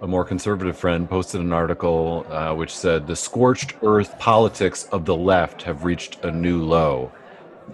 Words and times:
a 0.00 0.06
more 0.06 0.24
conservative 0.24 0.76
friend 0.76 1.08
posted 1.08 1.40
an 1.40 1.52
article 1.52 2.26
uh, 2.30 2.54
which 2.54 2.74
said 2.74 3.06
the 3.06 3.16
scorched 3.16 3.74
earth 3.82 4.18
politics 4.18 4.84
of 4.92 5.04
the 5.04 5.16
left 5.16 5.62
have 5.62 5.84
reached 5.84 6.22
a 6.24 6.30
new 6.30 6.62
low. 6.62 7.10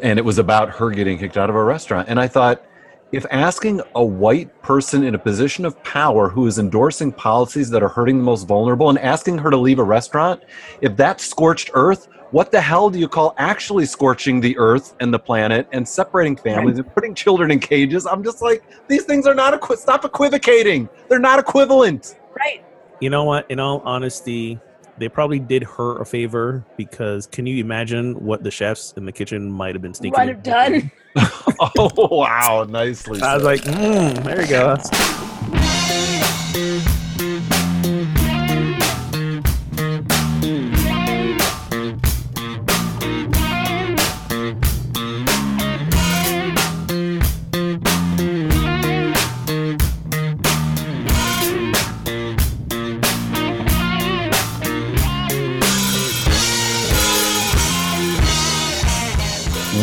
And 0.02 0.18
it 0.18 0.24
was 0.24 0.38
about 0.38 0.70
her 0.70 0.90
getting 0.90 1.18
kicked 1.18 1.36
out 1.36 1.50
of 1.50 1.56
a 1.56 1.62
restaurant. 1.62 2.08
And 2.08 2.20
I 2.20 2.28
thought, 2.28 2.64
if 3.12 3.26
asking 3.30 3.82
a 3.94 4.02
white 4.02 4.62
person 4.62 5.04
in 5.04 5.14
a 5.14 5.18
position 5.18 5.66
of 5.66 5.80
power 5.84 6.30
who 6.30 6.46
is 6.46 6.58
endorsing 6.58 7.12
policies 7.12 7.68
that 7.68 7.82
are 7.82 7.88
hurting 7.88 8.16
the 8.16 8.24
most 8.24 8.48
vulnerable 8.48 8.88
and 8.88 8.98
asking 8.98 9.36
her 9.36 9.50
to 9.50 9.56
leave 9.56 9.78
a 9.78 9.84
restaurant, 9.84 10.42
if 10.80 10.96
that's 10.96 11.24
scorched 11.24 11.70
earth, 11.74 12.08
what 12.30 12.50
the 12.50 12.60
hell 12.60 12.88
do 12.88 12.98
you 12.98 13.08
call 13.08 13.34
actually 13.36 13.84
scorching 13.84 14.40
the 14.40 14.56
earth 14.56 14.96
and 15.00 15.12
the 15.12 15.18
planet 15.18 15.68
and 15.72 15.86
separating 15.86 16.34
families 16.34 16.78
and 16.78 16.94
putting 16.94 17.14
children 17.14 17.50
in 17.50 17.60
cages? 17.60 18.06
I'm 18.06 18.24
just 18.24 18.40
like, 18.40 18.64
these 18.88 19.04
things 19.04 19.26
are 19.26 19.34
not, 19.34 19.52
equi- 19.52 19.76
stop 19.76 20.06
equivocating. 20.06 20.88
They're 21.08 21.18
not 21.18 21.38
equivalent. 21.38 22.18
Right. 22.34 22.64
You 23.00 23.10
know 23.10 23.24
what? 23.24 23.50
In 23.50 23.60
all 23.60 23.82
honesty, 23.84 24.58
they 24.98 25.08
probably 25.08 25.38
did 25.38 25.62
her 25.64 26.00
a 26.00 26.06
favor 26.06 26.64
because 26.76 27.26
can 27.26 27.46
you 27.46 27.62
imagine 27.62 28.14
what 28.24 28.42
the 28.42 28.50
chefs 28.50 28.92
in 28.96 29.04
the 29.04 29.12
kitchen 29.12 29.50
might 29.50 29.74
have 29.74 29.82
been 29.82 29.94
sneaking? 29.94 30.18
Might 30.18 30.28
have 30.28 30.42
done. 30.42 30.90
oh, 31.78 32.08
wow. 32.10 32.66
Nicely. 32.68 33.20
I 33.20 33.34
was 33.34 33.44
like, 33.44 33.62
mm, 33.62 34.22
there 34.24 34.42
you 34.42 34.48
go. 34.48 35.61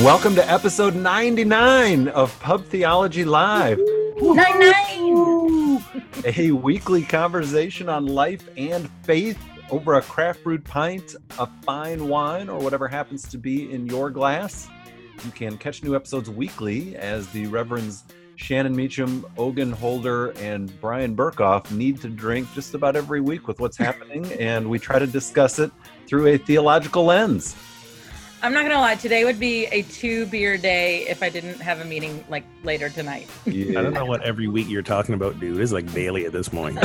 Welcome 0.03 0.36
to 0.36 0.50
episode 0.50 0.95
99 0.95 2.08
of 2.09 2.38
Pub 2.39 2.64
Theology 2.66 3.25
Live, 3.25 3.80
Nine 4.22 4.59
nine. 4.59 5.83
a 6.23 6.52
weekly 6.52 7.03
conversation 7.03 7.89
on 7.89 8.06
life 8.06 8.47
and 8.56 8.89
faith 9.03 9.38
over 9.69 9.95
a 9.95 10.02
craft 10.02 10.44
brewed 10.44 10.64
pint 10.64 11.16
a 11.38 11.47
fine 11.64 12.08
wine 12.08 12.47
or 12.47 12.59
whatever 12.59 12.88
happens 12.88 13.28
to 13.30 13.38
be 13.38 13.72
in 13.73 13.88
your 13.88 14.09
glass. 14.09 14.69
You 15.25 15.31
can 15.31 15.58
catch 15.58 15.83
new 15.83 15.95
episodes 15.95 16.30
weekly 16.30 16.95
as 16.95 17.28
the 17.30 17.47
Reverends 17.47 18.06
Shannon 18.36 18.73
Meacham, 18.75 19.25
Ogan 19.38 19.72
Holder, 19.73 20.30
and 20.38 20.80
Brian 20.80 21.13
Berghoef 21.16 21.72
need 21.72 22.00
to 22.02 22.08
drink 22.09 22.47
just 22.53 22.73
about 22.73 22.95
every 22.95 23.19
week 23.19 23.50
with 23.50 23.59
what's 23.59 23.75
happening, 23.75 24.31
and 24.34 24.69
we 24.69 24.80
try 24.80 24.97
to 24.97 25.08
discuss 25.08 25.59
it 25.59 25.72
through 26.08 26.28
a 26.28 26.38
theological 26.38 27.03
lens. 27.03 27.56
I'm 28.41 28.53
not 28.53 28.63
gonna 28.63 28.79
lie. 28.79 28.95
Today 28.95 29.25
would 29.25 29.39
be 29.39 29.65
a 29.67 29.81
two 29.83 30.25
beer 30.27 30.57
day 30.57 31.07
if 31.07 31.21
I 31.21 31.29
didn't 31.29 31.59
have 31.59 31.81
a 31.81 31.85
meeting 31.85 32.23
like 32.29 32.43
later 32.63 32.89
tonight. 32.89 33.27
I 33.45 33.51
don't 33.73 33.93
know 33.93 34.05
what 34.05 34.21
every 34.23 34.47
week 34.47 34.69
you're 34.69 34.81
talking 34.81 35.13
about, 35.15 35.39
dude. 35.39 35.59
It's 35.59 35.71
like 35.73 35.91
daily 35.93 36.25
at 36.25 36.31
this 36.31 36.47
point. 36.47 36.77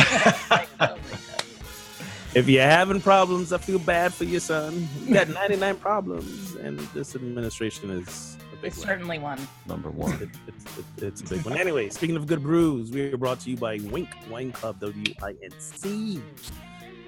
if 2.34 2.48
you're 2.48 2.62
having 2.64 3.00
problems, 3.00 3.52
I 3.52 3.58
feel 3.58 3.78
bad 3.78 4.12
for 4.12 4.25
you, 4.25 4.41
son. 4.41 4.88
You 5.05 5.14
got 5.14 5.28
99 5.28 5.77
problems, 5.77 6.56
and 6.56 6.78
this 6.92 7.14
administration 7.14 7.91
is 7.91 8.36
a 8.52 8.56
big 8.56 8.64
It's 8.72 8.78
one. 8.78 8.86
certainly 8.88 9.19
one. 9.20 9.38
Number 9.69 9.91
one. 9.91 10.12
It- 10.22 10.28
it's, 10.48 10.64
it- 10.78 11.02
it's 11.05 11.20
a 11.20 11.25
big 11.36 11.44
one. 11.44 11.56
Anyway, 11.56 11.88
speaking 11.91 12.16
of 12.16 12.27
good 12.27 12.42
brews, 12.42 12.91
we 12.91 13.12
are 13.12 13.16
brought 13.16 13.38
to 13.41 13.50
you 13.50 13.56
by 13.56 13.78
Winc 13.78 14.08
Wine 14.28 14.50
Club, 14.50 14.80
W 14.80 15.14
I 15.22 15.30
N 15.42 15.50
C. 15.60 16.20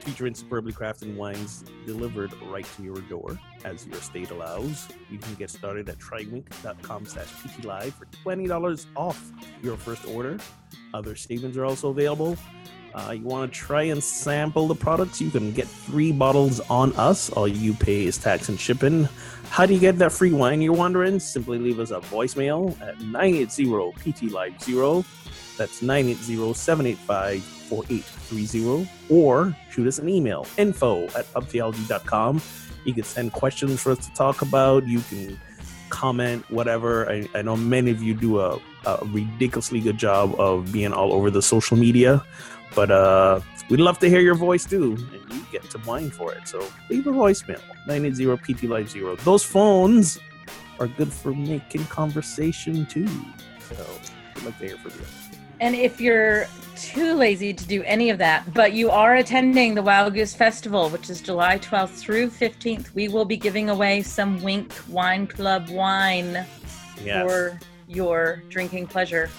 Featuring 0.07 0.35
superbly 0.37 0.73
crafted 0.73 1.17
wines 1.17 1.65
delivered 1.85 2.33
right 2.45 2.65
to 2.77 2.85
your 2.85 3.01
door 3.01 3.37
as 3.65 3.85
your 3.89 3.97
state 3.97 4.31
allows. 4.31 4.87
You 5.11 5.19
can 5.19 5.35
get 5.35 5.51
started 5.51 5.89
at 5.89 5.99
trywinc.com 5.99 7.07
slash 7.07 7.27
ptlive 7.27 7.93
for 7.93 8.07
$20 8.25 8.87
off 8.95 9.33
your 9.65 9.77
first 9.77 10.07
order. 10.07 10.39
Other 10.95 11.17
statements 11.17 11.59
are 11.59 11.65
also 11.65 11.91
available. 11.91 12.37
Uh, 12.95 13.15
you 13.19 13.25
want 13.25 13.53
to 13.53 13.59
try 13.59 13.83
and 13.83 14.01
sample 14.01 14.69
the 14.69 14.77
products? 14.77 15.21
You 15.21 15.29
can 15.29 15.51
get 15.51 15.67
three 15.67 16.13
bottles 16.13 16.61
on 16.71 16.93
us. 16.93 17.29
All 17.31 17.49
you 17.49 17.75
pay 17.75 18.07
is 18.07 18.17
tax 18.17 18.49
and 18.49 18.61
shipping. 18.61 19.09
How 19.51 19.67
do 19.67 19.75
you 19.75 19.81
get 19.81 19.99
that 19.99 20.13
free 20.13 20.33
wine? 20.33 20.63
You're 20.63 20.73
wondering? 20.73 21.19
Simply 21.19 21.59
leave 21.59 21.81
us 21.81 21.91
a 21.91 21.99
voicemail 21.99 22.81
at 22.81 22.97
980-PT-LIVE-0. 22.99 25.05
That's 25.57 25.81
980-785-4830. 27.71 28.89
Or 29.11 29.57
shoot 29.71 29.87
us 29.87 29.99
an 29.99 30.09
email, 30.09 30.47
info 30.57 31.05
at 31.09 31.27
pubtheology.com. 31.33 32.43
You 32.85 32.95
can 32.95 33.05
send 33.05 33.33
questions 33.33 33.81
for 33.81 33.93
us 33.93 34.07
to 34.07 34.13
talk 34.15 34.43
about. 34.43 34.87
You 34.87 35.01
can 35.01 35.39
comment, 35.89 36.49
whatever. 36.51 37.11
I, 37.11 37.29
I 37.35 37.43
know 37.43 37.57
many 37.57 37.91
of 37.91 38.03
you 38.03 38.15
do 38.15 38.41
a, 38.41 38.61
a 38.85 39.05
ridiculously 39.07 39.81
good 39.81 39.99
job 39.99 40.35
of 40.39 40.73
being 40.73 40.93
all 40.93 41.13
over 41.13 41.31
the 41.31 41.43
social 41.43 41.77
media. 41.77 42.25
But 42.75 42.91
uh, 42.91 43.41
we'd 43.71 43.81
love 43.81 43.99
to 44.01 44.09
hear 44.09 44.21
your 44.21 44.35
voice 44.35 44.65
too, 44.65 44.97
and 45.13 45.33
you 45.33 45.47
get 45.51 45.63
to 45.71 45.79
mine 45.79 46.11
for 46.11 46.33
it. 46.33 46.47
So 46.47 46.67
leave 46.91 47.07
a 47.07 47.13
voicemail 47.13 47.61
980 47.87 48.55
PT 48.55 48.65
Live 48.65 48.91
Zero. 48.91 49.17
Those 49.17 49.43
phones 49.43 50.19
are 50.79 50.87
good 50.87 51.13
for 51.13 51.33
making 51.33 51.85
conversation 51.87 52.87
too. 52.87 53.09
So 53.69 53.87
we'd 54.35 54.45
like 54.45 54.59
to 54.59 54.67
hear 54.67 54.77
from 54.77 54.93
you. 54.93 55.26
And 55.61 55.75
if 55.75 56.01
you're 56.01 56.47
too 56.77 57.15
lazy 57.15 57.55
to 57.55 57.67
do 57.67 57.83
any 57.85 58.11
of 58.11 58.19
that, 58.19 58.53
but 58.53 58.75
you 58.75 58.91
are 58.91 59.17
attending 59.17 59.75
the 59.75 59.83
Wild 59.83 60.13
Goose 60.15 60.35
Festival, 60.35 60.91
which 60.91 61.09
is 61.09 61.21
July 61.23 61.59
12th 61.59 61.91
through 61.99 62.29
15th, 62.29 62.95
we 62.95 63.09
will 63.09 63.25
be 63.25 63.37
giving 63.37 63.71
away 63.71 64.03
some 64.03 64.43
Winc 64.43 64.73
Wine 64.89 65.27
Club 65.27 65.69
wine 65.71 66.45
Yes. 67.05 67.27
for 67.31 67.59
your 67.89 68.43
drinking 68.49 68.87
pleasure. 68.87 69.31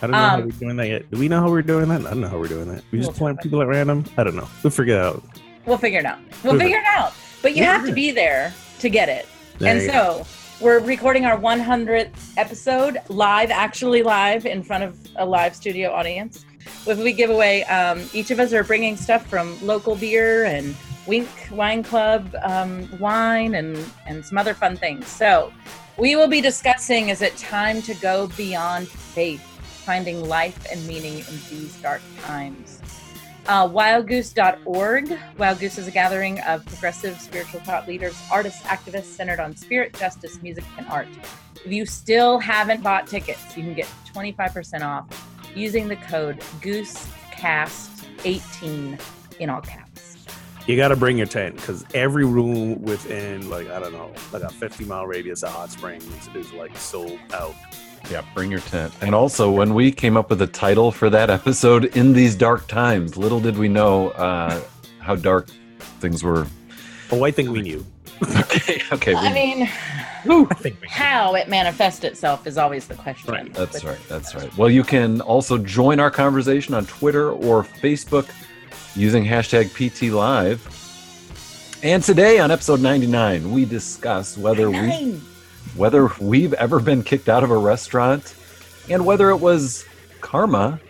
I 0.00 0.06
don't 0.06 0.12
know 0.12 0.16
how 0.18 0.34
um, 0.36 0.44
we're 0.46 0.50
doing 0.52 0.76
that 0.76 0.88
yet. 0.88 1.10
Do 1.10 1.18
we 1.18 1.28
know 1.28 1.40
how 1.40 1.50
we're 1.50 1.62
doing 1.62 1.88
that? 1.88 2.00
I 2.02 2.10
don't 2.10 2.20
know 2.20 2.28
how 2.28 2.38
we're 2.38 2.48
doing 2.48 2.68
that. 2.74 2.82
We 2.90 2.98
just 2.98 3.10
We'll 3.10 3.18
point 3.18 3.36
try. 3.38 3.42
people 3.42 3.60
at 3.62 3.68
random. 3.68 4.04
I 4.16 4.24
don't 4.24 4.34
know. 4.36 4.48
We'll 4.62 4.70
figure 4.70 4.94
it 4.94 5.00
out. 5.00 5.22
We'll 5.66 5.78
figure 5.78 5.98
it 6.00 6.06
out. 6.06 6.18
We'll 6.42 6.52
We'll 6.54 6.60
figure 6.62 6.78
it 6.78 6.86
out. 6.86 7.12
But 7.42 7.54
you 7.56 7.64
have 7.64 7.84
to 7.86 7.92
be 7.92 8.10
there 8.10 8.52
to 8.78 8.88
get 8.88 9.08
it. 9.08 9.26
There 9.58 9.76
and 9.76 9.90
so 9.90 10.26
we're 10.60 10.78
recording 10.78 11.24
our 11.24 11.38
100th 11.38 12.10
episode 12.36 12.98
live, 13.08 13.50
actually 13.50 14.02
live 14.02 14.46
in 14.46 14.62
front 14.62 14.84
of 14.84 14.96
a 15.16 15.26
live 15.26 15.54
studio 15.54 15.90
audience. 15.90 16.44
With 16.86 17.02
we 17.02 17.12
give 17.12 17.30
away, 17.30 17.64
um, 17.64 18.02
each 18.12 18.30
of 18.30 18.38
us 18.38 18.52
are 18.52 18.62
bringing 18.62 18.96
stuff 18.96 19.26
from 19.26 19.58
local 19.66 19.96
beer 19.96 20.44
and 20.44 20.76
Winc 21.06 21.28
Wine 21.50 21.82
Club 21.82 22.34
um, 22.42 22.88
wine 22.98 23.56
and 23.56 23.76
and 24.06 24.24
some 24.24 24.38
other 24.38 24.54
fun 24.54 24.76
things. 24.76 25.06
So 25.08 25.52
we 25.98 26.16
will 26.16 26.28
be 26.28 26.40
discussing: 26.40 27.08
Is 27.08 27.20
it 27.20 27.36
time 27.36 27.82
to 27.82 27.94
go 27.94 28.28
beyond 28.36 28.88
faith, 28.88 29.42
finding 29.84 30.26
life 30.26 30.66
and 30.70 30.86
meaning 30.86 31.18
in 31.18 31.38
these 31.50 31.76
dark 31.82 32.00
times? 32.22 32.73
Uh, 33.46 33.68
wildgoose.org. 33.68 35.18
Wild 35.38 35.58
Goose 35.58 35.78
is 35.78 35.88
a 35.88 35.90
gathering 35.90 36.38
of 36.40 36.66
progressive 36.66 37.18
spiritual 37.20 37.60
thought 37.60 37.88
leaders, 37.88 38.14
artists, 38.30 38.60
activists 38.62 39.04
centered 39.04 39.40
on 39.40 39.56
spirit, 39.56 39.94
justice, 39.94 40.42
music, 40.42 40.64
and 40.78 40.86
art. 40.88 41.08
If 41.64 41.72
you 41.72 41.86
still 41.86 42.38
haven't 42.38 42.82
bought 42.82 43.06
tickets, 43.06 43.56
you 43.56 43.62
can 43.62 43.72
get 43.74 43.88
25% 44.14 44.82
off 44.82 45.06
using 45.54 45.88
the 45.88 45.96
code 45.96 46.40
GooseCast18 46.60 49.00
in 49.40 49.50
all 49.50 49.60
caps. 49.60 50.16
You 50.66 50.76
got 50.76 50.88
to 50.88 50.96
bring 50.96 51.18
your 51.18 51.26
tent 51.26 51.56
because 51.56 51.84
every 51.92 52.24
room 52.24 52.80
within, 52.80 53.50
like, 53.50 53.68
I 53.68 53.78
don't 53.78 53.92
know, 53.92 54.10
like 54.32 54.42
a 54.42 54.48
50 54.48 54.86
mile 54.86 55.06
radius 55.06 55.42
of 55.42 55.50
Hot 55.50 55.70
Springs 55.70 56.08
is 56.34 56.50
like 56.54 56.74
sold 56.76 57.18
out. 57.34 57.54
Yeah, 58.10 58.22
bring 58.34 58.50
your 58.50 58.60
tent. 58.60 58.92
And 59.00 59.14
also, 59.14 59.50
when 59.50 59.74
we 59.74 59.90
came 59.90 60.16
up 60.16 60.28
with 60.30 60.42
a 60.42 60.46
title 60.46 60.92
for 60.92 61.08
that 61.10 61.30
episode, 61.30 61.86
In 61.96 62.12
These 62.12 62.36
Dark 62.36 62.66
Times, 62.68 63.16
little 63.16 63.40
did 63.40 63.56
we 63.56 63.68
know 63.68 64.10
uh, 64.10 64.60
how 65.00 65.14
dark 65.16 65.48
things 66.00 66.22
were. 66.22 66.46
Oh, 67.12 67.22
I 67.22 67.30
think 67.30 67.50
we 67.50 67.60
knew. 67.60 67.84
Okay, 68.36 68.80
okay. 68.90 69.14
I 69.14 69.28
we- 69.28 69.34
mean, 69.34 69.62
I 69.68 70.54
think 70.54 70.80
we 70.80 70.88
how 70.88 71.34
it 71.34 71.48
manifests 71.48 72.02
itself 72.02 72.46
is 72.46 72.56
always 72.56 72.86
the 72.88 72.94
question. 72.94 73.32
Right, 73.32 73.52
That's 73.52 73.82
But- 73.82 73.84
right. 73.90 73.98
That's 74.08 74.34
right. 74.34 74.56
Well, 74.56 74.70
you 74.70 74.82
can 74.82 75.20
also 75.20 75.58
join 75.58 76.00
our 76.00 76.10
conversation 76.10 76.72
on 76.74 76.86
Twitter 76.86 77.30
or 77.30 77.62
Facebook 77.62 78.28
using 78.96 79.22
hashtag 79.24 79.66
PTLive. 79.66 80.58
And 81.84 82.02
today 82.02 82.38
on 82.38 82.50
episode 82.50 82.80
99, 82.80 83.52
we 83.52 83.64
discuss 83.66 84.38
whether 84.38 84.70
we 84.70 84.78
Nine. 84.78 85.22
Whether 85.76 86.08
we've 86.20 86.52
ever 86.54 86.80
been 86.80 87.02
kicked 87.02 87.28
out 87.28 87.42
of 87.42 87.50
a 87.50 87.56
restaurant 87.56 88.34
and 88.88 89.04
whether 89.04 89.30
it 89.30 89.38
was 89.38 89.84
karma 90.20 90.80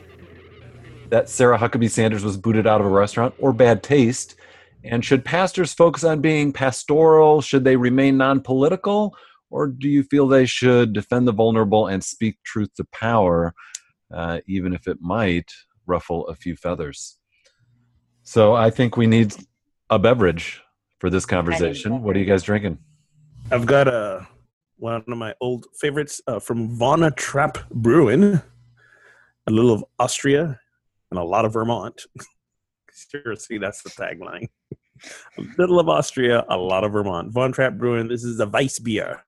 that 1.11 1.29
Sarah 1.29 1.59
Huckabee 1.59 1.91
Sanders 1.91 2.25
was 2.25 2.37
booted 2.37 2.67
out 2.67 2.81
of 2.81 2.87
a 2.87 2.91
restaurant 2.91 3.35
or 3.39 3.53
bad 3.53 3.83
taste. 3.83 4.37
And 4.83 5.05
should 5.05 5.25
pastors 5.25 5.73
focus 5.73 6.05
on 6.05 6.21
being 6.21 6.53
pastoral? 6.53 7.41
Should 7.41 7.65
they 7.65 7.77
remain 7.77 8.17
non 8.17 8.41
political? 8.41 9.17
Or 9.51 9.69
do 9.69 9.89
you 9.89 10.03
feel 10.03 10.27
they 10.27 10.47
should 10.47 10.93
defend 10.93 11.29
the 11.29 11.33
vulnerable 11.33 11.87
and 11.87 12.03
speak 12.03 12.39
truth 12.45 12.75
to 12.77 12.85
power, 12.93 13.55
uh, 14.13 14.41
even 14.47 14.75
if 14.75 14.89
it 14.89 14.99
might 15.01 15.53
ruffle 15.87 16.27
a 16.27 16.35
few 16.35 16.57
feathers? 16.57 17.17
So 18.25 18.55
I 18.55 18.71
think 18.71 18.97
we 18.97 19.07
need 19.07 19.35
a 19.91 19.99
beverage 19.99 20.63
for 20.99 21.11
this 21.11 21.25
conversation. 21.25 22.03
What 22.03 22.17
are 22.17 22.19
you 22.19 22.25
guys 22.25 22.43
drinking? 22.43 22.79
I've 23.51 23.67
got 23.67 23.87
a 23.87 24.27
one 24.77 25.03
of 25.07 25.07
my 25.19 25.35
old 25.41 25.67
favorites 25.75 26.21
uh, 26.27 26.39
from 26.39 26.77
Von 26.77 27.11
Trapp 27.15 27.69
Brewing, 27.71 28.41
a 29.47 29.51
little 29.51 29.73
of 29.73 29.85
Austria 29.99 30.59
and 31.11 31.19
a 31.19 31.25
lot 31.25 31.45
of 31.45 31.53
Vermont. 31.53 32.07
Seriously, 32.93 33.59
that's 33.59 33.83
the 33.83 33.91
tagline. 33.91 34.49
a 35.39 35.43
little 35.59 35.81
of 35.81 35.89
Austria, 35.89 36.45
a 36.49 36.57
lot 36.57 36.85
of 36.85 36.93
Vermont. 36.93 37.33
Von 37.33 37.53
Trapp 37.53 37.75
Brewing. 37.75 38.09
This 38.09 38.25
is 38.25 38.41
a 38.41 38.47
Weiss 38.47 38.79
beer, 38.79 39.25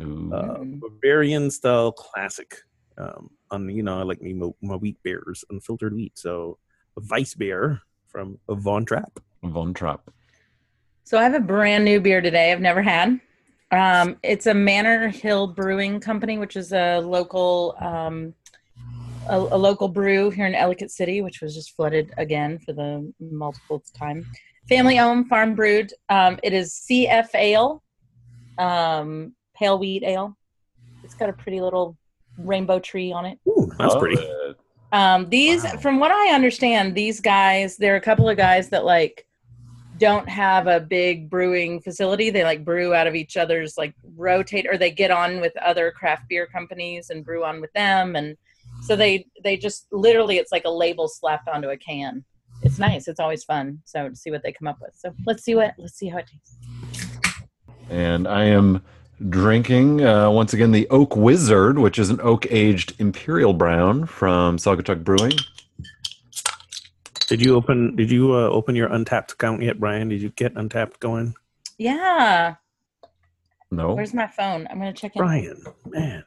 uh, 0.00 0.58
Bavarian 0.62 1.50
style 1.50 1.92
classic. 1.92 2.56
Um, 2.98 3.30
on 3.50 3.68
you 3.70 3.82
know, 3.82 3.98
I 3.98 4.02
like 4.02 4.20
me 4.20 4.32
my, 4.34 4.50
my 4.60 4.76
wheat 4.76 5.02
beers, 5.02 5.44
unfiltered 5.50 5.94
wheat. 5.94 6.18
So 6.18 6.58
a 6.96 7.02
Weiss 7.10 7.34
beer 7.34 7.80
from 8.08 8.38
Von 8.48 8.84
Trapp. 8.84 9.20
Von 9.42 9.74
Trapp. 9.74 10.10
So 11.04 11.18
I 11.18 11.24
have 11.24 11.34
a 11.34 11.40
brand 11.40 11.84
new 11.84 12.00
beer 12.00 12.20
today. 12.20 12.52
I've 12.52 12.60
never 12.60 12.82
had. 12.82 13.20
Um, 13.72 14.16
it's 14.22 14.46
a 14.46 14.54
Manor 14.54 15.08
Hill 15.08 15.46
Brewing 15.46 15.98
Company, 15.98 16.38
which 16.38 16.56
is 16.56 16.72
a 16.72 16.98
local 17.00 17.74
um, 17.80 18.34
a, 19.28 19.36
a 19.38 19.58
local 19.58 19.88
brew 19.88 20.30
here 20.30 20.46
in 20.46 20.54
Ellicott 20.54 20.90
City, 20.90 21.22
which 21.22 21.40
was 21.40 21.54
just 21.54 21.74
flooded 21.74 22.12
again 22.18 22.58
for 22.58 22.72
the 22.72 23.12
multiple 23.20 23.82
time. 23.96 24.26
Family 24.68 24.98
owned, 24.98 25.28
farm 25.28 25.54
brewed. 25.54 25.92
Um, 26.08 26.38
it 26.42 26.52
is 26.52 26.84
CF 26.88 27.28
Ale, 27.34 27.82
um, 28.58 29.34
pale 29.56 29.78
wheat 29.78 30.02
ale. 30.04 30.36
It's 31.02 31.14
got 31.14 31.28
a 31.30 31.32
pretty 31.32 31.60
little 31.60 31.96
rainbow 32.38 32.78
tree 32.78 33.12
on 33.12 33.24
it. 33.24 33.38
Ooh, 33.48 33.70
that's 33.78 33.94
pretty. 33.96 34.22
Um, 34.92 35.28
these, 35.30 35.64
Wow. 35.64 35.76
from 35.78 35.98
what 35.98 36.10
I 36.12 36.34
understand, 36.34 36.94
these 36.94 37.20
guys, 37.20 37.76
there 37.76 37.94
are 37.94 37.96
a 37.96 38.00
couple 38.02 38.28
of 38.28 38.36
guys 38.36 38.68
that 38.68 38.84
like 38.84 39.26
don't 40.02 40.28
have 40.28 40.66
a 40.66 40.80
big 40.80 41.30
brewing 41.30 41.80
facility. 41.80 42.28
They 42.28 42.42
like 42.42 42.64
brew 42.64 42.92
out 42.92 43.06
of 43.06 43.14
each 43.14 43.36
other's 43.36 43.78
like 43.78 43.94
rotate, 44.16 44.66
or 44.68 44.76
they 44.76 44.90
get 44.90 45.12
on 45.12 45.40
with 45.40 45.56
other 45.58 45.92
craft 45.92 46.28
beer 46.28 46.44
companies 46.44 47.10
and 47.10 47.24
brew 47.24 47.44
on 47.44 47.60
with 47.60 47.72
them, 47.72 48.16
and 48.16 48.36
so 48.82 48.96
they 48.96 49.26
they 49.44 49.56
just 49.56 49.86
literally 49.92 50.38
it's 50.38 50.50
like 50.50 50.64
a 50.64 50.70
label 50.70 51.06
slapped 51.06 51.48
onto 51.48 51.68
a 51.68 51.76
can. 51.76 52.24
It's 52.64 52.80
nice. 52.80 53.06
It's 53.06 53.20
always 53.20 53.44
fun. 53.44 53.80
So 53.84 54.08
to 54.08 54.16
see 54.16 54.32
what 54.32 54.42
they 54.42 54.50
come 54.50 54.66
up 54.66 54.78
with. 54.80 54.92
So 54.96 55.14
let's 55.24 55.44
see 55.44 55.54
what 55.54 55.74
let's 55.78 55.94
see 55.94 56.08
how 56.08 56.18
it 56.18 56.26
tastes. 56.26 56.56
And 57.88 58.26
I 58.26 58.44
am 58.46 58.82
drinking 59.28 60.04
uh, 60.04 60.28
once 60.30 60.52
again 60.52 60.72
the 60.72 60.88
Oak 60.88 61.14
Wizard, 61.14 61.78
which 61.78 62.00
is 62.00 62.10
an 62.10 62.20
oak 62.22 62.44
aged 62.50 62.94
imperial 62.98 63.52
brown 63.52 64.06
from 64.06 64.56
Saugatuck 64.56 65.04
Brewing. 65.04 65.38
Did 67.32 67.40
you 67.40 67.54
open? 67.56 67.96
Did 67.96 68.10
you 68.10 68.34
uh, 68.34 68.50
open 68.50 68.76
your 68.76 68.90
Untappd 68.90 69.32
account 69.32 69.62
yet, 69.62 69.80
Brian? 69.80 70.10
Did 70.10 70.20
you 70.20 70.28
get 70.28 70.54
Untappd 70.54 70.98
going, 71.00 71.34
Yeah. 71.78 72.56
No, 73.70 73.94
Where's 73.94 74.12
my 74.12 74.26
phone? 74.26 74.68
I'm 74.70 74.78
gonna 74.78 74.92
check 74.92 75.16
in. 75.16 75.20
Brian? 75.20 75.64
Man, 75.86 76.24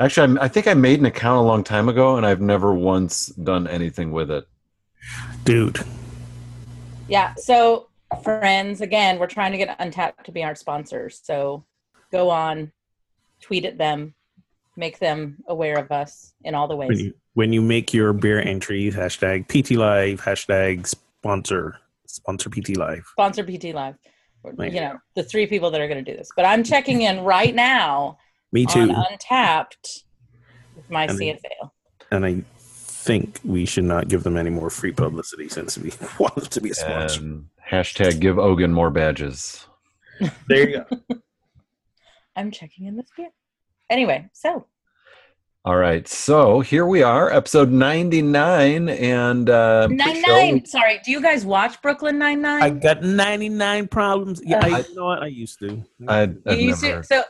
actually, 0.00 0.24
I'm, 0.24 0.38
I 0.40 0.48
think 0.48 0.66
I 0.66 0.74
made 0.74 0.98
an 0.98 1.06
account 1.06 1.38
a 1.38 1.46
long 1.46 1.62
time 1.62 1.88
ago, 1.88 2.16
and 2.16 2.26
I've 2.26 2.40
never 2.40 2.74
once 2.74 3.26
done 3.28 3.68
anything 3.68 4.10
with 4.10 4.32
it. 4.32 4.48
dude, 5.44 5.78
Yeah. 7.06 7.34
So, 7.36 7.86
friends, 8.24 8.80
again, 8.80 9.20
we're 9.20 9.28
trying 9.28 9.52
to 9.52 9.58
get 9.58 9.78
Untappd 9.78 10.24
to 10.24 10.32
be 10.32 10.42
our 10.42 10.56
sponsors. 10.56 11.20
So, 11.22 11.64
go 12.10 12.30
on, 12.30 12.72
tweet 13.40 13.64
at 13.64 13.78
them, 13.78 14.12
make 14.76 14.98
them 14.98 15.36
aware 15.46 15.78
of 15.78 15.92
us 15.92 16.34
in 16.42 16.56
all 16.56 16.66
the 16.66 16.74
when 16.74 16.88
ways. 16.88 17.12
You 17.38 17.42
when 17.42 17.52
you 17.52 17.62
make 17.62 17.94
your 17.94 18.12
beer 18.12 18.40
entries, 18.40 18.94
hashtag 18.96 19.46
PT 19.46 19.72
Live, 19.76 20.20
hashtag 20.20 20.86
sponsor 20.88 21.78
sponsor 22.06 22.50
PT 22.50 22.76
Live. 22.76 23.04
Sponsor 23.12 23.44
PT 23.44 23.72
Live. 23.74 23.94
Or, 24.42 24.52
Thank 24.54 24.74
You 24.74 24.80
know, 24.80 24.98
the 25.14 25.22
three 25.22 25.46
people 25.46 25.70
that 25.70 25.80
are 25.80 25.86
going 25.88 26.04
to 26.04 26.10
do 26.12 26.16
this. 26.16 26.30
But 26.34 26.44
I'm 26.46 26.64
checking 26.64 27.02
in 27.02 27.20
right 27.20 27.54
now 27.54 28.18
Me 28.52 28.64
on 28.66 28.72
too. 28.72 28.92
Untappd 28.92 30.02
with 30.74 30.90
my 30.90 31.04
And- 31.04 31.18
CFA. 31.18 31.70
and 32.10 32.24
I 32.26 32.42
think 32.56 33.38
we 33.44 33.66
should 33.66 33.84
not 33.84 34.08
give 34.08 34.24
them 34.24 34.36
any 34.36 34.50
more 34.50 34.68
free 34.70 34.92
publicity 34.92 35.48
since 35.48 35.78
we 35.78 35.92
want 36.18 36.34
them 36.34 36.46
to 36.46 36.60
be 36.60 36.70
a 36.70 36.74
sponsor. 36.74 37.20
And 37.20 37.46
hashtag 37.70 38.18
give 38.20 38.38
Ogan 38.38 38.72
more 38.72 38.90
badges. 38.90 39.64
there 40.48 40.68
you 40.68 40.84
go. 40.88 41.18
I'm 42.36 42.50
checking 42.50 42.86
in 42.86 42.96
this 42.96 43.06
beer. 43.16 43.30
Anyway, 43.90 44.28
so 44.32 44.66
All 45.68 45.76
right, 45.76 46.08
so 46.08 46.60
here 46.60 46.86
we 46.86 47.02
are, 47.02 47.30
episode 47.30 47.70
99, 47.70 48.88
and 48.88 49.50
uh, 49.50 49.86
nine 49.88 50.14
show- 50.24 50.32
nine. 50.32 50.64
Sorry, 50.64 50.98
do 51.04 51.10
you 51.10 51.20
guys 51.20 51.44
watch 51.44 51.82
Brooklyn 51.82 52.16
Nine 52.18 52.40
Nine? 52.40 52.62
I 52.62 52.70
got 52.70 53.02
99 53.02 53.88
problems. 53.88 54.40
Yeah, 54.42 54.60
I, 54.64 54.78
you 54.78 54.94
know 54.94 55.04
what? 55.04 55.22
I 55.22 55.26
used 55.26 55.58
to. 55.58 55.84
I'd, 56.08 56.36
You 56.36 56.42
I've 56.46 56.58
used 56.60 56.82
never. 56.84 57.02
to, 57.02 57.06
so 57.06 57.22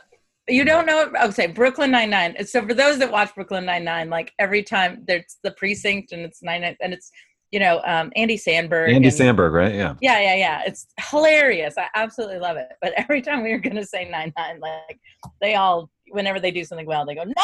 you 0.47 0.63
don't 0.63 0.85
know 0.85 1.11
okay 1.25 1.45
brooklyn 1.47 1.91
99 1.91 2.43
so 2.47 2.65
for 2.65 2.73
those 2.73 2.97
that 2.97 3.11
watch 3.11 3.35
brooklyn 3.35 3.65
99 3.65 4.09
like 4.09 4.33
every 4.39 4.63
time 4.63 5.03
there's 5.05 5.37
the 5.43 5.51
precinct 5.51 6.11
and 6.11 6.23
it's 6.23 6.41
99 6.41 6.75
and 6.81 6.91
it's 6.91 7.11
you 7.51 7.59
know 7.59 7.79
um, 7.85 8.11
andy 8.15 8.35
samberg 8.35 8.91
Andy 8.91 9.09
and- 9.09 9.17
Samberg, 9.17 9.51
right? 9.51 9.75
Yeah. 9.75 9.93
yeah 10.01 10.19
yeah 10.19 10.35
yeah 10.35 10.61
it's 10.65 10.87
hilarious 11.11 11.75
i 11.77 11.85
absolutely 11.93 12.39
love 12.39 12.57
it 12.57 12.69
but 12.81 12.93
every 12.97 13.21
time 13.21 13.43
we 13.43 13.51
were 13.51 13.59
gonna 13.59 13.85
say 13.85 14.09
99 14.09 14.59
like 14.59 14.99
they 15.39 15.53
all 15.53 15.91
whenever 16.11 16.39
they 16.39 16.51
do 16.51 16.63
something 16.63 16.85
well 16.85 17.05
they 17.05 17.15
go 17.15 17.23
nine 17.23 17.35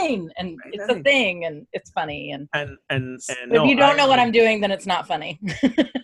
nine, 0.00 0.30
and 0.38 0.58
it's 0.72 0.90
a 0.92 1.02
thing 1.02 1.44
and 1.44 1.66
it's 1.72 1.90
funny 1.90 2.30
and 2.32 2.48
And 2.52 2.76
and 2.88 3.04
and 3.28 3.52
if 3.52 3.52
no, 3.52 3.64
you 3.64 3.76
don't 3.76 3.94
I- 3.94 3.96
know 3.96 4.08
what 4.08 4.18
i'm 4.18 4.32
doing 4.32 4.60
then 4.60 4.70
it's 4.70 4.86
not 4.86 5.06
funny. 5.06 5.38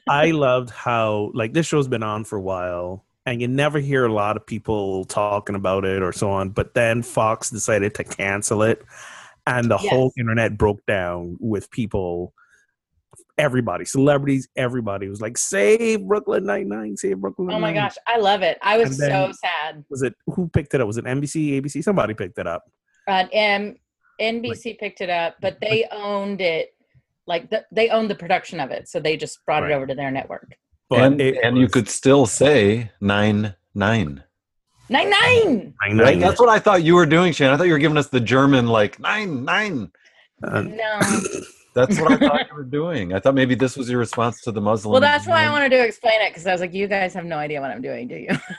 I 0.08 0.30
loved 0.46 0.70
how 0.70 1.30
like 1.34 1.52
this 1.52 1.66
show's 1.66 1.88
been 1.88 2.02
on 2.02 2.24
for 2.24 2.36
a 2.36 2.42
while 2.42 3.04
and 3.26 3.40
you 3.40 3.48
never 3.48 3.78
hear 3.80 4.04
a 4.06 4.12
lot 4.12 4.36
of 4.36 4.46
people 4.46 5.04
talking 5.06 5.56
about 5.56 5.84
it 5.84 6.00
or 6.00 6.12
so 6.12 6.30
on, 6.30 6.50
but 6.50 6.74
then 6.74 7.02
Fox 7.02 7.50
decided 7.50 7.92
to 7.96 8.04
cancel 8.04 8.62
it 8.62 8.84
and 9.48 9.68
the 9.70 9.78
Yes. 9.82 9.90
whole 9.92 10.12
internet 10.16 10.56
broke 10.56 10.84
down 10.86 11.36
with 11.40 11.70
people 11.70 12.32
everybody, 13.38 13.84
celebrities, 13.84 14.48
everybody 14.56 15.08
was 15.08 15.20
like, 15.20 15.36
Save 15.36 16.06
Brooklyn 16.06 16.44
Nine 16.44 16.68
Nine, 16.68 16.96
save 16.96 17.18
Brooklyn 17.18 17.48
oh 17.50 17.58
my 17.60 17.68
Nine-Nine." 17.68 17.74
gosh 17.88 17.96
i 18.06 18.18
love 18.18 18.42
it 18.42 18.58
i 18.62 18.78
was 18.78 18.96
then- 18.96 19.10
so 19.10 19.32
sad 19.32 19.84
Was 19.90 20.02
it 20.02 20.14
who 20.26 20.48
picked 20.48 20.74
it 20.74 20.80
up? 20.80 20.86
Was 20.86 20.96
it 20.98 21.04
NBC, 21.04 21.60
ABC? 21.60 21.82
Somebody 21.82 22.14
picked 22.14 22.38
it 22.38 22.46
up. 22.46 22.64
Uh, 23.08 23.24
and 23.32 23.76
NBC 24.20 24.78
picked 24.78 25.00
it 25.00 25.10
up, 25.10 25.36
but 25.42 25.58
they 25.60 25.86
owned 25.92 26.40
it. 26.40 26.70
Like 27.26 27.50
the, 27.50 27.64
they 27.72 27.88
owned 27.90 28.08
the 28.10 28.14
production 28.14 28.60
of 28.60 28.70
it, 28.70 28.88
so 28.88 28.98
they 29.00 29.16
just 29.16 29.44
brought 29.44 29.62
Right. 29.62 29.72
it 29.72 29.74
over 29.74 29.86
to 29.86 29.94
their 29.94 30.10
network. 30.10 30.54
But 30.88 31.00
and 31.02 31.20
it 31.20 31.36
and 31.42 31.58
you 31.58 31.68
could 31.68 31.88
still 31.88 32.24
say 32.26 32.90
9 33.00 33.54
9. 33.74 34.22
Nine 34.88 35.10
nine. 35.10 35.10
Nine 35.10 35.74
Right? 35.80 35.94
Nine. 35.96 36.18
That's 36.20 36.38
what 36.40 36.48
I 36.48 36.58
thought 36.60 36.82
you 36.84 36.94
were 36.94 37.06
doing, 37.06 37.32
Shane. 37.32 37.48
I 37.50 37.56
thought 37.56 37.66
you 37.66 37.72
were 37.72 37.78
giving 37.80 37.98
us 37.98 38.06
the 38.08 38.20
German, 38.20 38.68
like, 38.68 38.98
9 39.00 39.44
9. 39.44 39.90
And 40.42 40.76
No. 40.76 41.00
That's 41.76 42.00
what 42.00 42.10
I 42.10 42.16
thought 42.16 42.40
you 42.50 42.56
were 42.56 42.64
doing. 42.64 43.12
I 43.12 43.20
thought 43.20 43.34
maybe 43.34 43.54
this 43.54 43.76
was 43.76 43.90
your 43.90 43.98
response 43.98 44.40
to 44.42 44.50
the 44.50 44.62
Muslim. 44.62 44.92
Well, 44.92 45.00
that's 45.02 45.26
why 45.26 45.44
I 45.44 45.50
wanted 45.50 45.68
to 45.72 45.84
explain 45.84 46.22
it 46.22 46.30
because 46.30 46.46
I 46.46 46.52
was 46.52 46.62
like, 46.62 46.72
you 46.72 46.88
guys 46.88 47.12
have 47.12 47.26
no 47.26 47.36
idea 47.36 47.60
what 47.60 47.70
I'm 47.70 47.82
doing, 47.82 48.08
do 48.08 48.16
you? 48.16 48.28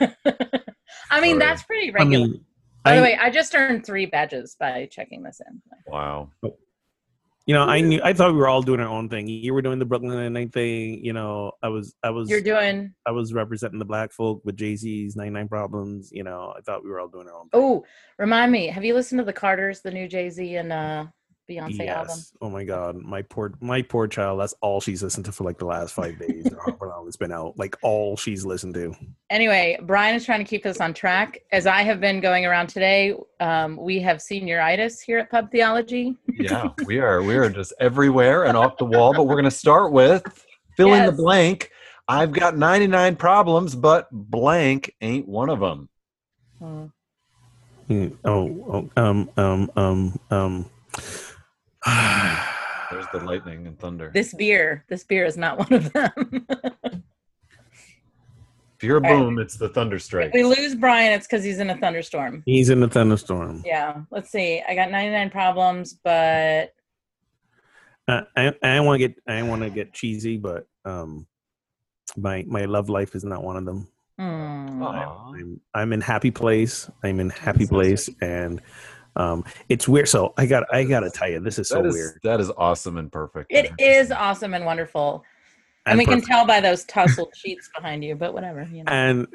I 1.10 1.20
mean, 1.20 1.32
Sorry. 1.32 1.38
that's 1.38 1.62
pretty 1.64 1.88
I 1.90 1.94
regular. 1.94 2.26
mean, 2.28 2.44
By 2.84 2.94
the 2.94 3.02
way, 3.02 3.18
I 3.20 3.30
just 3.30 3.52
earned 3.56 3.84
three 3.84 4.06
badges 4.06 4.56
by 4.58 4.88
checking 4.92 5.24
this 5.24 5.40
in. 5.48 5.60
Wow. 5.88 6.30
you 6.44 7.54
know, 7.54 7.64
I 7.64 7.80
knew 7.80 8.00
I 8.04 8.12
thought 8.12 8.32
we 8.32 8.38
were 8.38 8.46
all 8.46 8.62
doing 8.62 8.78
our 8.78 8.88
own 8.88 9.08
thing. 9.08 9.26
You 9.26 9.52
were 9.52 9.62
doing 9.62 9.80
the 9.80 9.84
Brooklyn 9.84 10.12
Nine 10.12 10.32
Nine 10.34 10.50
thing. 10.50 11.04
You 11.04 11.12
know, 11.12 11.50
I 11.60 11.70
was 11.70 11.96
I 12.04 12.10
was 12.10 12.30
You're 12.30 12.40
doing. 12.40 12.94
I 13.04 13.10
was 13.10 13.32
representing 13.34 13.80
the 13.80 13.84
black 13.84 14.12
folk 14.12 14.42
with 14.44 14.56
Jay 14.56 14.76
Z's 14.76 15.16
99 15.16 15.48
Problems. 15.48 16.10
You 16.12 16.22
know, 16.22 16.54
I 16.56 16.60
thought 16.60 16.84
we 16.84 16.90
were 16.90 17.00
all 17.00 17.08
doing 17.08 17.26
our 17.26 17.34
own. 17.34 17.48
Oh, 17.52 17.84
remind 18.16 18.52
me. 18.52 18.68
Have 18.68 18.84
you 18.84 18.94
listened 18.94 19.18
to 19.18 19.24
the 19.24 19.32
Carters, 19.32 19.80
the 19.80 19.90
new 19.90 20.06
Jay 20.06 20.30
Z 20.30 20.54
and 20.54 20.72
uh, 20.72 21.06
Beyonce 21.48 21.88
album? 21.88 22.06
yes. 22.08 22.32
Oh 22.42 22.50
my 22.50 22.64
God, 22.64 22.96
my 22.96 23.22
poor 23.22 23.52
my 23.60 23.82
poor 23.82 24.06
child. 24.06 24.40
That's 24.40 24.54
all 24.60 24.80
she's 24.80 25.02
listened 25.02 25.24
to 25.26 25.32
for 25.32 25.44
like 25.44 25.58
the 25.58 25.64
last 25.64 25.94
five 25.94 26.18
days 26.18 26.46
or 26.52 26.58
however 26.66 26.88
long 26.88 27.06
it's 27.06 27.16
been 27.16 27.32
out. 27.32 27.58
Like 27.58 27.76
all 27.82 28.16
she's 28.16 28.44
listened 28.44 28.74
to. 28.74 28.94
Anyway, 29.30 29.78
Brian 29.82 30.14
is 30.14 30.24
trying 30.24 30.40
to 30.40 30.44
keep 30.44 30.66
us 30.66 30.80
on 30.80 30.92
track. 30.92 31.40
As 31.50 31.66
I 31.66 31.82
have 31.82 32.00
been 32.00 32.20
going 32.20 32.44
around 32.44 32.68
today, 32.68 33.14
um, 33.40 33.76
we 33.76 33.98
have 34.00 34.18
senioritis 34.18 35.00
here 35.00 35.18
at 35.18 35.30
Pub 35.30 35.50
Theology. 35.50 36.16
Yeah, 36.26 36.68
we 36.86 36.98
are. 36.98 37.22
We 37.22 37.36
are 37.36 37.48
just 37.48 37.72
everywhere 37.80 38.44
and 38.44 38.56
off 38.56 38.76
the 38.76 38.84
wall. 38.84 39.14
But 39.14 39.24
we're 39.24 39.34
going 39.36 39.44
to 39.44 39.50
start 39.50 39.92
with 39.92 40.22
fill 40.76 40.92
in 40.94 41.06
the 41.06 41.12
blank. 41.12 41.70
I've 42.06 42.32
got 42.32 42.56
99 42.56 43.16
problems, 43.16 43.74
but 43.74 44.08
blank 44.10 44.94
ain't 45.00 45.28
one 45.28 45.50
of 45.50 45.60
them. 45.60 45.88
Hmm. 46.58 46.84
Mm, 47.90 48.16
Oh, 48.24 48.90
oh, 48.96 49.02
um, 49.02 49.30
um, 49.36 49.70
um, 49.76 50.20
um. 50.30 50.70
There's 52.90 53.06
the 53.12 53.20
lightning 53.20 53.66
and 53.66 53.78
thunder. 53.78 54.10
This 54.14 54.32
beer, 54.34 54.84
this 54.88 55.04
beer 55.04 55.24
is 55.24 55.36
not 55.36 55.58
one 55.58 55.72
of 55.72 55.92
them. 55.92 56.46
If 58.78 58.84
you're 58.84 58.98
a 58.98 59.04
All 59.04 59.12
right. 59.12 59.18
boom, 59.24 59.38
it's 59.40 59.56
the 59.56 59.68
thunder 59.68 59.98
strike. 59.98 60.28
if 60.28 60.34
we 60.34 60.44
lose 60.44 60.74
Brian, 60.76 61.12
it's 61.12 61.26
because 61.26 61.42
he's 61.44 61.58
in 61.58 61.68
a 61.68 61.76
thunderstorm. 61.76 62.44
He's 62.46 62.70
in 62.70 62.80
a 62.82 62.88
thunderstorm. 62.88 63.62
Yeah. 63.66 64.02
Let's 64.10 64.30
see. 64.30 64.62
I 64.66 64.74
got 64.76 64.90
99 64.90 65.30
problems, 65.30 65.94
but 66.04 66.72
Uh, 68.06 68.22
I 68.36 68.54
I 68.62 68.80
want 68.80 69.00
to 69.00 69.08
get 69.08 69.18
I 69.26 69.42
want 69.42 69.62
to 69.62 69.70
get 69.70 69.92
cheesy, 69.92 70.36
but 70.36 70.66
um, 70.84 71.26
my 72.16 72.44
my 72.46 72.64
love 72.66 72.88
life 72.88 73.14
is 73.16 73.24
not 73.24 73.42
one 73.42 73.56
of 73.56 73.64
them. 73.64 73.88
Mm. 74.18 74.80
Aw. 74.82 75.32
I'm 75.34 75.60
I'm 75.74 75.92
in 75.92 76.00
happy 76.00 76.30
place. 76.30 76.88
I'm 77.02 77.18
in 77.20 77.30
happy 77.30 77.60
That's 77.66 77.70
so 77.70 77.74
place, 77.74 78.10
and 78.22 78.62
um, 79.18 79.44
it's 79.68 79.86
weird. 79.86 80.08
So 80.08 80.32
I 80.38 80.46
got 80.46 80.64
I 80.72 80.84
got 80.84 81.00
to 81.00 81.10
tell 81.10 81.28
you, 81.28 81.40
this 81.40 81.58
is 81.58 81.68
so 81.68 81.82
That 81.82 81.88
is 81.88 81.94
weird. 81.94 82.20
that 82.22 82.40
is 82.40 82.50
awesome 82.56 82.96
and 82.96 83.10
perfect. 83.12 83.52
It 83.52 83.70
is 83.78 84.10
awesome 84.10 84.54
and 84.54 84.64
wonderful. 84.64 85.24
And, 85.86 85.92
And 85.92 85.98
we 85.98 86.06
can 86.06 86.20
tell 86.22 86.46
by 86.46 86.60
those 86.60 86.84
tousled 86.84 87.28
sheets 87.36 87.68
behind 87.74 88.04
you, 88.04 88.14
but 88.14 88.32
whatever. 88.32 88.62
You 88.70 88.84
know. 88.84 88.92
And 88.92 89.26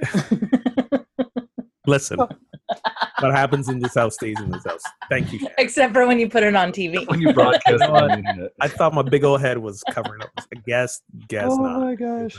listen, 1.88 2.18
what 3.20 3.32
happens 3.34 3.70
in 3.70 3.80
this 3.80 3.96
house 3.96 4.16
stays 4.16 4.40
in 4.40 4.52
this 4.52 4.64
house. 4.64 4.84
Thank 5.10 5.34
you. 5.34 5.48
Except 5.58 5.94
for 5.94 6.06
when 6.08 6.20
you 6.20 6.30
put 6.30 6.44
it 6.44 6.56
on 6.56 6.72
TV. 6.72 7.08
when 7.08 7.22
you 7.22 7.34
broadcast 7.34 7.66
You 7.82 7.86
on 7.86 8.08
the 8.08 8.18
internet. 8.18 8.52
I 8.62 8.68
thought 8.68 8.94
my 8.94 9.02
big 9.02 9.24
old 9.24 9.42
head 9.42 9.58
was 9.58 9.84
covering 9.92 10.22
up. 10.22 10.30
I 10.38 10.60
guess, 10.66 11.02
guess 11.28 11.48
oh 11.50 11.56
not. 11.56 11.76
Oh 11.78 11.86
my 11.86 11.96
gosh. 11.96 12.38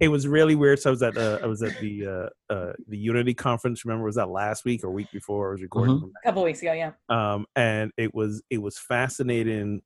It 0.00 0.08
was 0.08 0.26
really 0.26 0.54
weird. 0.54 0.80
So 0.80 0.90
I 0.90 0.92
was 0.92 1.02
at 1.02 1.16
uh, 1.16 1.38
I 1.42 1.46
was 1.46 1.62
at 1.62 1.78
the 1.80 2.06
uh, 2.06 2.52
uh, 2.52 2.72
the 2.88 2.98
Unity 2.98 3.34
conference. 3.34 3.84
Remember, 3.84 4.04
was 4.04 4.16
that 4.16 4.28
last 4.28 4.64
week 4.64 4.84
or 4.84 4.90
week 4.90 5.10
before? 5.12 5.50
I 5.50 5.52
was 5.52 5.62
recording. 5.62 6.00
Mhm. 6.00 6.10
A 6.22 6.26
couple 6.26 6.42
weeks 6.42 6.62
ago, 6.62 6.72
yeah. 6.72 6.92
um, 7.08 7.46
and 7.54 7.92
it 7.96 8.14
was 8.14 8.42
it 8.50 8.58
was 8.58 8.78
fascinating. 8.78 9.82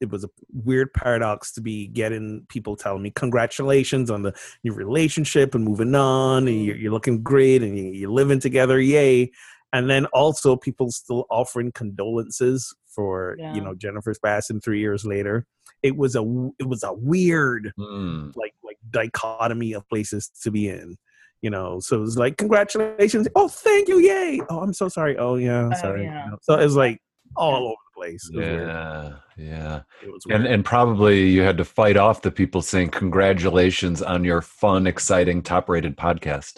It 0.00 0.10
was 0.10 0.24
a 0.24 0.28
weird 0.52 0.92
paradox 0.92 1.52
to 1.54 1.62
be 1.62 1.86
getting 1.86 2.46
people 2.50 2.76
telling 2.76 3.02
me 3.02 3.10
congratulations 3.10 4.10
on 4.10 4.22
the 4.22 4.34
new 4.62 4.74
relationship 4.74 5.54
and 5.54 5.64
moving 5.64 5.94
on, 5.94 6.48
and 6.48 6.64
you're, 6.64 6.76
you're 6.76 6.92
looking 6.92 7.22
great, 7.22 7.62
and 7.62 7.78
you're 7.94 8.10
living 8.10 8.40
together, 8.40 8.78
yay! 8.80 9.30
And 9.72 9.90
then 9.90 10.06
also 10.06 10.56
people 10.56 10.90
still 10.90 11.26
offering 11.30 11.72
condolences 11.72 12.74
for 12.96 13.36
Yeah. 13.38 13.54
you 13.54 13.60
know 13.60 13.74
Jennifer's 13.76 14.18
passing 14.18 14.60
three 14.60 14.80
years 14.80 15.04
later. 15.04 15.46
It 15.82 15.96
was 15.96 16.16
a 16.16 16.22
it 16.58 16.66
was 16.66 16.82
a 16.82 16.92
weird 16.94 17.72
Hmm. 17.78 18.30
like 18.34 18.54
like 18.64 18.78
dichotomy 18.90 19.74
of 19.74 19.88
places 19.88 20.28
to 20.42 20.50
be 20.50 20.68
in 20.68 20.96
you 21.42 21.50
know 21.50 21.78
so 21.80 21.96
it 21.96 22.00
was 22.00 22.16
like 22.16 22.38
congratulations 22.38 23.28
oh 23.36 23.46
thank 23.46 23.88
you 23.88 23.98
yay 23.98 24.40
oh 24.48 24.60
i'm 24.60 24.72
so 24.72 24.88
sorry 24.88 25.18
oh 25.18 25.34
yeah 25.36 25.68
Oh, 25.72 25.76
sorry 25.78 26.04
yeah. 26.04 26.28
So 26.40 26.54
it 26.54 26.64
was 26.64 26.76
like 26.76 26.98
all 27.36 27.66
over 27.66 27.74
the 27.94 28.00
place 28.00 28.30
it 28.32 28.36
was 28.36 28.46
weird, 28.46 28.68
Yeah, 28.68 29.12
yeah. 29.36 29.80
it 30.02 30.10
was 30.10 30.22
weird. 30.26 30.40
And 30.40 30.46
and 30.54 30.64
probably 30.64 31.28
you 31.28 31.42
had 31.42 31.58
to 31.58 31.64
fight 31.64 31.96
off 31.98 32.22
the 32.22 32.30
people 32.30 32.62
saying 32.62 32.88
congratulations 32.88 34.00
on 34.02 34.24
your 34.24 34.40
fun, 34.40 34.86
exciting, 34.86 35.42
top-rated 35.42 35.96
podcast. 35.98 36.54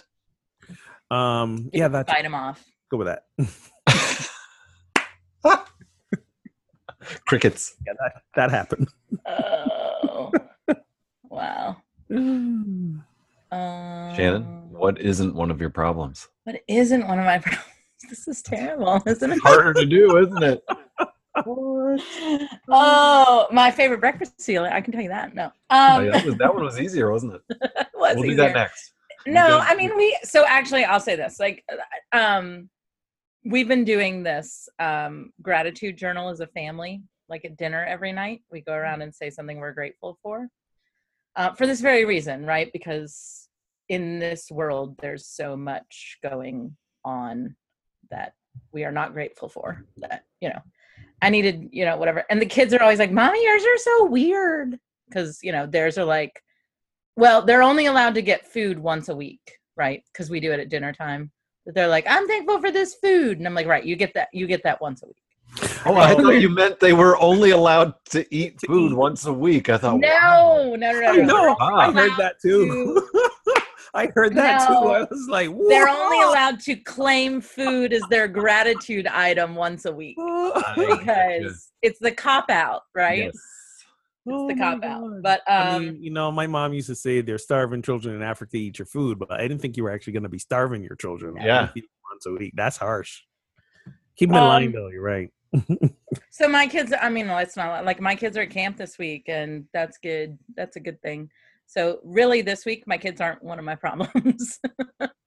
um 1.10 1.68
yeah 1.72 1.88
that's 1.88 2.10
Bite 2.12 2.22
them 2.22 2.34
off. 2.36 2.64
go 2.90 2.98
with 2.98 3.08
that 3.08 3.24
Crickets. 7.26 7.74
yeah 7.86 7.92
that, 8.00 8.22
that 8.36 8.50
happened 8.50 8.88
Oh. 9.26 10.32
wow. 11.30 11.76
Um, 13.50 14.14
Shannon, 14.14 14.42
what 14.70 15.00
isn't 15.00 15.34
one 15.34 15.50
of 15.50 15.58
your 15.58 15.70
problems? 15.70 16.28
What 16.44 16.60
isn't 16.68 17.08
one 17.08 17.18
of 17.18 17.24
my 17.24 17.38
problems? 17.38 17.64
This 18.10 18.28
is 18.28 18.42
terrible, 18.42 19.02
isn't 19.06 19.32
it? 19.32 19.38
Harder 19.40 19.72
to 19.72 19.86
do, 19.86 20.18
isn't 20.18 20.42
it? 20.42 20.62
Oh, 22.68 23.46
my 23.52 23.70
favorite 23.70 24.00
breakfast 24.00 24.40
cereal. 24.40 24.64
I 24.72 24.80
can 24.80 24.92
tell 24.92 25.02
you 25.02 25.08
that. 25.08 25.34
No. 25.34 25.50
Oh, 25.70 25.96
Um, 25.98 26.04
yeah, 26.04 26.10
that, 26.12 26.26
was, 26.26 26.36
that 26.36 26.54
one 26.54 26.64
was 26.64 26.80
easier, 26.80 27.10
wasn't 27.12 27.34
it? 27.34 27.42
was 27.94 28.16
we'll 28.16 28.28
do 28.28 28.34
that 28.36 28.54
next. 28.54 28.92
No, 29.26 29.58
I 29.62 29.74
mean 29.74 29.96
we. 29.96 30.18
So 30.24 30.44
actually, 30.46 30.84
I'll 30.84 31.00
say 31.00 31.16
this. 31.16 31.38
Like, 31.38 31.64
um, 32.12 32.68
we've 33.44 33.68
been 33.68 33.84
doing 33.84 34.22
this 34.22 34.68
um 34.78 35.32
gratitude 35.42 35.96
journal 35.96 36.28
as 36.28 36.40
a 36.40 36.46
family, 36.48 37.02
like 37.28 37.44
at 37.44 37.56
dinner 37.56 37.84
every 37.84 38.12
night. 38.12 38.42
We 38.50 38.60
go 38.60 38.72
around 38.72 39.02
and 39.02 39.14
say 39.14 39.30
something 39.30 39.58
we're 39.58 39.72
grateful 39.72 40.18
for. 40.22 40.48
Uh, 41.36 41.52
for 41.54 41.66
this 41.66 41.80
very 41.80 42.04
reason, 42.04 42.44
right? 42.44 42.70
Because 42.72 43.48
in 43.88 44.18
this 44.18 44.50
world, 44.50 44.96
there's 44.98 45.26
so 45.26 45.56
much 45.56 46.18
going 46.22 46.76
on 47.04 47.54
that 48.10 48.32
we 48.72 48.84
are 48.84 48.92
not 48.92 49.12
grateful 49.12 49.48
for. 49.48 49.84
That 49.98 50.24
you 50.40 50.48
know, 50.48 50.60
I 51.22 51.30
needed, 51.30 51.68
you 51.72 51.84
know, 51.84 51.96
whatever. 51.96 52.24
And 52.28 52.40
the 52.40 52.46
kids 52.46 52.74
are 52.74 52.82
always 52.82 52.98
like, 52.98 53.12
"Mommy, 53.12 53.44
yours 53.44 53.62
are 53.62 53.78
so 53.78 54.04
weird," 54.06 54.78
because 55.08 55.38
you 55.42 55.52
know 55.52 55.66
theirs 55.66 55.96
are 55.96 56.04
like 56.04 56.42
well, 57.18 57.42
they're 57.42 57.64
only 57.64 57.86
allowed 57.86 58.14
to 58.14 58.22
get 58.22 58.46
food 58.46 58.78
once 58.78 59.08
a 59.08 59.16
week, 59.16 59.58
right? 59.76 60.04
Because 60.12 60.30
we 60.30 60.38
do 60.38 60.52
it 60.52 60.60
at 60.60 60.68
dinner 60.68 60.92
time. 60.92 61.32
But 61.68 61.74
they're 61.74 61.86
like, 61.86 62.06
I'm 62.08 62.26
thankful 62.26 62.62
for 62.62 62.70
this 62.70 62.94
food. 62.94 63.36
And 63.36 63.46
I'm 63.46 63.52
like, 63.52 63.66
right, 63.66 63.84
you 63.84 63.94
get 63.94 64.14
that, 64.14 64.28
you 64.32 64.46
get 64.46 64.62
that 64.62 64.80
once 64.80 65.02
a 65.02 65.06
week. 65.06 65.16
Oh, 65.84 65.96
I 65.96 66.14
thought 66.14 66.40
you 66.40 66.48
meant 66.48 66.80
they 66.80 66.94
were 66.94 67.18
only 67.20 67.50
allowed 67.50 67.92
to 68.12 68.24
eat 68.34 68.58
food 68.66 68.92
eat. 68.92 68.96
once 68.96 69.26
a 69.26 69.32
week. 69.34 69.68
I 69.68 69.76
thought, 69.76 70.00
No, 70.00 70.08
wow. 70.08 70.74
no, 70.76 70.76
no, 70.76 70.92
no. 71.00 71.06
i 71.10 71.16
no. 71.16 71.22
know 71.24 71.56
Ah. 71.60 71.76
i 71.88 71.92
heard 71.92 72.12
that 72.16 72.40
too 72.40 73.06
i 73.92 74.06
heard 74.14 74.34
that 74.34 74.66
too 74.66 74.72
i 74.74 75.00
was 75.02 75.26
like 75.28 75.50
They're 75.68 75.88
only 75.90 76.20
allowed 76.22 76.58
to 76.60 76.74
claim 76.76 77.42
food 77.42 77.92
as 77.92 78.02
their 78.08 78.28
gratitude 78.28 79.06
item 79.06 79.54
once 79.54 79.84
a 79.84 79.92
week 79.92 80.16
because 80.76 81.70
it's 81.82 81.98
the 81.98 82.12
cop 82.12 82.48
out, 82.48 82.82
right? 82.94 83.24
Yes. 83.24 83.36
Oh 84.30 84.48
the 84.48 84.54
my 84.54 84.60
cop 84.60 84.84
out. 84.84 85.00
God. 85.02 85.22
But 85.22 85.42
I 85.48 85.74
um, 85.76 85.84
mean, 85.84 86.02
you 86.02 86.10
know, 86.10 86.30
my 86.32 86.46
mom 86.46 86.72
used 86.74 86.88
to 86.88 86.94
say 86.94 87.20
they're 87.20 87.38
starving 87.38 87.82
children 87.82 88.14
in 88.16 88.22
Africa 88.22 88.56
eat 88.56 88.78
your 88.78 88.86
food, 88.86 89.18
but 89.18 89.30
I 89.32 89.42
didn't 89.42 89.60
think 89.60 89.76
you 89.76 89.82
were 89.84 89.90
actually 89.90 90.12
going 90.14 90.22
to 90.24 90.28
be 90.28 90.38
starving 90.38 90.82
your 90.82 90.96
children. 90.96 91.36
Yeah. 91.36 91.68
once 92.10 92.26
a 92.26 92.32
week. 92.32 92.52
That's 92.56 92.76
harsh. 92.76 93.20
Keep 94.16 94.30
them 94.30 94.38
in 94.38 94.44
line, 94.44 94.66
Um, 94.68 94.72
though. 94.72 94.88
You're 94.88 95.02
right. 95.02 95.30
so 96.30 96.48
my 96.48 96.66
kids, 96.66 96.92
I 97.00 97.08
mean, 97.08 97.28
well, 97.28 97.38
it's 97.38 97.56
not 97.56 97.84
like 97.84 98.00
my 98.00 98.14
kids 98.14 98.36
are 98.36 98.42
at 98.42 98.50
camp 98.50 98.76
this 98.76 98.98
week, 98.98 99.24
and 99.28 99.64
that's 99.72 99.98
good. 99.98 100.38
That's 100.56 100.76
a 100.76 100.80
good 100.80 101.00
thing. 101.02 101.30
So 101.66 102.00
really, 102.02 102.40
this 102.42 102.64
week 102.64 102.84
my 102.86 102.96
kids 102.98 103.20
aren't 103.20 103.42
one 103.42 103.58
of 103.58 103.64
my 103.64 103.74
problems. 103.84 104.58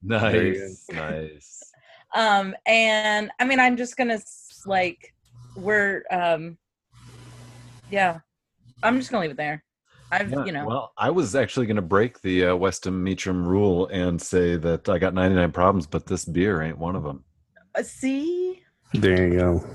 Nice, 0.03 0.87
nice. 0.91 1.61
um 2.15 2.53
and 2.65 3.29
i 3.39 3.45
mean 3.45 3.59
i'm 3.59 3.77
just 3.77 3.95
gonna 3.95 4.17
like 4.65 5.13
we're 5.55 6.03
um 6.11 6.57
yeah 7.89 8.19
i'm 8.83 8.97
just 8.97 9.11
gonna 9.11 9.21
leave 9.21 9.31
it 9.31 9.37
there. 9.37 9.63
I've 10.11 10.29
Yeah, 10.29 10.43
you 10.45 10.51
know. 10.51 10.65
Well, 10.65 10.93
I 10.97 11.09
was 11.09 11.35
actually 11.35 11.67
going 11.67 11.77
to 11.77 11.81
break 11.81 12.21
the 12.21 12.47
uh, 12.47 12.55
Weston 12.55 13.01
Meacham 13.01 13.47
rule 13.47 13.87
and 13.87 14.21
say 14.21 14.57
that 14.57 14.89
I 14.89 14.97
got 14.97 15.13
99 15.13 15.51
problems, 15.53 15.87
but 15.87 16.05
this 16.05 16.25
beer 16.25 16.61
ain't 16.61 16.77
one 16.77 16.97
of 16.97 17.03
them. 17.03 17.23
uh, 17.75 17.83
see? 17.83 18.61
There 18.93 19.27
you 19.29 19.39
go. 19.39 19.65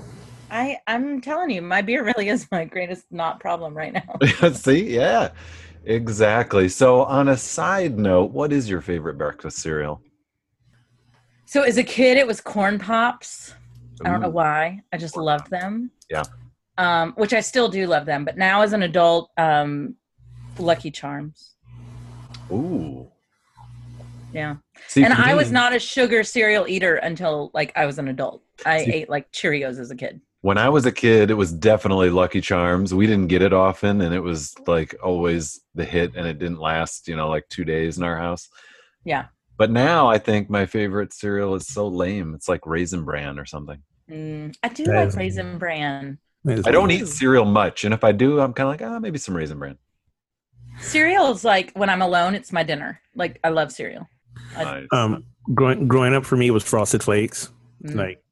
i 0.51 0.77
i'm 0.85 1.19
telling 1.21 1.49
you 1.49 1.59
my 1.61 1.81
beer 1.81 2.03
really 2.03 2.29
is 2.29 2.47
my 2.51 2.65
greatest 2.65 3.05
not 3.09 3.39
problem 3.39 3.75
right 3.75 3.93
now. 3.93 4.49
See, 4.51 4.93
yeah, 4.93 5.31
exactly. 5.85 6.69
So, 6.69 7.03
on 7.03 7.29
a 7.29 7.37
side 7.37 7.97
note, 7.97 8.31
what 8.31 8.53
is 8.53 8.69
your 8.69 8.81
favorite 8.81 9.17
breakfast 9.17 9.57
cereal? 9.57 10.01
so 11.45 11.63
as 11.63 11.77
a 11.77 11.83
kid 11.83 12.17
it 12.17 12.27
was 12.27 12.41
corn 12.41 12.77
pops. 12.77 13.55
I 14.05 14.09
don't 14.09 14.21
know 14.21 14.29
why. 14.29 14.81
I 14.93 14.97
just 14.97 15.17
loved 15.17 15.49
them. 15.49 15.89
Yeah. 16.09 16.23
Um 16.77 17.13
which 17.17 17.33
i 17.33 17.39
still 17.41 17.69
do 17.69 17.87
love 17.87 18.05
them 18.05 18.23
but 18.25 18.37
now 18.37 18.61
as 18.61 18.73
an 18.73 18.83
adult 18.83 19.29
um 19.37 19.95
lucky 20.59 20.91
charms 20.91 21.55
Ooh. 22.51 23.09
yeah 24.33 24.57
See, 24.87 25.03
and 25.03 25.13
I 25.13 25.29
me- 25.31 25.35
was 25.37 25.51
not 25.51 25.73
a 25.73 25.79
sugar 25.79 26.23
cereal 26.23 26.67
eater 26.67 26.95
until 26.97 27.51
like 27.53 27.71
I 27.75 27.85
was 27.85 27.97
an 27.99 28.07
adult. 28.07 28.43
I 28.65 28.83
See- 28.85 28.91
ate 28.93 29.09
like 29.09 29.31
Cheerios 29.31 29.79
as 29.79 29.89
a 29.91 29.95
kid. 29.95 30.21
When 30.41 30.57
I 30.57 30.69
was 30.69 30.85
a 30.85 30.91
kid, 30.91 31.31
it 31.31 31.33
was 31.33 31.51
definitely 31.51 32.09
Lucky 32.11 32.41
Charms. 32.41 32.93
We 32.93 33.07
didn't 33.07 33.27
get 33.27 33.41
it 33.41 33.53
often, 33.53 34.01
and 34.01 34.13
it 34.13 34.19
was 34.19 34.53
like 34.67 34.95
always 35.03 35.59
the 35.73 35.83
hit, 35.83 36.13
and 36.15 36.27
it 36.27 36.37
didn't 36.37 36.59
last, 36.59 37.07
you 37.07 37.15
know, 37.15 37.27
like 37.27 37.49
two 37.49 37.65
days 37.65 37.97
in 37.97 38.03
our 38.03 38.17
house. 38.17 38.47
Yeah. 39.03 39.25
But 39.57 39.71
now 39.71 40.07
I 40.07 40.19
think 40.19 40.49
my 40.49 40.67
favorite 40.67 41.11
cereal 41.11 41.55
is 41.55 41.67
so 41.67 41.87
lame. 41.87 42.33
It's 42.35 42.47
like 42.47 42.65
Raisin 42.67 43.03
Bran 43.03 43.39
or 43.39 43.45
something. 43.45 43.81
Mm, 44.09 44.55
I 44.61 44.69
do 44.69 44.85
That 44.85 45.07
like 45.07 45.15
Raisin 45.15 45.57
Bran. 45.57 46.19
I 46.47 46.71
don't 46.71 46.91
eat 46.91 47.07
cereal 47.07 47.45
much, 47.45 47.83
and 47.83 47.93
if 47.93 48.03
I 48.03 48.11
do, 48.11 48.39
I'm 48.39 48.53
kind 48.53 48.67
of 48.67 48.73
like, 48.73 48.81
ah, 48.89 48.99
maybe 48.99 49.17
some 49.17 49.35
Raisin 49.35 49.59
Bran. 49.59 49.77
Cereal 50.79 51.31
is 51.31 51.43
like 51.43 51.71
when 51.73 51.89
I'm 51.89 52.01
alone, 52.01 52.35
it's 52.35 52.51
my 52.53 52.63
dinner. 52.63 53.01
Like 53.15 53.39
I 53.43 53.49
love 53.49 53.71
cereal. 53.71 54.07
I- 54.55 54.63
Nice. 54.63 54.87
Um, 54.91 55.23
growing 55.53 55.87
growing 55.87 56.13
up 56.13 56.25
for 56.25 56.37
me 56.37 56.51
was 56.51 56.63
Frosted 56.63 57.01
Flakes. 57.03 57.51
Mm. 57.83 57.95
Like, 57.95 58.23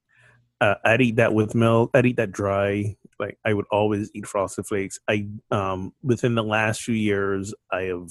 uh, 0.61 0.75
I'd 0.83 1.01
eat 1.01 1.15
that 1.17 1.33
with 1.33 1.55
milk. 1.55 1.91
I'd 1.93 2.05
eat 2.05 2.17
that 2.17 2.31
dry. 2.31 2.95
Like, 3.19 3.37
I 3.45 3.53
would 3.53 3.65
always 3.71 4.11
eat 4.13 4.27
Frosted 4.27 4.67
Flakes. 4.67 4.99
I 5.07 5.27
um 5.51 5.93
within 6.03 6.35
the 6.35 6.43
last 6.43 6.81
few 6.83 6.95
years, 6.95 7.53
I 7.71 7.83
have 7.83 8.09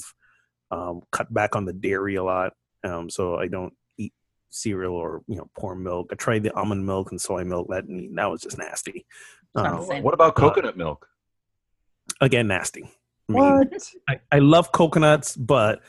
um 0.70 1.02
cut 1.12 1.32
back 1.32 1.54
on 1.54 1.64
the 1.64 1.73
dairy 1.73 2.16
a 2.16 2.25
lot. 2.25 2.54
Um, 2.82 3.08
so 3.08 3.37
I 3.37 3.46
don't 3.49 3.73
eat 3.99 4.12
cereal 4.50 4.94
or 4.94 5.23
you 5.28 5.37
know 5.37 5.49
pour 5.56 5.76
milk. 5.76 6.08
I 6.11 6.16
tried 6.16 6.42
the 6.42 6.52
almond 6.54 6.84
milk 6.84 7.12
and 7.12 7.20
soy 7.20 7.44
milk. 7.44 7.68
That 7.70 7.84
that 8.16 8.30
was 8.30 8.42
just 8.42 8.58
nasty. 8.58 9.06
Not 9.62 9.73
the 9.73 9.78
oh, 9.78 9.88
same. 9.88 10.02
what 10.02 10.14
about 10.14 10.34
coconut 10.34 10.76
milk? 10.76 11.08
again, 12.20 12.46
nasty. 12.46 12.88
I 13.28 13.32
mean, 13.32 13.70
I, 14.08 14.20
I 14.30 14.38
love 14.38 14.73
coconuts, 14.73 15.37
but 15.37 15.80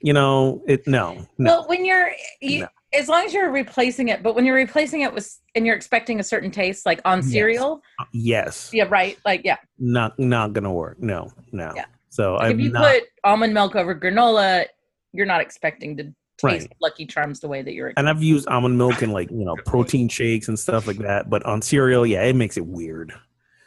you 0.00 0.12
know, 0.12 0.62
it 0.66 0.86
no, 0.86 1.26
no. 1.38 1.50
Well, 1.60 1.68
when 1.68 1.84
you're, 1.84 2.10
you, 2.40 2.60
No. 2.60 2.68
as 2.92 3.08
long 3.08 3.24
as 3.24 3.34
you're 3.34 3.50
replacing 3.50 4.08
it, 4.08 4.22
but 4.22 4.34
when 4.34 4.44
you're 4.44 4.54
replacing 4.54 5.00
it 5.00 5.12
with, 5.12 5.38
and 5.54 5.66
you're 5.66 5.74
expecting 5.74 6.20
a 6.20 6.22
certain 6.22 6.50
taste, 6.50 6.86
like 6.86 7.00
on 7.04 7.18
Yes. 7.18 7.30
cereal, 7.30 7.82
uh, 7.98 8.04
yes, 8.12 8.70
yeah, 8.72 8.84
right, 8.88 9.18
like 9.24 9.40
yeah. 9.44 9.56
not 9.78 10.16
not 10.18 10.52
gonna 10.52 10.72
work. 10.72 11.00
No, 11.02 11.30
no. 11.52 11.72
Yeah. 11.74 11.86
So 12.10 12.34
Like 12.34 12.54
if 12.54 12.60
you 12.60 12.70
not. 12.70 12.84
put 12.92 13.02
almond 13.24 13.52
milk 13.54 13.74
over 13.74 13.94
granola, 13.94 14.66
you're 15.12 15.26
not 15.26 15.40
expecting 15.40 15.96
to 15.96 16.04
taste 16.04 16.14
Right. 16.42 16.70
Lucky 16.80 17.06
Charms 17.06 17.40
the 17.40 17.48
way 17.48 17.62
that 17.62 17.72
you're. 17.72 17.92
And 17.96 18.08
I've 18.08 18.22
used 18.22 18.48
almond 18.48 18.76
milk 18.76 19.02
and 19.02 19.12
like 19.12 19.30
you 19.30 19.44
know 19.44 19.56
protein 19.64 20.08
shakes 20.08 20.48
and 20.48 20.58
stuff 20.58 20.86
like 20.86 20.98
that. 20.98 21.30
But 21.30 21.44
on 21.44 21.62
cereal, 21.62 22.04
yeah, 22.04 22.22
it 22.24 22.36
makes 22.36 22.56
it 22.56 22.66
weird. 22.66 23.12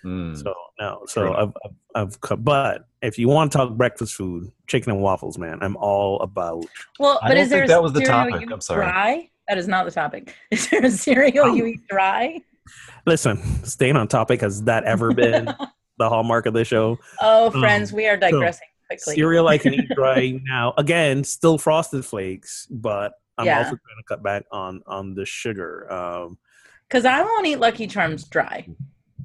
Mm. 0.05 0.41
So 0.41 0.53
no, 0.79 1.01
so 1.07 1.33
I've, 1.33 1.53
I've, 1.65 1.71
I've 1.95 2.21
cut. 2.21 2.43
But 2.43 2.87
if 3.01 3.17
you 3.17 3.27
want 3.29 3.51
to 3.51 3.57
talk 3.57 3.71
breakfast 3.75 4.13
food, 4.15 4.51
chicken 4.67 4.91
and 4.91 5.01
waffles, 5.01 5.37
man, 5.37 5.59
I'm 5.61 5.75
all 5.77 6.19
about. 6.21 6.65
well, 6.99 7.19
I 7.21 7.29
but 7.29 7.33
don't 7.35 7.43
is 7.43 7.49
there 7.49 7.59
think 7.61 7.69
a 7.69 7.73
that 7.73 7.83
was 7.83 7.93
the 7.93 8.01
topic. 8.01 8.49
I'm 8.51 8.61
sorry. 8.61 8.85
Dry? 8.85 9.29
That 9.47 9.57
is 9.57 9.67
not 9.67 9.85
the 9.85 9.91
topic. 9.91 10.35
Is 10.51 10.69
there 10.69 10.83
a 10.83 10.91
cereal 10.91 11.55
you 11.55 11.65
eat 11.67 11.87
dry? 11.87 12.41
Listen, 13.05 13.37
staying 13.63 13.95
on 13.95 14.09
topic 14.09 14.41
has 14.41 14.63
that 14.63 14.83
ever 14.83 15.13
been 15.13 15.45
the 15.97 16.09
hallmark 16.09 16.45
of 16.47 16.53
the 16.53 16.65
show? 16.65 16.99
Oh, 17.21 17.45
Um, 17.53 17.61
friends, 17.61 17.93
we 17.93 18.07
are 18.07 18.17
digressing 18.17 18.67
quickly. 18.87 19.15
Cereal 19.15 19.47
I 19.47 19.57
can 19.57 19.73
eat 19.73 19.89
dry 19.95 20.39
now. 20.43 20.73
Again, 20.77 21.23
still 21.23 21.57
frosted 21.57 22.05
flakes, 22.05 22.67
but 22.69 23.13
I'm 23.37 23.45
Yeah. 23.45 23.57
also 23.57 23.69
trying 23.69 23.77
to 23.99 24.03
cut 24.07 24.23
back 24.23 24.45
on 24.51 24.81
on 24.87 25.13
the 25.13 25.25
sugar. 25.25 25.91
Um, 25.91 26.37
Because 26.87 27.05
I 27.05 27.21
won't 27.21 27.45
eat 27.47 27.57
Lucky 27.57 27.87
Charms 27.87 28.23
dry. 28.25 28.65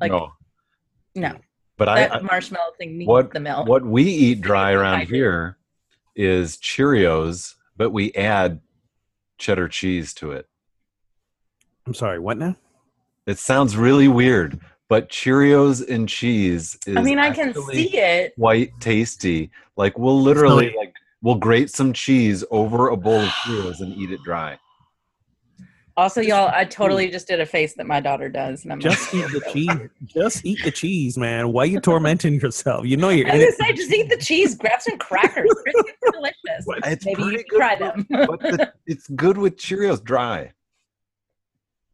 Like 0.01 0.11
no, 0.13 0.33
no, 1.15 1.37
but 1.77 1.89
I, 1.89 2.01
that 2.01 2.13
I 2.17 2.21
marshmallow 2.21 2.73
thing 2.79 2.99
needs 2.99 3.09
what 3.09 3.33
the 3.33 3.41
milk. 3.41 3.69
what 3.69 3.85
we 3.85 4.03
eat 4.05 4.41
dry 4.41 4.73
around 4.73 5.07
here 5.07 5.59
is 6.17 6.57
Cheerios, 6.59 7.55
but 7.77 7.91
we 7.91 8.13
add 8.15 8.61
cheddar 9.39 9.69
cheese 9.69 10.13
to 10.15 10.33
it. 10.33 10.47
I'm 11.87 11.95
sorry, 11.95 12.19
what 12.19 12.37
now? 12.39 12.57
It 13.27 13.39
sounds 13.39 13.77
really 13.77 14.09
weird, 14.09 14.59
but 14.89 15.09
Cheerios 15.09 15.89
and 15.89 16.09
cheese 16.09 16.79
is 16.87 16.97
I 16.97 17.03
mean, 17.03 17.19
I 17.19 17.31
can 17.31 17.55
see 17.73 17.97
it. 17.97 18.35
quite 18.37 18.73
tasty. 18.81 19.51
Like 19.77 19.99
we'll 19.99 20.21
literally 20.21 20.67
Really? 20.67 20.77
like 20.79 20.95
we'll 21.23 21.37
grate 21.37 21.71
some 21.71 21.93
cheese 21.93 22.45
over 22.51 22.89
a 22.89 22.97
bowl 22.97 23.21
of 23.21 23.29
Cheerios 23.29 23.81
and 23.81 23.93
eat 23.97 24.11
it 24.11 24.21
dry. 24.25 24.59
Also, 25.95 26.23
y'all, 26.23 26.51
I 26.55 26.65
totally 26.65 27.11
just 27.11 27.29
did 27.29 27.39
a 27.41 27.45
face 27.45 27.75
that 27.75 27.87
my 27.87 28.01
daughter 28.01 28.31
does, 28.31 28.65
and 28.65 28.73
I'm 28.73 28.81
Just 28.81 29.13
like, 29.13 29.27
eat 29.27 29.33
the 29.33 29.51
cheese. 29.53 29.89
Just 30.07 30.47
eat 30.47 30.59
the 30.65 30.71
cheese, 30.71 31.19
man. 31.19 31.53
Why 31.53 31.65
you 31.65 31.81
tormenting 31.83 32.41
yourself? 32.41 32.87
You 32.87 32.97
know 32.97 33.11
you're 33.11 33.29
I 33.31 33.35
in 33.35 33.41
was 33.41 33.57
say, 33.59 33.73
just 33.75 33.93
eat 33.93 34.09
the 34.09 34.17
cheese. 34.17 34.55
Grab 34.55 34.81
some 34.81 34.97
crackers. 34.97 35.51
It's 35.67 35.93
delicious. 36.13 36.67
It's 36.87 37.05
Maybe 37.05 37.23
you 37.23 37.29
pretty 37.29 37.45
should 37.51 37.57
try 37.59 37.77
but- 37.77 37.95
them. 37.97 38.07
but 38.09 38.41
the- 38.41 38.73
it's 38.87 39.07
good 39.09 39.37
with 39.37 39.57
Cheerios 39.59 40.03
dry. 40.03 40.53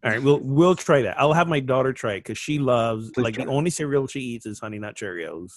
All 0.09 0.15
right, 0.15 0.23
we'll 0.23 0.41
we'll 0.41 0.75
try 0.75 1.03
that. 1.03 1.21
I'll 1.21 1.35
have 1.35 1.49
my 1.49 1.61
daughter 1.61 1.93
try 1.93 2.15
it 2.15 2.21
because 2.21 2.39
she 2.39 2.59
loves 2.59 3.11
Please 3.11 3.25
like 3.25 3.35
the 3.35 3.43
it. 3.43 3.49
only 3.49 3.69
cereal 3.69 4.07
she 4.07 4.21
eats 4.21 4.47
is 4.47 4.59
Honey 4.59 4.79
Nut 4.79 4.97
Cheerios. 4.97 5.53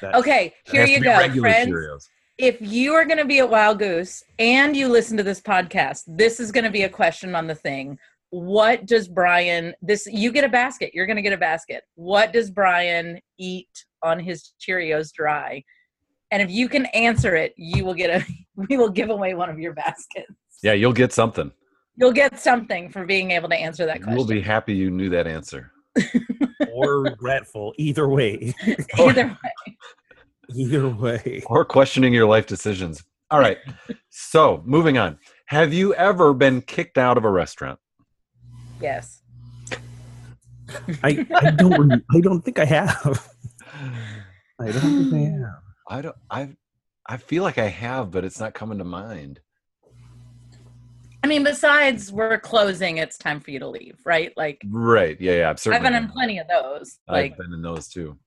That- 0.00 0.16
Okay, 0.16 0.52
here 0.64 0.84
you 0.84 1.00
go, 1.00 1.16
friends. 1.40 1.70
Cheerios. 1.70 2.08
If 2.36 2.56
you 2.60 2.92
are 2.94 3.04
going 3.04 3.18
to 3.18 3.24
be 3.24 3.38
at 3.38 3.48
Wild 3.48 3.78
Goose 3.78 4.24
and 4.40 4.76
you 4.76 4.88
listen 4.88 5.16
to 5.18 5.22
this 5.22 5.40
podcast, 5.40 6.02
this 6.08 6.40
is 6.40 6.50
going 6.50 6.64
to 6.64 6.70
be 6.70 6.82
a 6.82 6.88
question 6.88 7.36
on 7.36 7.46
the 7.46 7.54
thing. 7.54 7.96
What 8.30 8.86
does 8.86 9.06
Brian? 9.06 9.72
This 9.80 10.06
you 10.06 10.32
get 10.32 10.42
a 10.42 10.48
basket. 10.48 10.90
You're 10.92 11.06
going 11.06 11.14
to 11.14 11.22
get 11.22 11.32
a 11.32 11.38
basket. 11.38 11.84
What 11.94 12.32
does 12.32 12.50
Brian 12.50 13.20
eat 13.38 13.68
on 14.02 14.18
his 14.18 14.54
Cheerios 14.60 15.12
dry? 15.12 15.62
And 16.32 16.42
if 16.42 16.50
you 16.50 16.68
can 16.68 16.86
answer 16.86 17.36
it, 17.36 17.54
you 17.56 17.84
will 17.84 17.94
get 17.94 18.10
a. 18.10 18.26
We 18.56 18.76
will 18.76 18.88
give 18.90 19.10
away 19.10 19.34
one 19.34 19.50
of 19.50 19.58
your 19.58 19.72
baskets. 19.72 20.30
Yeah, 20.62 20.74
you'll 20.74 20.92
get 20.92 21.12
something. 21.12 21.50
You'll 21.96 22.12
get 22.12 22.40
something 22.40 22.90
for 22.90 23.04
being 23.04 23.30
able 23.30 23.48
to 23.48 23.54
answer 23.54 23.86
that 23.86 24.02
question. 24.02 24.16
You'll 24.16 24.26
be 24.26 24.40
happy 24.40 24.74
you 24.74 24.90
knew 24.90 25.10
that 25.10 25.26
answer. 25.26 25.70
or 26.72 27.00
regretful. 27.00 27.72
Either 27.78 28.08
way. 28.08 28.52
Either 28.98 29.26
way. 29.26 29.76
Either 30.54 30.88
way. 30.88 31.42
Or 31.46 31.64
questioning 31.64 32.12
your 32.12 32.26
life 32.26 32.46
decisions. 32.46 33.02
All 33.30 33.38
right. 33.38 33.58
so 34.10 34.62
moving 34.64 34.98
on. 34.98 35.18
Have 35.46 35.72
you 35.72 35.94
ever 35.94 36.34
been 36.34 36.62
kicked 36.62 36.98
out 36.98 37.16
of 37.16 37.24
a 37.24 37.30
restaurant? 37.30 37.78
Yes. 38.80 39.22
I, 41.02 41.26
I 41.34 41.50
don't 41.50 41.92
I 42.12 42.20
don't 42.20 42.40
think 42.44 42.58
I 42.58 42.64
have. 42.64 43.28
I 44.60 44.70
don't 44.70 45.10
think 45.10 45.14
I 45.14 45.18
have. 45.38 45.62
I 45.88 46.02
don't 46.02 46.16
I 46.30 46.48
I 47.06 47.16
feel 47.18 47.42
like 47.42 47.58
I 47.58 47.68
have, 47.68 48.10
but 48.10 48.24
it's 48.24 48.40
not 48.40 48.54
coming 48.54 48.78
to 48.78 48.84
mind. 48.84 49.40
I 51.24 51.26
mean, 51.26 51.42
besides 51.42 52.12
we're 52.12 52.38
closing, 52.38 52.98
it's 52.98 53.16
time 53.16 53.40
for 53.40 53.50
you 53.50 53.58
to 53.60 53.66
leave, 53.66 53.98
right? 54.04 54.30
Like 54.36 54.60
Right. 54.68 55.18
Yeah, 55.18 55.32
yeah. 55.32 55.50
I've 55.50 55.72
I've 55.72 55.80
been 55.80 55.94
in 55.94 56.10
plenty 56.10 56.38
of 56.38 56.46
those. 56.48 56.98
I've 57.08 57.34
been 57.38 57.54
in 57.54 57.62
those 57.62 57.88
too. 57.88 58.18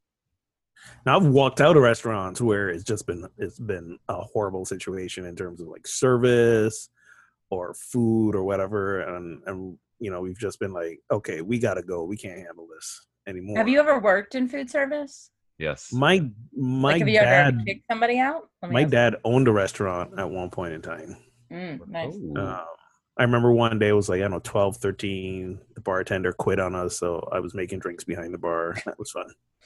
Now 1.05 1.17
I've 1.17 1.27
walked 1.27 1.61
out 1.61 1.77
of 1.77 1.83
restaurants 1.83 2.41
where 2.41 2.69
it's 2.69 2.83
just 2.83 3.05
been 3.05 3.27
it's 3.37 3.59
been 3.59 3.99
a 4.09 4.15
horrible 4.23 4.65
situation 4.65 5.25
in 5.25 5.35
terms 5.35 5.61
of 5.61 5.67
like 5.67 5.85
service 5.85 6.89
or 7.51 7.75
food 7.75 8.33
or 8.33 8.43
whatever, 8.43 9.01
and 9.01 9.43
and 9.45 9.77
you 9.99 10.09
know 10.09 10.21
we've 10.21 10.39
just 10.39 10.59
been 10.59 10.73
like, 10.73 10.99
okay, 11.11 11.41
we 11.43 11.59
gotta 11.59 11.83
go. 11.83 12.03
We 12.03 12.17
can't 12.17 12.39
handle 12.39 12.67
this 12.73 13.05
anymore. 13.27 13.57
Have 13.57 13.69
you 13.69 13.79
ever 13.79 13.99
worked 13.99 14.33
in 14.33 14.47
food 14.47 14.71
service? 14.71 15.29
Yes. 15.59 15.93
My 15.93 16.27
my 16.51 16.93
like, 16.93 17.01
have 17.01 17.09
you 17.09 17.19
dad 17.19 17.45
had 17.45 17.65
to 17.67 17.75
somebody 17.91 18.17
out? 18.17 18.49
My 18.67 18.81
ask- 18.81 18.91
dad 18.91 19.17
owned 19.23 19.47
a 19.47 19.51
restaurant 19.51 20.17
at 20.17 20.27
one 20.27 20.49
point 20.49 20.73
in 20.73 20.81
time. 20.81 21.15
Mm, 21.51 21.87
nice. 21.87 22.15
Um, 22.35 22.65
I 23.19 23.23
remember 23.23 23.51
one 23.51 23.79
day 23.79 23.89
it 23.89 23.93
was 23.93 24.09
like, 24.09 24.19
I 24.19 24.21
don't 24.21 24.31
know, 24.31 24.39
12, 24.43 24.77
13. 24.77 25.59
The 25.75 25.81
bartender 25.81 26.33
quit 26.33 26.59
on 26.59 26.75
us. 26.75 26.97
So 26.97 27.27
I 27.31 27.39
was 27.39 27.53
making 27.53 27.79
drinks 27.79 28.03
behind 28.03 28.33
the 28.33 28.37
bar. 28.37 28.75
That 28.85 28.99
was 28.99 29.11
fun. 29.11 29.25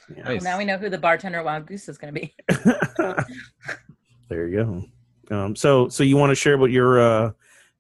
Yeah. 0.10 0.24
Well, 0.24 0.34
Nice. 0.34 0.44
now 0.44 0.58
we 0.58 0.66
know 0.66 0.78
who 0.78 0.90
the 0.90 0.98
bartender 0.98 1.44
Wild 1.44 1.66
Goose 1.68 1.88
is 1.90 1.98
going 1.98 2.14
to 2.14 2.20
be. 2.22 2.36
there 4.30 4.48
you 4.48 4.86
go. 5.30 5.36
Um, 5.36 5.56
so, 5.56 5.90
so 5.90 6.04
you 6.04 6.18
want 6.18 6.32
to 6.32 6.36
share 6.36 6.58
what 6.58 6.72
you're 6.72 7.00
uh, 7.02 7.32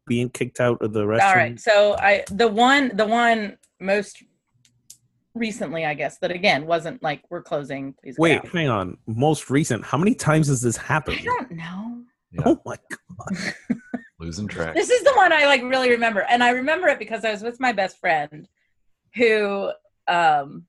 being 0.08 0.30
kicked 0.30 0.60
out 0.60 0.82
of 0.82 0.94
the 0.94 1.06
restaurant? 1.08 1.36
All 1.36 1.42
right. 1.42 1.60
So 1.60 1.96
I 1.98 2.24
the 2.30 2.48
one 2.48 2.92
the 2.96 3.06
one 3.06 3.58
most 3.80 4.24
recently, 5.34 5.86
I 5.86 5.94
guess 5.94 6.18
that 6.20 6.32
again 6.32 6.66
wasn't 6.66 7.02
like 7.02 7.24
we're 7.30 7.42
closing. 7.42 7.94
Please 8.02 8.18
Wait, 8.18 8.46
hang 8.50 8.70
on. 8.70 8.98
Most 9.08 9.50
recent. 9.50 9.84
How 9.84 9.98
many 9.98 10.14
times 10.16 10.48
has 10.48 10.62
this 10.62 10.78
happened? 10.78 11.20
I 11.22 11.24
don't 11.24 11.52
know. 11.52 12.04
Yeah, 12.32 12.42
Oh 12.46 12.62
my 12.66 12.78
god. 12.90 13.54
losing 14.22 14.48
track. 14.48 14.76
This 14.76 14.90
is 14.90 15.04
the 15.04 15.14
one 15.16 15.34
I 15.34 15.46
like 15.46 15.64
really 15.64 15.90
remember, 15.90 16.22
and 16.30 16.44
I 16.44 16.52
remember 16.52 16.88
it 16.88 17.00
because 17.00 17.26
I 17.26 17.32
was 17.32 17.42
with 17.42 17.60
my 17.60 17.72
best 17.72 18.00
friend, 18.00 18.48
who 19.16 19.72
um, 20.08 20.66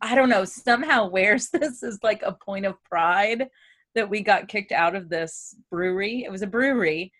I 0.00 0.14
don't 0.14 0.28
know 0.28 0.44
somehow 0.44 1.08
wears 1.08 1.48
this 1.52 1.82
as 1.82 1.98
like 2.02 2.22
a 2.22 2.32
point 2.32 2.66
of 2.66 2.82
pride 2.84 3.48
that 3.94 4.10
we 4.10 4.20
got 4.20 4.48
kicked 4.48 4.72
out 4.72 4.96
of 4.96 5.08
this 5.08 5.54
brewery. 5.70 6.24
It 6.24 6.32
was 6.32 6.42
a 6.42 6.46
brewery, 6.46 7.12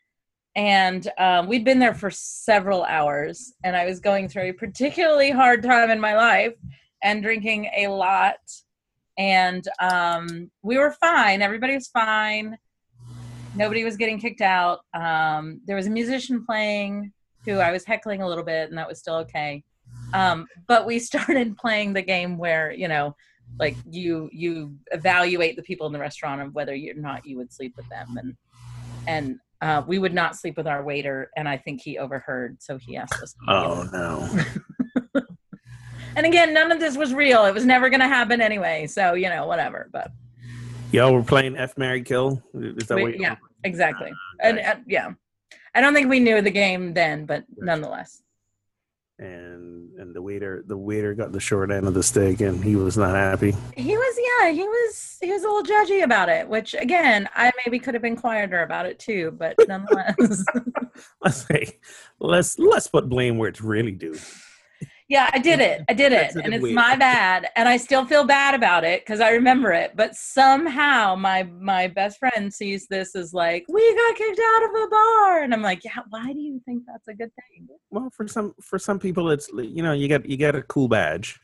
and 0.57 1.09
um, 1.19 1.47
we'd 1.47 1.65
been 1.65 1.79
there 1.79 1.95
for 1.95 2.11
several 2.11 2.83
hours, 2.85 3.55
and 3.65 3.77
I 3.77 3.87
was 3.87 4.01
going 4.01 4.29
through 4.29 4.43
a 4.43 4.53
particularly 4.53 5.31
hard 5.31 5.63
time 5.63 5.91
in 5.91 6.01
my 6.01 6.17
life 6.17 6.55
and 7.03 7.23
drinking 7.23 7.71
a 7.77 7.87
lot, 7.89 8.41
and 9.17 9.67
um, 9.81 10.51
we 10.63 10.77
were 10.77 10.93
fine. 10.93 11.41
Everybody 11.41 11.75
was 11.75 11.89
fine 11.89 12.59
nobody 13.55 13.85
was 13.85 13.97
getting 13.97 14.19
kicked 14.19 14.41
out. 14.41 14.81
Um, 14.95 15.61
there 15.67 15.77
was 15.77 15.87
a 15.87 15.91
musician 15.91 16.45
playing 16.45 17.13
who 17.45 17.59
I 17.59 17.73
was 17.73 17.85
heckling 17.85 18.23
a 18.23 18.29
little 18.29 18.45
bit, 18.45 18.69
and 18.69 18.79
that 18.79 18.89
was 18.89 18.99
still 18.99 19.17
okay. 19.17 19.63
Um, 20.15 20.47
but 20.67 20.87
we 20.87 20.99
started 21.11 21.57
playing 21.57 21.93
the 21.93 22.03
game 22.03 22.39
where 22.39 22.73
you 22.73 22.89
know, 22.89 23.17
like 23.59 23.77
you 23.91 24.29
you 24.33 24.77
evaluate 24.91 25.57
the 25.57 25.63
people 25.63 25.87
in 25.87 25.93
the 25.93 25.99
restaurant 25.99 26.41
of 26.41 26.55
whether 26.55 26.73
or 26.73 26.95
not 26.97 27.27
you 27.27 27.37
would 27.37 27.53
sleep 27.53 27.75
with 27.77 27.89
them, 27.89 28.17
and 28.17 28.37
and 29.07 29.39
uh, 29.61 29.83
we 29.87 29.99
would 29.99 30.15
not 30.15 30.37
sleep 30.37 30.57
with 30.57 30.67
our 30.67 30.83
waiter, 30.83 31.31
and 31.37 31.49
I 31.49 31.57
think 31.57 31.83
he 31.83 31.99
overheard, 31.99 32.63
so 32.63 32.79
he 32.79 32.97
asked 32.97 33.23
us. 33.23 33.33
To. 33.33 33.39
Oh 33.49 33.89
no. 33.93 34.45
And 36.17 36.27
again, 36.27 36.53
none 36.53 36.71
of 36.71 36.79
this 36.79 36.97
was 36.97 37.15
real. 37.15 37.47
It 37.47 37.55
was 37.55 37.65
never 37.65 37.89
going 37.89 38.01
to 38.01 38.09
happen 38.09 38.41
anyway. 38.41 38.87
So 38.87 39.15
you 39.15 39.29
know, 39.29 39.47
whatever. 39.47 39.89
But 39.93 40.11
Y'all 40.93 41.13
were 41.13 41.23
playing 41.23 41.57
F 41.57 41.77
Mary 41.79 42.03
Kill? 42.03 42.43
Is 42.55 42.87
that 42.87 42.97
We- 42.97 43.03
what 43.05 43.19
yeah. 43.21 43.37
exactly, 43.65 44.11
ah, 44.13 44.37
and, 44.43 44.59
and 44.59 44.85
yeah, 44.87 45.13
I 45.75 45.81
don't 45.81 45.95
think 45.95 46.09
we 46.11 46.21
knew 46.21 46.41
the 46.43 46.51
game 46.51 46.95
then, 46.95 47.25
but 47.27 47.45
nonetheless. 47.57 48.23
and 49.19 49.91
and 49.99 50.15
the 50.15 50.23
waiter 50.23 50.65
the 50.67 50.77
waiter 50.77 51.15
got 51.15 51.33
the 51.33 51.39
short 51.41 51.71
end 51.71 51.87
of 51.87 51.95
the 51.95 52.03
stick 52.03 52.41
and 52.41 52.63
he 52.65 52.75
was 52.77 52.97
not 52.97 53.15
happy. 53.15 53.55
He 53.77 53.97
was, 53.97 54.19
yeah, 54.19 54.51
he 54.51 54.63
was, 54.67 55.19
he 55.21 55.31
was 55.31 55.43
a 55.45 55.49
little 55.49 55.63
judgy 55.63 56.03
about 56.03 56.29
it. 56.29 56.49
Which, 56.49 56.75
again, 56.75 57.29
I 57.35 57.53
maybe 57.65 57.79
could 57.79 57.95
have 57.95 58.03
been 58.03 58.17
quieter 58.17 58.63
about 58.63 58.87
it 58.87 58.99
too, 58.99 59.33
but 59.39 59.55
nonetheless, 59.69 60.45
Let's 61.23 61.47
say 61.47 61.79
let's 62.19 62.59
let's 62.59 62.89
put 62.89 63.09
blame 63.09 63.39
where 63.39 63.49
it's 63.49 63.61
really 63.61 63.93
due. 63.93 64.19
Yeah, 65.13 65.29
I 65.31 65.39
did 65.39 65.61
it, 65.61 65.83
I 65.91 65.93
did 65.93 66.13
it, 66.13 66.35
and 66.37 66.55
it's 66.55 66.63
way. 66.63 66.73
my 66.73 66.97
bad, 66.97 67.47
and 67.55 67.69
I 67.69 67.77
still 67.77 68.07
feel 68.07 68.25
bad 68.25 68.55
about 68.55 68.83
it 68.83 69.05
because 69.05 69.21
I 69.21 69.33
remember 69.33 69.71
it. 69.71 69.93
But 69.95 70.17
somehow, 70.17 71.15
my 71.17 71.43
my 71.43 71.89
best 71.89 72.19
friend 72.19 72.53
sees 72.53 72.87
this 72.89 73.15
as 73.15 73.35
like 73.35 73.67
we 73.69 73.95
got 73.95 74.17
kicked 74.17 74.41
out 74.55 74.65
of 74.65 74.71
a 74.71 74.89
bar, 74.89 75.43
and 75.43 75.53
I'm 75.53 75.61
like, 75.61 75.85
yeah, 75.85 75.99
why 76.09 76.33
do 76.33 76.41
you 76.41 76.63
think 76.65 76.85
that's 76.87 77.09
a 77.09 77.13
good 77.13 77.31
thing? 77.35 77.69
Well, 77.91 78.09
for 78.11 78.27
some 78.27 78.55
for 78.63 78.79
some 78.79 78.99
people, 78.99 79.31
it's 79.31 79.51
you 79.53 79.83
know 79.83 79.93
you 79.93 80.09
got 80.09 80.25
you 80.25 80.39
got 80.39 80.57
a 80.57 80.63
cool 80.63 80.89
badge, 80.89 81.39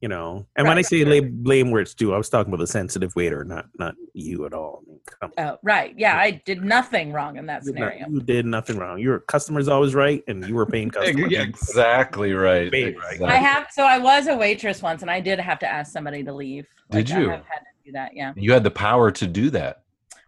you 0.00 0.08
know. 0.08 0.46
And 0.56 0.66
when 0.68 0.78
I 0.78 0.82
say 0.82 0.98
right. 0.98 1.06
blame, 1.22 1.42
blame 1.42 1.70
where 1.70 1.80
it's 1.82 1.94
due, 1.94 2.12
I 2.14 2.18
was 2.18 2.28
talking 2.28 2.52
about 2.52 2.60
the 2.62 2.66
sensitive 2.66 3.14
waiter, 3.16 3.44
not 3.44 3.66
not 3.78 3.94
you 4.12 4.46
at 4.46 4.52
all. 4.52 4.82
I 4.86 4.90
mean, 4.90 5.00
come. 5.20 5.32
Oh, 5.38 5.58
right. 5.62 5.94
Yeah, 5.96 6.16
I 6.18 6.42
did 6.44 6.62
nothing 6.62 7.12
wrong 7.12 7.36
in 7.36 7.46
that 7.46 7.64
You 7.64 7.72
did 7.72 7.80
not- 7.80 7.92
scenario. 7.92 8.08
You 8.10 8.20
did 8.20 8.46
nothing 8.46 8.78
wrong. 8.78 8.98
Your 8.98 9.20
customer's 9.20 9.68
always 9.68 9.94
right, 9.94 10.22
and 10.28 10.46
you 10.46 10.54
were 10.54 10.66
paying 10.66 10.90
customers. 10.90 11.32
exactly 11.32 12.32
right. 12.32 12.72
Right, 12.72 12.96
right. 12.96 13.12
Exactly. 13.14 13.26
I 13.26 13.36
have 13.36 13.68
so 13.72 13.84
I 13.84 13.98
was 13.98 14.26
a 14.26 14.36
waitress 14.36 14.82
once, 14.82 15.02
and 15.02 15.10
I 15.10 15.20
did 15.20 15.38
have 15.40 15.58
to 15.60 15.66
ask 15.68 15.92
somebody 15.92 16.22
to 16.24 16.32
leave. 16.32 16.66
Did 16.90 17.10
Like, 17.10 17.18
you? 17.18 17.28
I 17.30 17.36
have 17.36 17.44
had 17.46 17.58
to 17.60 17.66
do 17.84 17.92
that. 17.92 18.12
Yeah. 18.14 18.32
You 18.36 18.52
had 18.52 18.64
the 18.64 18.70
power 18.70 19.10
to 19.10 19.26
do 19.26 19.50
that. 19.50 19.82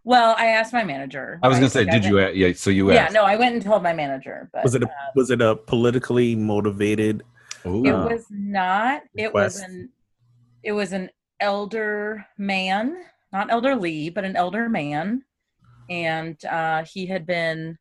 Well, 0.04 0.34
I 0.38 0.46
asked 0.46 0.72
my 0.72 0.84
manager. 0.84 1.38
I 1.42 1.48
was 1.48 1.56
right? 1.56 1.60
gonna 1.60 1.70
say, 1.70 1.84
Like, 1.84 1.90
did 1.92 2.04
you? 2.06 2.14
went- 2.14 2.34
Yeah. 2.34 2.52
So 2.54 2.70
you 2.70 2.90
Yeah, 2.92 3.08
no, 3.12 3.24
I 3.24 3.36
went 3.36 3.54
and 3.54 3.62
told 3.62 3.82
my 3.82 3.92
manager, 3.92 4.48
but 4.54 4.64
Was 4.64 4.74
it 4.74 4.82
a 4.82 4.86
uh, 4.86 4.90
was 5.14 5.30
it 5.30 5.42
a 5.42 5.54
politically 5.56 6.34
motivated? 6.34 7.22
Ooh. 7.66 7.84
it 7.84 7.92
was 7.92 8.26
not. 8.30 9.02
It 9.14 9.32
was 9.32 9.56
an. 9.60 9.90
It 10.62 10.72
was 10.72 10.92
an 10.92 11.10
elder 11.40 12.26
man, 12.36 12.96
not 13.32 13.50
elderly, 13.50 14.10
but 14.10 14.24
an 14.24 14.34
elder 14.36 14.68
man, 14.68 15.22
and 15.88 16.42
uh, 16.44 16.84
he 16.84 17.06
had 17.06 17.26
been 17.26 17.78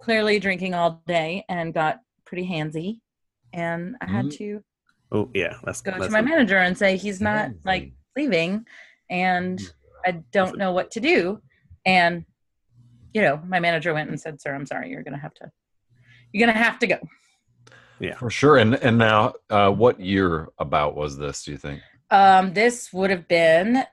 clearly 0.00 0.38
drinking 0.38 0.74
all 0.74 1.02
day 1.06 1.44
and 1.48 1.72
got 1.72 2.00
pretty 2.24 2.46
handsy, 2.46 3.00
and 3.52 3.96
I 4.00 4.06
had 4.06 4.26
Mhm. 4.26 4.36
to 4.38 4.64
Oh 5.10 5.30
yeah, 5.32 5.56
let's 5.64 5.80
go 5.80 5.92
to 5.92 6.10
my 6.10 6.20
manager 6.20 6.58
and 6.58 6.76
say 6.76 6.96
he's 6.96 7.20
not 7.20 7.50
like 7.64 7.92
leaving, 8.16 8.66
and 9.08 9.58
Mm. 9.58 9.72
I 10.06 10.10
don't 10.32 10.58
know 10.58 10.72
what 10.72 10.90
to 10.92 11.00
do, 11.00 11.40
and 11.86 12.24
you 13.14 13.22
know, 13.22 13.38
my 13.46 13.58
manager 13.58 13.94
went 13.94 14.10
and 14.10 14.20
said, 14.20 14.40
"Sir, 14.40 14.54
I'm 14.54 14.66
sorry, 14.66 14.90
you're 14.90 15.02
gonna 15.02 15.18
have 15.18 15.34
to, 15.34 15.50
you're 16.32 16.46
gonna 16.46 16.58
have 16.58 16.78
to 16.80 16.86
go." 16.86 16.98
Yeah 18.00 18.16
for 18.16 18.30
sure. 18.30 18.56
And 18.58 18.74
and 18.76 18.98
now, 18.98 19.34
uh, 19.50 19.70
what 19.70 20.00
year 20.00 20.48
about 20.58 20.94
was 20.96 21.16
this? 21.18 21.42
Do 21.44 21.52
you 21.52 21.58
think? 21.58 21.80
Um, 22.10 22.52
this 22.54 22.92
would 22.92 23.10
have 23.10 23.28
been 23.28 23.84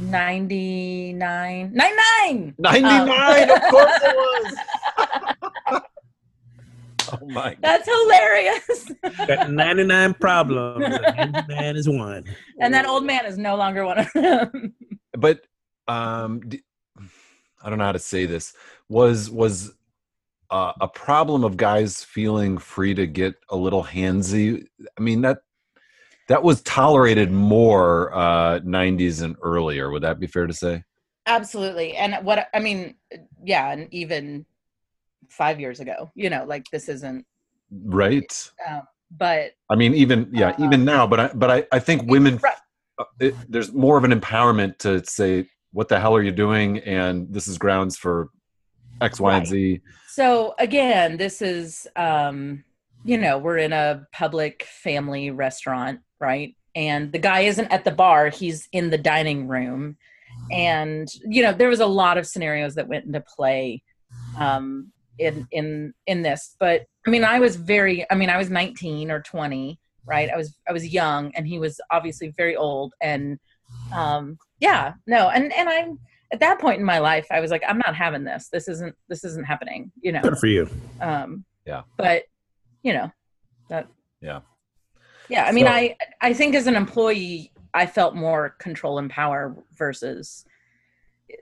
99, 0.00 1.70
99! 1.72 2.54
Ninety 2.58 2.82
nine. 2.82 3.50
of 3.50 3.60
course 3.70 4.00
it 4.02 4.16
was. 4.16 5.80
oh 7.12 7.26
my. 7.26 7.50
God. 7.50 7.58
That's 7.62 7.88
hilarious. 7.88 8.92
Got 9.28 9.50
ninety 9.50 9.84
nine 9.84 10.14
problems. 10.14 10.84
and 11.16 11.44
man 11.48 11.76
is 11.76 11.88
one. 11.88 12.24
and 12.60 12.74
that 12.74 12.86
old 12.86 13.04
man 13.04 13.26
is 13.26 13.38
no 13.38 13.56
longer 13.56 13.84
one 13.84 13.98
of 13.98 14.12
them. 14.12 14.74
But 15.16 15.42
um, 15.86 16.40
d- 16.40 16.62
I 17.62 17.70
don't 17.70 17.78
know 17.78 17.84
how 17.84 17.92
to 17.92 17.98
say 17.98 18.26
this. 18.26 18.54
Was 18.88 19.30
was 19.30 19.72
uh, 20.54 20.72
a 20.80 20.86
problem 20.88 21.42
of 21.42 21.56
guys 21.56 22.04
feeling 22.04 22.58
free 22.58 22.94
to 22.94 23.06
get 23.06 23.34
a 23.48 23.56
little 23.56 23.82
handsy? 23.82 24.66
I 24.96 25.00
mean 25.00 25.20
that 25.22 25.38
that 26.28 26.42
was 26.42 26.62
tolerated 26.62 27.32
more 27.32 28.14
uh, 28.14 28.60
'90s 28.60 29.22
and 29.22 29.36
earlier. 29.42 29.90
Would 29.90 30.02
that 30.04 30.20
be 30.20 30.28
fair 30.28 30.46
to 30.46 30.52
say? 30.54 30.84
Absolutely. 31.26 31.96
And 31.96 32.24
what 32.24 32.48
I 32.54 32.60
mean, 32.60 32.94
yeah, 33.42 33.72
and 33.72 33.92
even 33.92 34.46
five 35.28 35.58
years 35.58 35.80
ago, 35.80 36.10
you 36.14 36.30
know, 36.30 36.44
like 36.46 36.64
this 36.70 36.88
isn't, 36.88 37.26
Right. 37.70 38.50
um, 38.68 38.82
but 39.10 39.52
I 39.70 39.74
mean, 39.74 39.92
even 39.94 40.30
yeah, 40.32 40.50
Uh, 40.50 40.64
even 40.64 40.84
now. 40.84 41.06
But 41.06 41.20
I 41.20 41.26
but 41.34 41.50
I, 41.50 41.66
I 41.72 41.80
think 41.80 42.08
women 42.08 42.38
Right. 42.38 42.54
uh, 42.98 43.04
it, 43.18 43.34
there's 43.48 43.72
more 43.72 43.98
of 43.98 44.04
an 44.04 44.12
empowerment 44.12 44.78
to 44.78 45.04
say 45.04 45.48
what 45.72 45.88
the 45.88 45.98
hell 45.98 46.14
are 46.14 46.22
you 46.22 46.30
doing 46.30 46.78
and 46.78 47.26
this 47.34 47.48
is 47.48 47.58
grounds 47.58 47.96
for 47.96 48.28
x 49.00 49.20
y 49.20 49.36
and 49.36 49.46
z 49.46 49.80
So 50.08 50.54
again, 50.58 51.16
this 51.16 51.42
is 51.42 51.88
um, 51.96 52.62
you 53.04 53.18
know, 53.18 53.38
we're 53.38 53.58
in 53.58 53.72
a 53.72 54.06
public 54.12 54.66
family 54.82 55.30
restaurant, 55.30 56.00
right? 56.20 56.56
And 56.74 57.12
the 57.12 57.18
guy 57.18 57.40
isn't 57.40 57.70
at 57.72 57.84
the 57.84 57.90
bar, 57.90 58.30
he's 58.30 58.68
in 58.72 58.90
the 58.90 58.98
dining 58.98 59.46
room. 59.46 59.96
And 60.50 61.08
you 61.24 61.42
know, 61.42 61.52
there 61.52 61.68
was 61.68 61.80
a 61.80 61.86
lot 61.86 62.18
of 62.18 62.26
scenarios 62.26 62.74
that 62.76 62.88
went 62.88 63.04
into 63.04 63.20
play 63.20 63.82
um 64.38 64.92
in 65.18 65.46
in 65.50 65.94
in 66.06 66.22
this. 66.22 66.56
But 66.58 66.86
I 67.06 67.10
mean, 67.10 67.24
I 67.24 67.38
was 67.40 67.56
very 67.56 68.06
I 68.10 68.14
mean, 68.14 68.30
I 68.30 68.38
was 68.38 68.50
19 68.50 69.10
or 69.10 69.20
20, 69.20 69.78
right? 70.06 70.30
I 70.30 70.36
was 70.36 70.56
I 70.68 70.72
was 70.72 70.86
young 70.86 71.32
and 71.34 71.46
he 71.46 71.58
was 71.58 71.80
obviously 71.90 72.32
very 72.36 72.56
old 72.56 72.94
and 73.00 73.38
um 73.92 74.38
yeah, 74.60 74.94
no. 75.06 75.28
And 75.28 75.52
and 75.52 75.68
I'm 75.68 75.98
at 76.32 76.40
that 76.40 76.60
point 76.60 76.78
in 76.80 76.84
my 76.84 76.98
life, 76.98 77.26
I 77.30 77.40
was 77.40 77.50
like, 77.50 77.62
I'm 77.68 77.78
not 77.78 77.94
having 77.94 78.24
this. 78.24 78.48
This 78.52 78.68
isn't 78.68 78.94
this 79.08 79.24
isn't 79.24 79.44
happening, 79.46 79.92
you 80.00 80.12
know. 80.12 80.20
Good 80.22 80.38
for 80.38 80.46
you. 80.46 80.68
Um, 81.00 81.44
Yeah. 81.66 81.82
But 81.96 82.24
you 82.82 82.92
know 82.92 83.10
that. 83.70 83.86
Yeah. 84.20 84.40
Yeah. 85.28 85.44
I 85.44 85.52
mean, 85.52 85.66
So- 85.66 85.72
I 85.72 85.96
I 86.20 86.32
think 86.32 86.54
as 86.54 86.66
an 86.66 86.76
employee, 86.76 87.52
I 87.72 87.86
felt 87.86 88.14
more 88.14 88.50
control 88.58 88.98
and 88.98 89.10
power 89.10 89.56
versus 89.76 90.44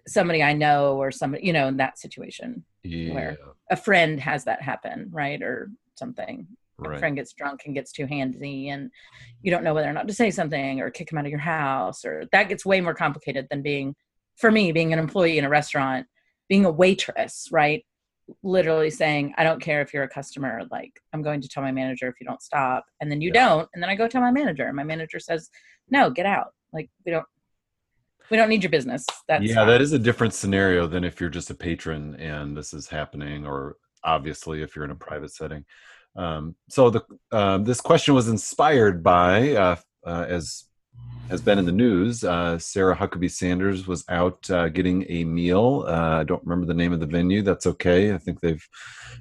somebody 0.06 0.42
I 0.42 0.52
know 0.52 0.96
or 0.96 1.10
somebody 1.10 1.46
you 1.46 1.52
know 1.52 1.66
in 1.68 1.76
that 1.78 1.98
situation. 1.98 2.64
yeah 2.82 3.14
Where? 3.14 3.36
A 3.70 3.76
friend 3.76 4.20
has 4.20 4.44
that 4.44 4.62
happen, 4.62 5.08
right, 5.12 5.40
or 5.42 5.70
something. 5.96 6.46
Right. 6.78 6.96
A 6.96 6.98
friend 6.98 7.16
gets 7.16 7.32
drunk 7.32 7.62
and 7.66 7.74
gets 7.74 7.92
too 7.92 8.06
handsy, 8.06 8.68
and 8.68 8.90
you 9.42 9.50
don't 9.50 9.62
know 9.64 9.74
whether 9.74 9.88
or 9.88 9.92
not 9.92 10.08
to 10.08 10.14
say 10.14 10.30
something 10.30 10.80
or 10.80 10.90
kick 10.90 11.10
him 11.12 11.18
out 11.18 11.24
of 11.24 11.30
your 11.30 11.40
house, 11.40 12.04
or 12.04 12.24
that 12.32 12.48
gets 12.48 12.66
way 12.66 12.80
more 12.80 12.94
complicated 12.94 13.46
than 13.50 13.62
being, 13.62 13.94
for 14.36 14.50
me, 14.50 14.72
being 14.72 14.92
an 14.92 14.98
employee 14.98 15.38
in 15.38 15.44
a 15.44 15.48
restaurant, 15.48 16.06
being 16.48 16.64
a 16.64 16.70
waitress, 16.70 17.48
right? 17.50 17.84
Literally 18.42 18.90
saying, 18.90 19.34
I 19.36 19.44
don't 19.44 19.60
care 19.60 19.80
if 19.82 19.92
you're 19.92 20.04
a 20.04 20.08
customer, 20.08 20.62
like, 20.70 20.92
I'm 21.12 21.22
going 21.22 21.40
to 21.40 21.48
tell 21.48 21.62
my 21.62 21.72
manager 21.72 22.08
if 22.08 22.14
you 22.20 22.26
don't 22.26 22.42
stop. 22.42 22.84
And 23.00 23.10
then 23.10 23.20
you 23.20 23.30
Yeah. 23.34 23.48
don't. 23.48 23.68
And 23.74 23.82
then 23.82 23.90
I 23.90 23.94
go 23.94 24.08
tell 24.08 24.20
my 24.20 24.30
manager, 24.30 24.66
and 24.66 24.76
my 24.76 24.84
manager 24.84 25.18
says, 25.18 25.50
No, 25.90 26.10
get 26.10 26.26
out. 26.26 26.52
Like, 26.72 26.90
we 27.04 27.12
don't. 27.12 27.26
We 28.30 28.36
don't 28.38 28.48
need 28.48 28.62
your 28.62 28.70
business. 28.70 29.04
That's 29.28 29.44
yeah 29.44 29.64
that 29.64 29.80
is 29.80 29.92
a 29.92 29.98
different 29.98 30.32
scenario 30.32 30.86
than 30.86 31.04
if 31.04 31.20
you're 31.20 31.28
just 31.28 31.50
a 31.50 31.54
patron 31.54 32.14
and 32.16 32.56
this 32.56 32.72
is 32.72 32.88
happening 32.88 33.46
or 33.46 33.76
obviously 34.04 34.62
if 34.62 34.74
you're 34.74 34.84
in 34.84 34.90
a 34.90 34.96
private 34.96 35.32
setting 35.32 35.64
um, 36.16 36.54
so 36.68 36.90
the 36.90 37.02
um, 37.30 37.64
this 37.64 37.80
question 37.80 38.14
was 38.14 38.28
inspired 38.28 39.02
by 39.02 39.52
uh, 39.52 39.76
uh, 40.06 40.26
as 40.28 40.64
has 41.30 41.40
been 41.40 41.58
in 41.58 41.64
the 41.64 41.72
news 41.72 42.24
uh, 42.24 42.58
sarah 42.58 42.94
huckabee 42.96 43.30
sanders 43.30 43.86
was 43.86 44.04
out 44.08 44.48
uh, 44.50 44.68
getting 44.68 45.04
a 45.08 45.24
meal 45.24 45.84
uh, 45.88 46.18
i 46.20 46.24
don't 46.24 46.42
remember 46.44 46.66
the 46.66 46.74
name 46.74 46.92
of 46.92 47.00
the 47.00 47.06
venue 47.06 47.42
that's 47.42 47.66
okay 47.66 48.12
i 48.12 48.18
think 48.18 48.40
they've 48.40 48.66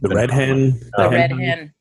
The 0.02 0.10
red 0.10 0.32
hen. 0.32 0.80
the 0.98 1.06
Oh. 1.06 1.10
red 1.10 1.32
hen. 1.32 1.74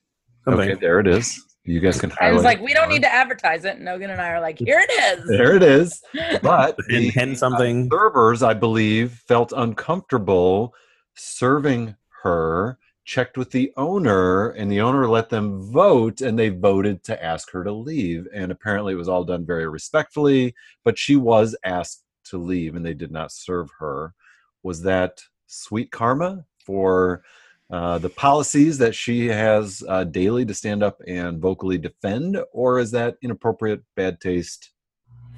Okay 0.46 0.74
there 0.74 1.00
it 1.00 1.07
is 1.07 1.44
you 1.64 1.79
guys 1.81 2.00
can 2.00 2.11
I 2.20 2.33
was 2.33 2.42
highlight 2.42 2.59
like, 2.59 2.66
we 2.66 2.72
don't 2.72 2.88
need 2.88 3.03
to 3.03 3.12
advertise 3.12 3.66
it. 3.66 3.76
And 3.76 3.85
Nogan 3.85 4.09
and 4.11 4.20
I 4.20 4.31
are 4.31 4.40
like, 4.40 4.59
here 4.59 4.81
it 4.81 4.90
is. 4.90 5.29
there 5.29 5.55
it 5.55 5.62
is 5.62 6.00
but 6.42 6.74
Hen, 6.90 7.03
the, 7.03 7.11
hen 7.11 7.31
uh, 7.33 7.35
something. 7.35 7.88
servers, 7.92 8.42
I 8.42 8.55
believe, 8.55 9.12
felt 9.29 9.53
uncomfortable 9.55 10.74
serving 11.16 11.96
her, 12.22 12.79
checked 13.04 13.36
with 13.36 13.50
the 13.50 13.72
owner, 13.76 14.50
and 14.50 14.70
the 14.70 14.80
owner 14.80 15.08
let 15.08 15.28
them 15.28 15.62
vote, 15.62 16.20
and 16.20 16.38
they 16.38 16.48
voted 16.48 17.02
to 17.04 17.24
ask 17.24 17.50
her 17.52 17.64
to 17.64 17.72
leave. 17.72 18.26
And 18.32 18.52
apparently, 18.52 18.92
it 18.92 18.96
was 18.96 19.08
all 19.08 19.24
done 19.24 19.44
very 19.44 19.68
respectfully, 19.68 20.54
but 20.84 20.98
she 20.98 21.16
was 21.16 21.56
asked 21.64 22.04
to 22.26 22.38
leave, 22.38 22.74
and 22.76 22.84
they 22.84 22.94
did 22.94 23.10
not 23.10 23.32
serve 23.32 23.70
her. 23.78 24.14
Was 24.62 24.82
that 24.82 25.22
sweet 25.46 25.90
karma 25.90 26.44
for? 26.64 27.22
Uh, 27.70 27.98
the 27.98 28.08
policies 28.10 28.78
that 28.78 28.96
she 28.96 29.28
has 29.28 29.84
uh, 29.88 30.02
daily 30.02 30.44
to 30.44 30.52
stand 30.52 30.82
up 30.82 31.00
and 31.06 31.40
vocally 31.40 31.78
defend, 31.78 32.36
or 32.52 32.80
is 32.80 32.90
that 32.90 33.16
inappropriate, 33.22 33.80
bad 33.94 34.20
taste, 34.20 34.72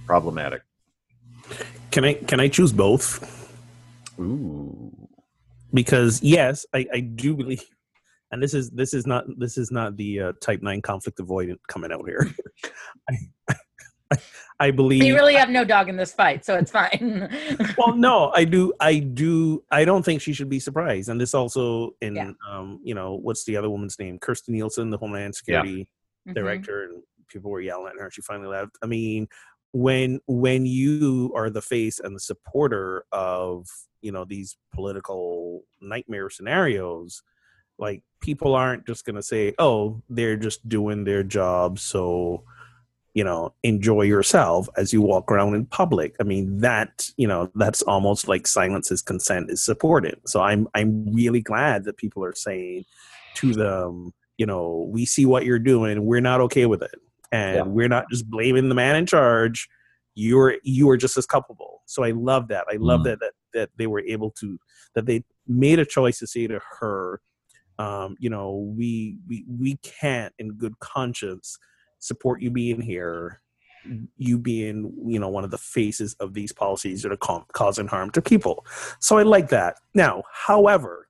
problematic? 0.06 0.62
Can 1.90 2.06
I 2.06 2.14
can 2.14 2.40
I 2.40 2.48
choose 2.48 2.72
both? 2.72 3.52
Ooh. 4.18 4.71
Because 5.74 6.22
yes, 6.22 6.66
I, 6.74 6.86
I 6.92 7.00
do 7.00 7.34
believe, 7.34 7.62
and 8.30 8.42
this 8.42 8.54
is 8.54 8.70
this 8.70 8.94
is 8.94 9.06
not 9.06 9.24
this 9.38 9.56
is 9.58 9.70
not 9.70 9.96
the 9.96 10.20
uh, 10.20 10.32
type 10.40 10.62
nine 10.62 10.82
conflict 10.82 11.18
avoidant 11.18 11.58
coming 11.68 11.92
out 11.92 12.06
here. 12.06 12.30
I, 13.10 13.14
I, 14.10 14.16
I 14.60 14.70
believe 14.70 15.02
You 15.02 15.14
really 15.14 15.34
have 15.34 15.48
no 15.48 15.64
dog 15.64 15.88
in 15.88 15.96
this 15.96 16.12
fight, 16.12 16.44
so 16.44 16.56
it's 16.56 16.70
fine. 16.70 17.28
well 17.78 17.96
no 17.96 18.30
i 18.34 18.44
do 18.44 18.72
i 18.78 18.98
do 18.98 19.64
i 19.70 19.84
don't 19.84 20.04
think 20.04 20.20
she 20.20 20.32
should 20.34 20.48
be 20.50 20.60
surprised 20.60 21.08
and 21.08 21.20
this 21.20 21.34
also 21.34 21.92
in 22.02 22.16
Yeah. 22.16 22.30
um 22.48 22.78
you 22.84 22.94
know 22.94 23.14
what's 23.14 23.44
the 23.44 23.56
other 23.56 23.70
woman's 23.70 23.98
name 23.98 24.18
kirstjen 24.18 24.48
nielsen 24.50 24.90
the 24.90 24.98
homeland 24.98 25.34
security 25.34 25.88
Mhm. 26.28 26.34
director 26.34 26.84
and 26.84 27.02
people 27.28 27.50
were 27.50 27.60
yelling 27.62 27.92
at 27.96 28.00
her 28.00 28.10
she 28.10 28.20
finally 28.22 28.48
left 28.48 28.76
i 28.82 28.86
mean 28.86 29.26
when 29.72 30.20
when 30.26 30.66
you 30.66 31.32
are 31.34 31.48
the 31.50 31.62
face 31.62 31.98
and 31.98 32.14
the 32.14 32.20
supporter 32.20 33.04
of 33.10 33.66
you 34.02 34.12
know 34.12 34.24
these 34.24 34.56
political 34.74 35.62
nightmare 35.80 36.28
scenarios 36.30 37.22
like 37.78 38.02
people 38.20 38.54
aren't 38.54 38.86
just 38.86 39.04
going 39.06 39.16
to 39.16 39.22
say 39.22 39.54
oh 39.58 40.00
they're 40.10 40.36
just 40.36 40.66
doing 40.68 41.04
their 41.04 41.22
job 41.22 41.78
so 41.78 42.42
you 43.14 43.24
know 43.24 43.52
enjoy 43.62 44.02
yourself 44.02 44.68
as 44.76 44.92
you 44.92 45.00
walk 45.00 45.30
around 45.32 45.54
in 45.54 45.64
public 45.66 46.14
i 46.20 46.22
mean 46.22 46.58
that 46.58 47.08
you 47.16 47.26
know 47.26 47.50
that's 47.54 47.82
almost 47.82 48.28
like 48.28 48.46
silence 48.46 48.90
is 48.90 49.02
consent 49.02 49.50
is 49.50 49.62
supported 49.64 50.18
so 50.26 50.40
i'm 50.40 50.68
i'm 50.74 51.12
really 51.14 51.40
glad 51.40 51.84
that 51.84 51.96
people 51.96 52.22
are 52.24 52.34
saying 52.34 52.84
to 53.34 53.52
them 53.52 54.12
you 54.38 54.46
know 54.46 54.88
we 54.90 55.04
see 55.06 55.24
what 55.26 55.44
you're 55.44 55.58
doing 55.58 56.04
we're 56.06 56.20
not 56.20 56.40
okay 56.40 56.66
with 56.66 56.82
it 56.82 56.94
and 57.32 57.56
Yeah. 57.56 57.62
we're 57.62 57.88
not 57.88 58.04
just 58.10 58.28
blaming 58.28 58.68
the 58.68 58.74
man 58.74 58.94
in 58.96 59.06
charge. 59.06 59.66
You're 60.14 60.56
you 60.62 60.90
are 60.90 60.98
just 60.98 61.16
as 61.16 61.24
culpable. 61.24 61.80
So 61.86 62.04
I 62.04 62.10
love 62.10 62.48
that. 62.48 62.66
I 62.70 62.76
love 62.76 63.00
Mm. 63.00 63.04
that 63.04 63.20
that 63.20 63.32
that 63.54 63.70
they 63.76 63.86
were 63.86 64.00
able 64.00 64.30
to 64.40 64.58
that 64.94 65.06
they 65.06 65.24
made 65.46 65.78
a 65.78 65.86
choice 65.86 66.18
to 66.18 66.26
say 66.26 66.46
to 66.46 66.60
her, 66.78 67.20
um, 67.78 68.16
you 68.18 68.30
know, 68.30 68.72
we 68.76 69.16
we 69.28 69.44
we 69.48 69.76
can't 69.82 70.32
in 70.38 70.52
good 70.52 70.78
conscience 70.80 71.58
support 71.98 72.42
you 72.42 72.50
being 72.50 72.80
here 72.80 73.40
you 74.16 74.38
being 74.38 74.92
you 75.06 75.18
know 75.18 75.28
one 75.28 75.44
of 75.44 75.50
the 75.50 75.58
faces 75.58 76.14
of 76.20 76.34
these 76.34 76.52
policies 76.52 77.02
that 77.02 77.12
are 77.12 77.16
ca- 77.16 77.44
causing 77.52 77.86
harm 77.86 78.10
to 78.10 78.22
people. 78.22 78.64
So 79.00 79.18
i 79.18 79.22
like 79.22 79.48
that. 79.48 79.76
Now 79.94 80.22
however 80.32 81.08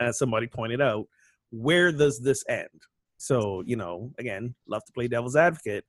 as 0.00 0.18
somebody 0.18 0.46
pointed 0.46 0.80
out 0.80 1.06
where 1.50 1.92
does 1.92 2.20
this 2.20 2.44
end? 2.48 2.68
So 3.18 3.62
you 3.66 3.76
know 3.76 4.12
again 4.18 4.54
love 4.68 4.84
to 4.86 4.92
play 4.92 5.08
devil's 5.08 5.36
advocate 5.36 5.84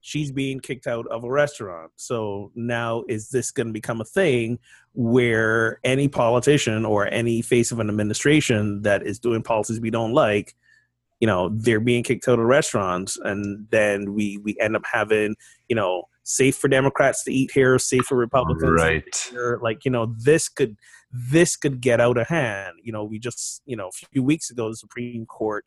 she's 0.00 0.32
being 0.32 0.60
kicked 0.60 0.86
out 0.86 1.06
of 1.08 1.24
a 1.24 1.30
restaurant 1.30 1.90
so 1.96 2.50
now 2.54 3.02
is 3.08 3.30
this 3.30 3.50
going 3.50 3.66
to 3.66 3.72
become 3.72 4.00
a 4.00 4.04
thing 4.04 4.58
where 4.94 5.78
any 5.84 6.08
politician 6.08 6.84
or 6.84 7.06
any 7.08 7.42
face 7.42 7.70
of 7.70 7.78
an 7.80 7.88
administration 7.88 8.82
that 8.82 9.06
is 9.06 9.18
doing 9.18 9.42
policies 9.42 9.80
we 9.80 9.90
don't 9.90 10.12
like 10.12 10.54
you 11.20 11.26
know 11.26 11.50
they're 11.54 11.80
being 11.80 12.02
kicked 12.02 12.26
out 12.28 12.38
of 12.38 12.46
restaurants 12.46 13.16
and 13.18 13.66
then 13.70 14.14
we 14.14 14.38
we 14.38 14.56
end 14.60 14.74
up 14.74 14.82
having 14.90 15.36
you 15.68 15.76
know 15.76 16.04
safe 16.22 16.56
for 16.56 16.68
democrats 16.68 17.22
to 17.24 17.32
eat 17.32 17.50
here 17.52 17.78
safe 17.78 18.02
for 18.04 18.16
republicans 18.16 18.80
to 18.80 18.84
Right. 18.86 19.04
eat 19.06 19.28
here. 19.30 19.58
like 19.62 19.84
you 19.84 19.90
know 19.90 20.14
this 20.18 20.48
could 20.48 20.76
this 21.12 21.56
could 21.56 21.80
get 21.80 22.00
out 22.00 22.16
of 22.16 22.28
hand 22.28 22.76
you 22.82 22.92
know 22.92 23.04
we 23.04 23.18
just 23.18 23.62
you 23.66 23.76
know 23.76 23.88
a 23.88 24.06
few 24.12 24.22
weeks 24.22 24.50
ago 24.50 24.68
the 24.70 24.76
supreme 24.76 25.26
court 25.26 25.66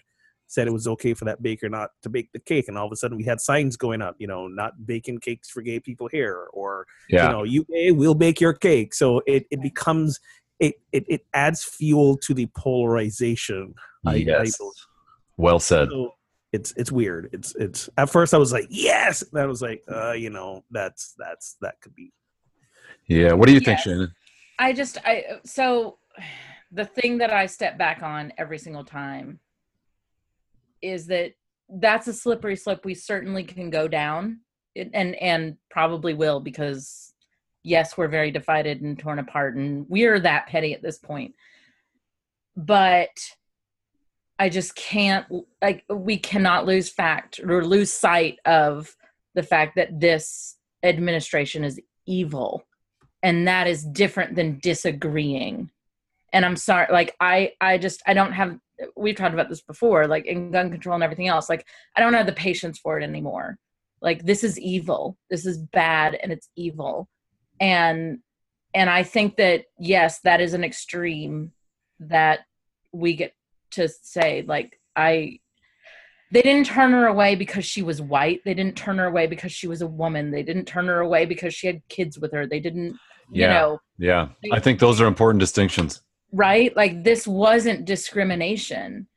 said 0.53 0.67
it 0.67 0.71
was 0.71 0.87
okay 0.87 1.13
for 1.13 1.25
that 1.25 1.41
baker 1.41 1.67
not 1.67 1.89
to 2.03 2.09
bake 2.09 2.29
the 2.31 2.39
cake 2.39 2.67
and 2.67 2.77
all 2.77 2.85
of 2.85 2.91
a 2.91 2.95
sudden 2.95 3.17
we 3.17 3.23
had 3.23 3.41
signs 3.41 3.75
going 3.75 4.01
up 4.01 4.15
you 4.19 4.27
know 4.27 4.47
not 4.47 4.85
baking 4.85 5.17
cakes 5.17 5.49
for 5.49 5.61
gay 5.61 5.79
people 5.79 6.07
here 6.07 6.47
or 6.53 6.85
Yeah. 7.09 7.25
you 7.25 7.31
know 7.33 7.43
you 7.43 7.65
gay 7.65 7.91
we'll 7.91 8.13
bake 8.15 8.39
your 8.39 8.53
cake 8.53 8.93
so 8.93 9.21
it, 9.25 9.45
it 9.49 9.61
becomes 9.61 10.19
it, 10.59 10.75
it 10.91 11.03
it 11.07 11.21
adds 11.33 11.63
fuel 11.63 12.17
to 12.17 12.33
the 12.33 12.45
polarization 12.55 13.73
I- 14.05 14.11
I 14.11 14.15
yes. 14.15 14.57
well 15.37 15.59
said. 15.59 15.89
so 15.89 16.13
it's 16.51 16.71
it's 16.77 16.91
weird. 16.91 17.29
It's 17.33 17.55
it's 17.55 17.89
at 17.97 18.11
first 18.11 18.31
I 18.31 18.37
was 18.37 18.53
like 18.53 18.67
yes, 18.69 19.23
and 19.23 19.41
I 19.41 19.47
was 19.47 19.61
like 19.63 19.81
uh 19.91 20.11
you 20.11 20.29
know 20.29 20.63
that's 20.69 21.15
that's 21.17 21.55
that 21.61 21.81
could 21.81 21.95
be 21.95 22.13
Yeah. 23.07 23.33
What 23.33 23.47
do 23.47 23.53
you 23.55 23.59
think, 23.59 23.79
Shannon? 23.79 24.13
I 24.59 24.71
just 24.71 24.99
I 25.03 25.39
so 25.45 25.97
the 26.71 26.85
thing 26.85 27.17
that 27.17 27.31
I 27.33 27.47
step 27.47 27.77
back 27.79 28.03
on 28.03 28.31
every 28.37 28.59
single 28.59 28.83
time 28.83 29.39
is 30.83 31.07
that 31.07 31.31
that's 31.69 32.07
a 32.07 32.13
slippery 32.13 32.55
slope 32.55 32.85
we 32.85 32.93
certainly 32.93 33.43
can 33.43 33.69
go 33.69 33.87
down. 33.87 34.41
And 34.75 35.15
and 35.15 35.57
probably 35.69 36.15
will 36.15 36.39
because 36.39 37.13
yes 37.63 37.95
we're 37.95 38.07
very 38.07 38.31
divided 38.31 38.81
and 38.81 38.97
torn 38.97 39.19
apart 39.19 39.55
and 39.55 39.85
we're 39.87 40.19
that 40.19 40.47
petty 40.47 40.73
at 40.73 40.81
this 40.81 40.97
point. 40.97 41.35
But 42.57 43.11
I 44.39 44.49
just 44.49 44.75
can't 44.75 45.27
like 45.61 45.83
we 45.89 46.17
cannot 46.17 46.65
lose 46.65 46.89
fact 46.89 47.39
or 47.39 47.63
lose 47.63 47.91
sight 47.91 48.39
of 48.45 48.95
the 49.35 49.43
fact 49.43 49.75
that 49.75 49.99
this 49.99 50.57
administration 50.81 51.63
is 51.63 51.79
evil 52.07 52.63
and 53.21 53.47
that 53.47 53.67
is 53.67 53.85
different 53.85 54.35
than 54.35 54.59
disagreeing. 54.59 55.69
And 56.33 56.45
i'm 56.45 56.55
sorry 56.55 56.87
like 56.91 57.15
i 57.19 57.51
i 57.61 57.77
just 57.77 58.01
i 58.07 58.15
don't 58.15 58.33
have 58.33 58.57
we've 58.95 59.15
talked 59.15 59.33
about 59.33 59.49
this 59.49 59.61
before 59.61 60.07
like 60.07 60.25
in 60.25 60.51
gun 60.51 60.71
control 60.71 60.95
and 60.95 61.03
everything 61.03 61.27
else 61.27 61.49
like 61.49 61.65
i 61.95 62.01
don't 62.01 62.13
have 62.13 62.25
the 62.25 62.33
patience 62.33 62.79
for 62.79 62.99
it 62.99 63.03
anymore. 63.03 63.57
Like 64.01 64.25
this 64.25 64.43
is 64.43 64.59
evil. 64.59 65.17
This 65.29 65.45
is 65.45 65.57
bad 65.57 66.15
and 66.21 66.31
it's 66.31 66.49
evil. 66.55 67.07
And 67.61 68.19
and 68.73 68.89
i 68.89 69.03
think 69.03 69.37
that 69.37 69.65
yes 69.79 70.19
that 70.21 70.41
is 70.41 70.53
an 70.53 70.63
extreme 70.63 71.51
that 71.99 72.39
we 72.91 73.15
get 73.15 73.33
to 73.71 73.87
say 73.87 74.43
like 74.47 74.79
i 74.95 75.39
they 76.31 76.41
didn't 76.41 76.65
turn 76.65 76.91
her 76.93 77.05
away 77.05 77.35
because 77.35 77.63
she 77.63 77.83
was 77.83 78.01
white. 78.01 78.41
They 78.43 78.55
didn't 78.55 78.75
turn 78.75 78.97
her 78.97 79.05
away 79.05 79.27
because 79.27 79.51
she 79.51 79.67
was 79.67 79.83
a 79.83 79.87
woman. 79.87 80.31
They 80.31 80.41
didn't 80.41 80.65
turn 80.65 80.87
her 80.87 80.99
away 80.99 81.27
because 81.27 81.53
she 81.53 81.67
had 81.67 81.87
kids 81.89 82.17
with 82.17 82.31
her. 82.33 82.47
They 82.47 82.59
didn't 82.59 82.97
you 83.31 83.43
Yeah. 83.43 83.53
know. 83.53 83.79
Yeah. 83.97 84.29
I 84.51 84.59
think 84.59 84.79
those 84.79 84.99
are 84.99 85.05
important 85.05 85.39
distinctions. 85.39 86.01
Right? 86.33 86.75
Like 86.75 87.03
this 87.03 87.25
wasn't 87.25 87.85
discrimination. 87.85 89.07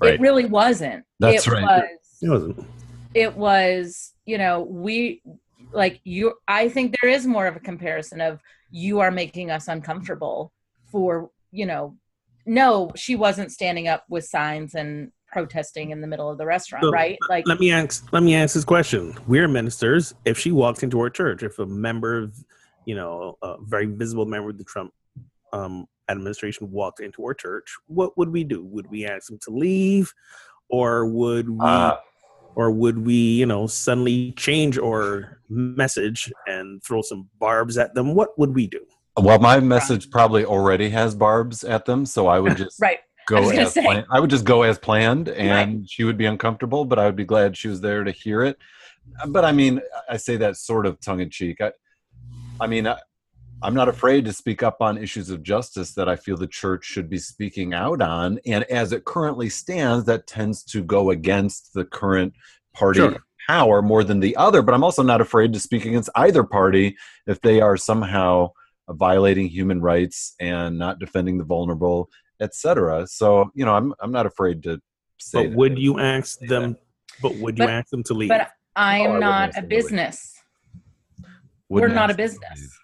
Right. 0.00 0.14
it 0.14 0.20
really 0.20 0.44
wasn't. 0.44 1.04
That's 1.18 1.46
it 1.46 1.50
right. 1.50 1.62
was 1.62 1.84
it 2.22 2.28
wasn't. 2.28 2.66
it 3.14 3.34
was 3.36 4.12
you 4.26 4.36
know 4.38 4.60
we 4.62 5.22
like 5.72 6.00
you 6.04 6.34
i 6.46 6.68
think 6.68 6.94
there 7.00 7.10
is 7.10 7.26
more 7.26 7.46
of 7.46 7.56
a 7.56 7.60
comparison 7.60 8.20
of 8.20 8.40
you 8.70 9.00
are 9.00 9.10
making 9.10 9.50
us 9.50 9.68
uncomfortable 9.68 10.52
for 10.90 11.30
you 11.50 11.66
know 11.66 11.96
no 12.46 12.90
she 12.96 13.16
wasn't 13.16 13.50
standing 13.50 13.88
up 13.88 14.04
with 14.08 14.24
signs 14.24 14.74
and 14.74 15.10
protesting 15.26 15.90
in 15.90 16.00
the 16.00 16.06
middle 16.06 16.30
of 16.30 16.38
the 16.38 16.46
restaurant 16.46 16.82
So, 16.84 16.90
right? 16.90 17.18
like 17.28 17.46
let 17.46 17.58
me 17.60 17.70
ask 17.72 18.06
let 18.12 18.22
me 18.22 18.34
ask 18.34 18.54
this 18.54 18.64
question. 18.64 19.14
We're 19.26 19.48
ministers. 19.48 20.14
If 20.24 20.38
she 20.38 20.52
walked 20.52 20.82
into 20.82 20.98
our 21.00 21.10
church 21.10 21.42
if 21.42 21.58
a 21.58 21.66
member 21.66 22.18
of 22.18 22.36
you 22.86 22.94
know 22.94 23.36
a 23.42 23.56
very 23.62 23.86
visible 23.86 24.26
member 24.26 24.50
of 24.50 24.58
the 24.58 24.64
trump 24.64 24.92
um 25.52 25.86
administration 26.08 26.70
walked 26.70 27.00
into 27.00 27.24
our 27.24 27.34
church 27.34 27.76
what 27.86 28.16
would 28.16 28.30
we 28.30 28.44
do 28.44 28.64
would 28.64 28.90
we 28.90 29.06
ask 29.06 29.28
them 29.28 29.38
to 29.42 29.50
leave 29.50 30.12
or 30.68 31.06
would 31.06 31.48
we 31.48 31.56
Ah. 31.60 32.00
or 32.54 32.70
would 32.70 33.04
we 33.06 33.14
you 33.14 33.46
know 33.46 33.66
suddenly 33.66 34.32
change 34.32 34.78
our 34.78 35.40
message 35.48 36.32
and 36.46 36.82
throw 36.82 37.02
some 37.02 37.28
barbs 37.38 37.76
at 37.78 37.94
them 37.94 38.14
what 38.14 38.38
would 38.38 38.54
we 38.54 38.66
do 38.66 38.84
Well, 39.20 39.38
my 39.40 39.58
message 39.60 40.10
probably 40.10 40.44
already 40.44 40.88
has 40.90 41.14
barbs 41.14 41.64
at 41.64 41.84
them, 41.86 42.06
so 42.06 42.26
I 42.28 42.38
would 42.38 42.56
just 42.64 42.80
right 42.80 43.00
go 43.26 43.40
was 43.42 43.58
as 43.58 43.74
say. 43.74 43.82
planned. 43.82 44.06
I 44.10 44.20
would 44.20 44.30
just 44.30 44.44
go 44.44 44.62
as 44.62 44.78
planned, 44.78 45.28
and 45.28 45.88
she 45.90 46.04
would 46.04 46.16
be 46.16 46.24
uncomfortable, 46.26 46.84
but 46.84 46.98
I 46.98 47.04
would 47.06 47.16
be 47.16 47.24
glad 47.24 47.56
she 47.56 47.68
was 47.68 47.80
there 47.80 48.04
to 48.04 48.12
hear 48.12 48.42
it. 48.42 48.56
But 49.26 49.44
I 49.44 49.52
mean, 49.52 49.80
I 50.08 50.16
say 50.18 50.36
that 50.38 50.56
sort 50.56 50.86
of 50.86 51.00
tongue 51.00 51.20
in 51.20 51.30
cheek. 51.30 51.60
I, 51.60 51.72
I 52.60 52.66
mean, 52.68 52.86
I, 52.86 52.96
I'm 53.62 53.74
not 53.74 53.88
afraid 53.88 54.24
to 54.26 54.32
speak 54.32 54.62
up 54.62 54.80
on 54.80 54.96
issues 54.98 55.30
of 55.30 55.42
justice 55.42 55.92
that 55.94 56.08
I 56.08 56.14
feel 56.14 56.36
the 56.36 56.46
church 56.46 56.84
should 56.84 57.10
be 57.10 57.18
speaking 57.18 57.74
out 57.74 58.00
on, 58.00 58.38
and 58.46 58.62
as 58.64 58.92
it 58.92 59.04
currently 59.04 59.48
stands, 59.48 60.04
that 60.04 60.26
tends 60.28 60.62
to 60.64 60.82
go 60.82 61.10
against 61.10 61.74
the 61.74 61.84
current 61.84 62.34
party 62.72 63.00
Sure. 63.00 63.16
power 63.48 63.82
more 63.82 64.04
than 64.04 64.20
the 64.20 64.36
other. 64.36 64.62
But 64.62 64.74
I'm 64.74 64.84
also 64.84 65.02
not 65.02 65.20
afraid 65.20 65.52
to 65.54 65.60
speak 65.60 65.84
against 65.84 66.08
either 66.14 66.44
party 66.44 66.96
if 67.26 67.40
they 67.40 67.60
are 67.60 67.76
somehow 67.76 68.50
violating 68.90 69.48
human 69.48 69.80
rights 69.80 70.34
and 70.40 70.78
not 70.78 70.98
defending 70.98 71.36
the 71.38 71.44
vulnerable 71.44 72.08
etc. 72.40 73.04
So 73.08 73.50
you 73.54 73.64
know, 73.64 73.74
I'm 73.74 73.92
I'm 74.00 74.12
not 74.12 74.24
afraid 74.24 74.62
to 74.62 74.80
say. 75.18 75.42
but 75.42 75.50
that. 75.50 75.56
would 75.58 75.78
you 75.78 75.98
ask 75.98 76.38
Say 76.38 76.46
them 76.46 76.76
but 77.20 77.34
would 77.34 77.58
you 77.58 77.64
But- 77.64 77.70
ask 77.70 77.90
them 77.90 78.04
to 78.04 78.14
leave 78.14 78.28
but 78.28 78.42
oh, 78.42 78.50
i 78.76 79.00
Oh, 79.00 79.02
am 79.02 79.10
wouldn't 79.14 79.20
not 79.20 79.48
ask 79.48 79.58
a 79.58 79.60
them 79.62 79.68
to 79.70 79.74
leave. 79.76 79.82
business 79.84 80.34
we're 81.68 81.88
not 81.88 81.96
a 81.96 82.02
ask 82.04 82.10
to 82.12 82.16
business. 82.16 82.78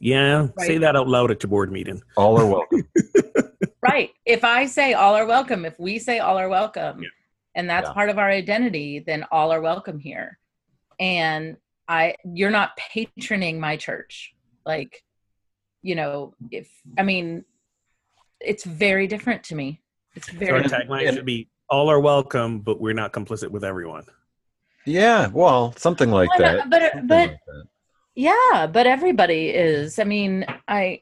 Leave. 0.00 0.10
yeah 0.10 0.46
say 0.58 0.78
that 0.78 0.96
out 0.96 1.08
loud 1.08 1.30
at 1.30 1.42
your 1.42 1.48
board 1.50 1.70
meeting 1.72 2.00
All 2.16 2.38
are 2.40 2.46
welcome. 2.46 2.86
right 3.82 4.10
if 4.24 4.44
i 4.44 4.66
say 4.66 4.92
all 4.94 5.14
are 5.14 5.26
welcome 5.26 5.64
if 5.64 5.78
we 5.78 5.98
say 5.98 6.18
all 6.18 6.36
are 6.38 6.48
welcome 6.48 7.02
Yeah. 7.02 7.08
and 7.54 7.68
that's 7.70 7.88
Yeah. 7.88 7.92
part 7.94 8.10
of 8.10 8.18
our 8.18 8.28
identity 8.30 8.98
then 9.00 9.24
all 9.30 9.50
are 9.52 9.60
welcome 9.60 9.98
here 9.98 10.38
and 11.00 11.56
i 11.88 12.14
you're 12.24 12.50
not 12.50 12.78
patroning 12.78 13.58
my 13.58 13.76
church 13.76 14.34
like 14.66 15.02
you 15.82 15.94
know 15.94 16.34
if 16.50 16.68
i 16.98 17.02
mean 17.02 17.44
it's 18.40 18.64
very 18.64 19.06
different 19.06 19.42
to 19.44 19.54
me 19.54 19.80
it's 20.14 20.26
So 20.28 20.32
our 20.34 20.38
very 20.38 20.60
And- 20.62 20.70
tagline 20.72 21.12
should 21.14 21.24
be 21.26 21.48
all 21.70 21.88
are 21.90 22.00
welcome 22.00 22.60
but 22.60 22.80
we're 22.80 22.94
not 22.94 23.12
complicit 23.12 23.50
with 23.50 23.64
everyone 23.64 24.04
yeah, 24.86 25.28
well, 25.34 25.74
something 25.76 26.10
like 26.10 26.30
Well, 26.30 26.38
that. 26.38 26.70
but- 26.70 26.80
Something 26.92 27.06
but- 27.08 27.28
like 27.28 27.38
that. 27.46 27.64
Yeah 28.18 28.66
but 28.66 28.86
everybody 28.86 29.48
is 29.50 29.98
i 29.98 30.04
mean 30.04 30.44
i 30.66 31.00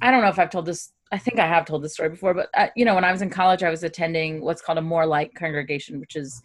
i 0.00 0.10
don't 0.10 0.22
know 0.22 0.28
if 0.28 0.38
i've 0.38 0.50
told 0.50 0.66
this 0.66 0.92
i 1.10 1.18
think 1.18 1.38
i 1.40 1.46
have 1.46 1.64
told 1.64 1.82
this 1.82 1.94
story 1.94 2.10
before 2.10 2.32
but 2.32 2.48
uh, 2.56 2.68
you 2.76 2.84
know 2.84 2.94
when 2.94 3.04
i 3.04 3.10
was 3.10 3.22
in 3.22 3.28
college 3.28 3.62
i 3.62 3.70
was 3.70 3.82
attending 3.82 4.40
what's 4.40 4.62
called 4.62 4.78
a 4.78 4.82
more 4.82 5.04
light 5.04 5.34
congregation 5.34 5.98
which 5.98 6.14
is 6.14 6.40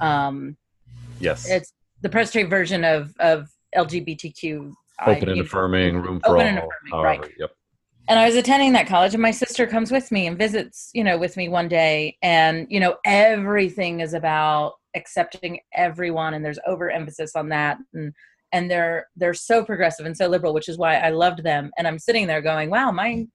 um 0.00 0.56
yes, 1.20 1.48
it's 1.48 1.72
the 2.02 2.08
Presbyterian 2.08 2.50
version 2.50 2.84
of 2.84 3.14
of 3.18 3.48
LGBTQ. 3.76 4.72
open 5.06 5.28
and 5.28 5.40
affirming, 5.40 5.96
room 5.98 6.20
for 6.20 6.36
Open 6.36 6.40
all. 6.40 6.46
and 6.46 6.58
affirming, 6.58 6.92
however, 6.92 7.22
right. 7.22 7.32
Yep. 7.38 7.50
And 8.06 8.18
I 8.18 8.26
was 8.26 8.36
attending 8.36 8.72
that 8.74 8.86
college, 8.86 9.14
and 9.14 9.22
my 9.22 9.30
sister 9.30 9.66
comes 9.66 9.90
with 9.90 10.12
me 10.12 10.26
and 10.26 10.36
visits, 10.36 10.90
you 10.92 11.02
know, 11.02 11.16
with 11.16 11.36
me 11.36 11.48
one 11.48 11.68
day, 11.68 12.16
and 12.22 12.66
you 12.70 12.78
know, 12.78 12.96
everything 13.04 14.00
is 14.00 14.12
about 14.14 14.74
accepting 14.94 15.60
everyone, 15.72 16.34
and 16.34 16.44
there's 16.44 16.58
overemphasis 16.66 17.34
on 17.34 17.48
that, 17.48 17.78
and 17.94 18.12
and 18.54 18.70
they're 18.70 19.08
they're 19.16 19.34
so 19.34 19.64
progressive 19.64 20.06
and 20.06 20.16
so 20.16 20.28
liberal, 20.28 20.54
which 20.54 20.68
is 20.68 20.78
why 20.78 20.94
I 20.96 21.10
loved 21.10 21.42
them. 21.42 21.72
And 21.76 21.86
I'm 21.86 21.98
sitting 21.98 22.26
there 22.26 22.40
going, 22.40 22.70
wow, 22.70 22.92
my, 22.92 23.26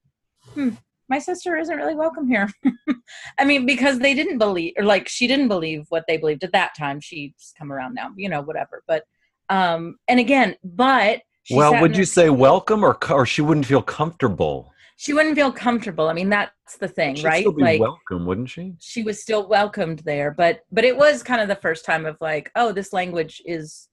hmm, 0.53 0.69
my 1.09 1.19
sister 1.19 1.57
isn't 1.57 1.75
really 1.75 1.93
welcome 1.93 2.27
here. 2.27 2.49
I 3.37 3.43
mean, 3.43 3.65
because 3.65 3.99
they 3.99 4.13
didn't 4.13 4.37
believe, 4.37 4.73
or 4.77 4.85
like 4.85 5.09
she 5.09 5.27
didn't 5.27 5.49
believe 5.49 5.85
what 5.89 6.05
they 6.07 6.17
believed 6.17 6.45
at 6.45 6.53
that 6.53 6.71
time. 6.75 7.01
She's 7.01 7.53
come 7.57 7.71
around 7.71 7.95
now, 7.95 8.11
you 8.15 8.29
know, 8.29 8.41
whatever. 8.41 8.81
But, 8.87 9.03
um, 9.49 9.97
and 10.07 10.21
again, 10.21 10.55
but 10.63 11.21
she 11.43 11.55
well, 11.55 11.79
would 11.81 11.97
you 11.97 12.05
say 12.05 12.29
welcome 12.29 12.83
or 12.83 12.97
or 13.11 13.25
she 13.25 13.41
wouldn't 13.41 13.65
feel 13.65 13.83
comfortable? 13.83 14.71
she 14.95 15.13
wouldn't 15.13 15.35
feel 15.35 15.51
comfortable? 15.51 16.09
I 16.09 16.13
mean, 16.13 16.29
that's 16.29 16.77
the 16.77 16.87
thing, 16.89 17.15
She'd 17.15 17.25
right? 17.25 17.39
still 17.39 17.53
be 17.53 17.63
Like, 17.63 17.79
welcome, 17.81 18.25
wouldn't 18.25 18.49
she? 18.49 18.75
she 18.79 19.01
was 19.03 19.21
still 19.21 19.47
welcomed 19.47 19.99
there, 19.99 20.31
but 20.31 20.61
but 20.71 20.85
it 20.85 20.95
was 20.95 21.23
kind 21.23 21.41
of 21.41 21.49
the 21.49 21.55
first 21.55 21.83
time 21.83 22.05
of 22.05 22.15
like, 22.21 22.51
oh, 22.55 22.71
this 22.71 22.93
language 22.93 23.41
is 23.45 23.88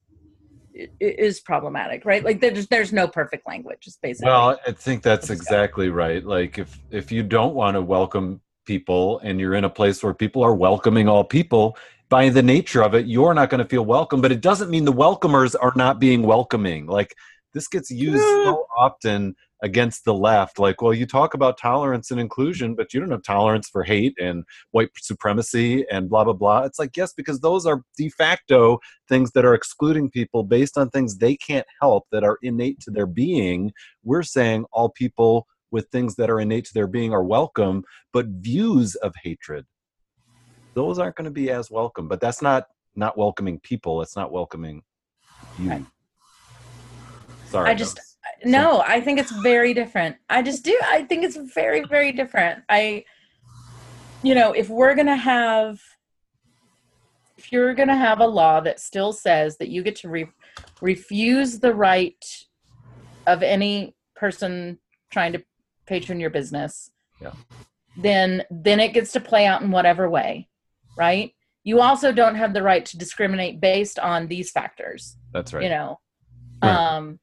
is 0.99 1.39
problematic, 1.39 2.05
right? 2.05 2.23
Like 2.23 2.41
there's 2.41 2.67
there's 2.67 2.93
no 2.93 3.07
perfect 3.07 3.47
language. 3.47 3.83
It's 3.85 3.97
basically 4.01 4.29
Well, 4.29 4.59
I 4.67 4.71
think 4.71 5.03
that's 5.03 5.29
exactly 5.29 5.89
right. 5.89 6.23
Like 6.23 6.57
if 6.57 6.79
if 6.91 7.11
you 7.11 7.23
don't 7.23 7.55
want 7.55 7.75
to 7.75 7.81
welcome 7.81 8.41
people 8.65 9.19
and 9.19 9.39
you're 9.39 9.55
in 9.55 9.63
a 9.63 9.69
place 9.69 10.03
where 10.03 10.13
people 10.13 10.43
are 10.43 10.53
welcoming 10.53 11.07
all 11.07 11.23
people, 11.23 11.77
by 12.09 12.29
the 12.29 12.43
nature 12.43 12.83
of 12.83 12.93
it, 12.93 13.05
you're 13.05 13.33
not 13.33 13.49
going 13.49 13.59
to 13.59 13.69
feel 13.69 13.85
welcome, 13.85 14.21
but 14.21 14.31
it 14.31 14.41
doesn't 14.41 14.69
mean 14.69 14.85
the 14.85 14.93
welcomers 14.93 15.55
are 15.59 15.73
not 15.75 15.99
being 15.99 16.23
welcoming. 16.23 16.85
Like 16.85 17.13
this 17.53 17.67
gets 17.67 17.89
used 17.91 18.23
so 18.23 18.65
often 18.77 19.35
against 19.63 20.05
the 20.05 20.13
left 20.13 20.59
like 20.59 20.81
well 20.81 20.93
you 20.93 21.05
talk 21.05 21.33
about 21.33 21.57
tolerance 21.57 22.11
and 22.11 22.19
inclusion 22.19 22.75
but 22.75 22.93
you 22.93 22.99
don't 22.99 23.09
have 23.11 23.23
tolerance 23.23 23.67
for 23.67 23.83
hate 23.83 24.13
and 24.19 24.43
white 24.71 24.89
supremacy 24.97 25.85
and 25.91 26.09
blah 26.09 26.23
blah 26.23 26.33
blah. 26.33 26.63
It's 26.63 26.77
like 26.79 26.95
yes 26.95 27.13
because 27.13 27.39
those 27.39 27.65
are 27.65 27.81
de 27.97 28.09
facto 28.09 28.79
things 29.09 29.31
that 29.31 29.45
are 29.45 29.53
excluding 29.55 30.09
people 30.11 30.43
based 30.43 30.77
on 30.77 30.89
things 30.89 31.17
they 31.17 31.35
can't 31.35 31.65
help 31.81 32.05
that 32.11 32.23
are 32.23 32.37
innate 32.43 32.79
to 32.81 32.91
their 32.91 33.07
being. 33.07 33.71
We're 34.03 34.23
saying 34.23 34.65
all 34.71 34.89
people 34.89 35.47
with 35.71 35.87
things 35.89 36.15
that 36.15 36.29
are 36.29 36.39
innate 36.39 36.65
to 36.65 36.73
their 36.73 36.87
being 36.87 37.11
are 37.11 37.23
welcome 37.23 37.83
but 38.13 38.27
views 38.27 38.95
of 38.95 39.13
hatred 39.23 39.65
those 40.75 40.99
aren't 40.99 41.15
going 41.15 41.25
to 41.25 41.31
be 41.31 41.49
as 41.49 41.71
welcome. 41.71 42.07
But 42.07 42.21
that's 42.21 42.39
not 42.43 42.67
not 42.95 43.17
welcoming 43.17 43.59
people. 43.59 44.01
It's 44.03 44.15
not 44.15 44.31
welcoming 44.31 44.83
you. 45.57 45.69
Right. 45.71 45.85
sorry 47.47 47.69
I 47.71 47.73
just- 47.73 47.99
no 48.45 48.81
i 48.85 48.99
think 49.01 49.19
it's 49.19 49.31
very 49.41 49.73
different. 49.73 50.15
I 50.29 50.41
just 50.41 50.63
do 50.63 50.77
i 50.83 51.03
think 51.03 51.23
it's 51.23 51.37
very 51.37 51.83
very 51.85 52.11
different. 52.11 52.63
I 52.69 53.05
you 54.23 54.35
know 54.35 54.51
if 54.53 54.69
we're 54.69 54.95
gonna 54.95 55.15
have 55.15 55.79
if 57.37 57.51
you're 57.51 57.73
gonna 57.75 57.95
have 57.97 58.19
a 58.19 58.25
law 58.27 58.59
that 58.61 58.79
still 58.79 59.13
says 59.13 59.57
that 59.57 59.69
you 59.69 59.83
get 59.83 59.95
to 59.97 60.09
re- 60.09 60.31
refuse 60.81 61.59
the 61.59 61.73
right 61.73 62.23
of 63.27 63.43
any 63.43 63.95
person 64.15 64.79
trying 65.11 65.33
to 65.33 65.43
patron 65.85 66.19
your 66.19 66.29
business 66.31 66.91
Yeah. 67.21 67.33
then 67.95 68.43
then 68.49 68.79
it 68.79 68.93
gets 68.93 69.11
to 69.13 69.19
play 69.19 69.45
out 69.45 69.61
in 69.61 69.71
whatever 69.71 70.09
way 70.09 70.49
right? 70.97 71.33
You 71.63 71.79
also 71.81 72.11
don't 72.11 72.35
have 72.35 72.53
the 72.55 72.63
right 72.63 72.83
to 72.85 72.97
discriminate 72.97 73.61
based 73.61 73.99
on 73.99 74.27
these 74.27 74.49
factors 74.51 75.17
that's 75.33 75.53
right. 75.53 75.63
you 75.63 75.69
know? 75.69 75.99
Right. 76.63 76.73
um 76.73 77.19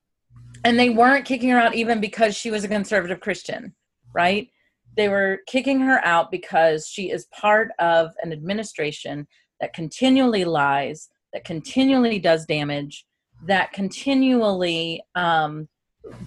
and 0.65 0.79
they 0.79 0.91
weren't 0.91 1.25
kicking 1.25 1.51
her 1.51 1.59
out 1.59 1.75
even 1.75 2.01
because 2.01 2.35
she 2.35 2.51
was 2.51 2.65
a 2.65 2.69
conservative 2.69 3.21
christian 3.21 3.75
right? 4.15 4.49
They 4.97 5.09
were 5.09 5.41
kicking 5.47 5.81
her 5.81 6.03
out 6.05 6.31
because 6.31 6.87
she 6.87 7.11
is 7.11 7.27
part 7.39 7.73
of 7.79 8.13
an 8.23 8.33
administration 8.33 9.27
that 9.61 9.75
continually 9.75 10.45
lies 10.45 11.09
that 11.33 11.45
continually 11.45 12.21
does 12.21 12.47
damage 12.47 13.05
that 13.47 13.73
continually 13.73 15.03
um, 15.17 15.69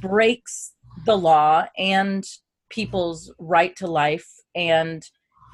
breaks 0.01 0.73
the 1.05 1.17
law 1.17 1.65
and 1.77 2.25
people's 2.69 3.33
right 3.39 3.73
to 3.77 3.87
life 3.87 4.27
and 4.53 5.09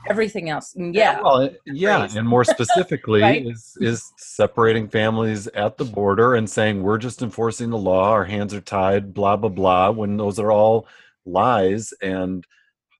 everything 0.09 0.49
else 0.49 0.75
And 0.75 0.93
yeah 0.93 1.21
well 1.21 1.49
yeah 1.65 1.99
crazy. 2.01 2.19
and 2.19 2.27
more 2.27 2.43
specifically 2.43 3.21
Right? 3.29 3.45
is 3.45 3.77
is 3.79 4.11
separating 4.17 4.87
families 4.89 5.47
at 5.47 5.77
the 5.77 5.85
border 5.85 6.35
and 6.35 6.49
saying 6.49 6.83
we're 6.83 6.97
just 6.97 7.21
enforcing 7.21 7.69
the 7.69 7.77
law 7.77 8.09
our 8.11 8.25
hands 8.25 8.53
are 8.53 8.61
tied 8.61 9.13
blah 9.13 9.35
blah 9.35 9.49
blah 9.49 9.91
when 9.91 10.17
those 10.17 10.39
are 10.39 10.51
all 10.51 10.87
lies 11.25 11.93
and 12.01 12.45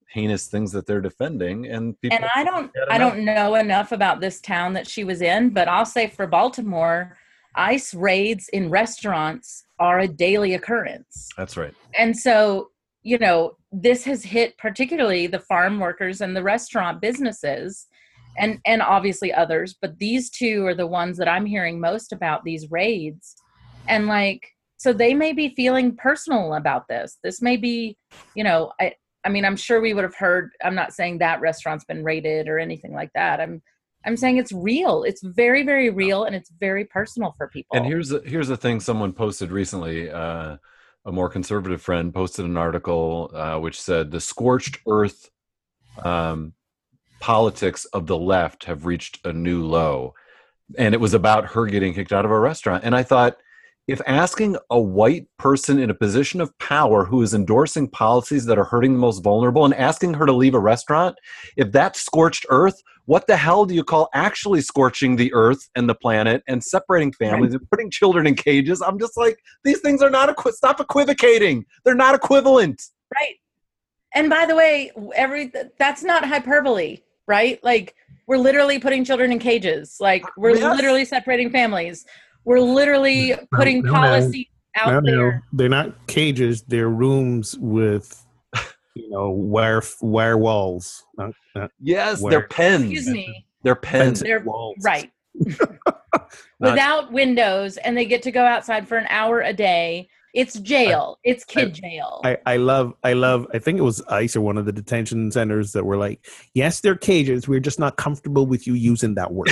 heinous 0.10 0.48
things 0.48 0.72
that 0.72 0.86
they're 0.86 1.02
defending 1.02 1.66
and 1.68 2.00
people 2.00 2.16
and 2.18 2.26
I 2.36 2.44
don't 2.44 2.72
I 2.90 2.98
don't 2.98 3.26
know 3.26 3.56
enough 3.56 3.92
about 3.92 4.20
this 4.22 4.40
town 4.42 4.74
that 4.74 4.88
she 4.88 5.04
was 5.04 5.22
in, 5.22 5.50
but 5.50 5.68
I'll 5.68 5.86
say 5.88 6.08
for 6.08 6.28
Baltimore, 6.28 7.18
ICE 7.56 7.94
raids 7.96 8.48
in 8.50 8.70
restaurants 8.70 9.66
are 9.80 10.00
a 10.02 10.08
daily 10.08 10.54
occurrence. 10.54 11.30
that's 11.36 11.58
right 11.58 11.74
And 11.98 12.16
so, 12.16 12.70
you 13.04 13.18
know, 13.18 13.58
this 13.72 14.06
has 14.06 14.24
hit 14.24 14.58
particularly 14.58 15.28
the 15.28 15.40
farm 15.40 15.80
workers 15.80 16.22
and 16.22 16.36
the 16.36 16.44
restaurant 16.44 17.02
businesses 17.02 17.88
and 18.38 18.60
and 18.66 18.82
obviously 18.82 19.32
others, 19.32 19.76
but 19.80 20.00
these 20.00 20.30
two 20.30 20.66
are 20.66 20.74
the 20.74 20.88
ones 20.88 21.18
that 21.18 21.28
I'm 21.28 21.46
hearing 21.46 21.80
most 21.80 22.12
about 22.12 22.44
these 22.44 22.72
raids. 22.72 23.36
And 23.88 24.08
like 24.08 24.48
so 24.78 24.92
they 24.92 25.14
may 25.14 25.34
be 25.34 25.54
feeling 25.56 25.96
personal 25.96 26.56
about 26.56 26.88
this. 26.88 27.18
This 27.24 27.42
may 27.42 27.58
be, 27.58 27.98
you 28.36 28.44
know, 28.44 28.72
I 28.80 28.94
I 29.26 29.30
mean, 29.30 29.46
I'm 29.46 29.56
sure 29.56 29.80
we 29.80 29.94
would 29.94 30.04
have 30.04 30.16
heard 30.16 30.52
I'm 30.64 30.76
not 30.76 30.94
saying 30.94 31.20
that 31.20 31.42
restaurant's 31.42 31.86
been 31.86 32.04
raided 32.04 32.48
or 32.48 32.58
anything 32.58 32.94
like 32.94 33.12
that. 33.14 33.40
I'm 33.40 33.62
I'm 34.06 34.18
saying 34.18 34.38
it's 34.38 34.52
real. 34.52 35.04
It's 35.04 35.22
very 35.22 35.64
very 35.64 35.90
real 35.90 36.24
and 36.24 36.36
it's 36.36 36.52
very 36.60 36.86
personal 36.86 37.36
for 37.38 37.50
people. 37.50 37.78
And 37.78 37.86
here's 37.86 38.12
a, 38.12 38.22
here's 38.26 38.48
the 38.48 38.58
thing 38.58 38.80
someone 38.80 39.14
posted 39.14 39.52
recently. 39.52 40.10
Uh, 40.10 40.58
a 41.06 41.12
more 41.12 41.30
conservative 41.30 41.82
friend 41.82 42.14
posted 42.14 42.46
an 42.46 42.58
article 42.58 43.32
uh, 43.34 43.60
which 43.60 43.82
said 43.82 44.12
the 44.12 44.22
scorched 44.22 44.80
earth 44.88 45.30
um, 46.04 46.54
politics 47.20 47.86
of 47.86 48.08
the 48.08 48.18
left 48.18 48.66
have 48.66 48.86
reached 48.86 49.26
a 49.26 49.34
new 49.34 49.66
low, 49.66 50.14
and 50.78 50.94
it 50.94 51.02
was 51.02 51.14
about 51.14 51.48
her 51.48 51.66
getting 51.66 51.94
kicked 51.94 52.14
out 52.14 52.26
of 52.26 52.32
a 52.32 52.40
restaurant. 52.40 52.84
And 52.84 52.96
I 52.96 53.04
thought, 53.04 53.38
if 53.88 54.02
asking 54.08 54.56
a 54.70 54.80
white 54.80 55.28
person 55.38 55.78
in 55.78 55.90
a 55.90 55.94
position 55.94 56.40
of 56.40 56.58
power 56.58 57.04
who 57.04 57.22
is 57.22 57.34
endorsing 57.34 57.90
policies 57.90 58.46
that 58.46 58.58
are 58.58 58.64
hurting 58.64 58.94
the 58.94 59.00
most 59.00 59.24
vulnerable 59.24 59.66
and 59.66 59.74
asking 59.74 60.14
her 60.14 60.26
to 60.26 60.32
leave 60.32 60.54
a 60.54 60.60
restaurant, 60.60 61.18
if 61.58 61.72
that's 61.72 62.02
scorched 62.02 62.46
earth, 62.50 62.82
what 63.06 63.28
the 63.28 63.36
hell 63.36 63.66
do 63.66 63.76
you 63.76 63.84
call 63.84 64.10
actually 64.14 64.62
scorching 64.62 65.18
the 65.18 65.34
earth 65.34 65.70
and 65.76 65.90
the 65.90 65.96
planet 65.96 66.42
and 66.48 66.64
separating 66.64 67.12
families 67.12 67.54
and 67.54 67.70
putting 67.70 67.92
children 67.92 68.26
in 68.26 68.36
cages? 68.36 68.82
I'm 68.82 68.98
just 68.98 69.18
like, 69.18 69.38
these 69.66 69.82
things 69.82 70.02
are 70.02 70.10
not 70.10 70.30
equi- 70.30 70.54
stop 70.54 70.80
equivocating. 70.80 71.66
They're 71.84 71.96
not 71.96 72.16
equivalent. 72.16 72.82
Right. 73.14 73.36
And 74.16 74.30
by 74.30 74.46
the 74.46 74.56
way, 74.56 74.92
every 75.16 75.52
that's 75.78 76.04
not 76.04 76.26
hyperbole, 76.26 77.00
right? 77.28 77.62
Like 77.64 77.96
we're 78.28 78.38
literally 78.38 78.80
putting 78.80 79.04
children 79.04 79.34
in 79.34 79.40
cages. 79.40 79.98
Like 80.00 80.24
we're 80.38 80.56
Yes. 80.56 80.78
literally 80.78 81.04
separating 81.04 81.50
families. 81.50 82.06
We're 82.46 82.60
literally 82.60 83.36
putting 83.54 83.82
no, 83.84 83.92
no. 83.92 83.94
policy 83.94 84.50
out 84.76 84.92
No, 84.92 85.00
no, 85.12 85.18
there. 85.18 85.44
they're 85.54 85.70
not 85.70 86.08
cages. 86.08 86.64
They're 86.64 86.90
rooms 86.90 87.58
with, 87.60 88.26
you 88.96 89.10
know, 89.10 89.30
wire 89.30 89.82
wire 90.02 90.38
walls. 90.38 91.04
Not, 91.18 91.32
not 91.56 91.72
Yes, 91.80 92.22
Where- 92.22 92.32
they're 92.32 92.48
pens. 92.48 92.84
Excuse 92.92 93.10
me. 93.10 93.46
They're 93.64 93.76
pens. 93.76 94.20
They're 94.20 94.42
walls. 94.42 94.76
right. 94.84 95.12
Without 96.60 97.12
windows 97.12 97.78
and 97.78 97.98
they 97.98 98.06
get 98.06 98.22
to 98.24 98.32
go 98.32 98.46
outside 98.46 98.88
for 98.88 98.98
an 98.98 99.08
hour 99.10 99.42
a 99.42 99.54
day. 99.54 100.08
It's 100.34 100.60
jail. 100.60 101.20
it's 101.24 101.46
kid 101.46 101.76
jail. 101.76 102.20
I, 102.24 102.38
I 102.48 102.58
love 102.58 102.94
I 103.04 103.14
love 103.14 103.46
I 103.54 103.60
think 103.60 103.78
it 103.78 103.84
was 103.84 104.02
ICE 104.10 104.36
or 104.36 104.42
one 104.42 104.58
of 104.58 104.66
the 104.66 104.72
detention 104.72 105.32
centers 105.32 105.74
that 105.74 105.86
were 105.86 105.98
like, 105.98 106.26
yes, 106.56 106.80
they're 106.82 106.96
cages. 106.96 107.48
We're 107.48 107.60
just 107.60 107.80
not 107.80 107.98
comfortable 107.98 108.48
with 108.48 108.66
you 108.66 108.74
using 108.74 109.14
that 109.16 109.32
word. 109.32 109.52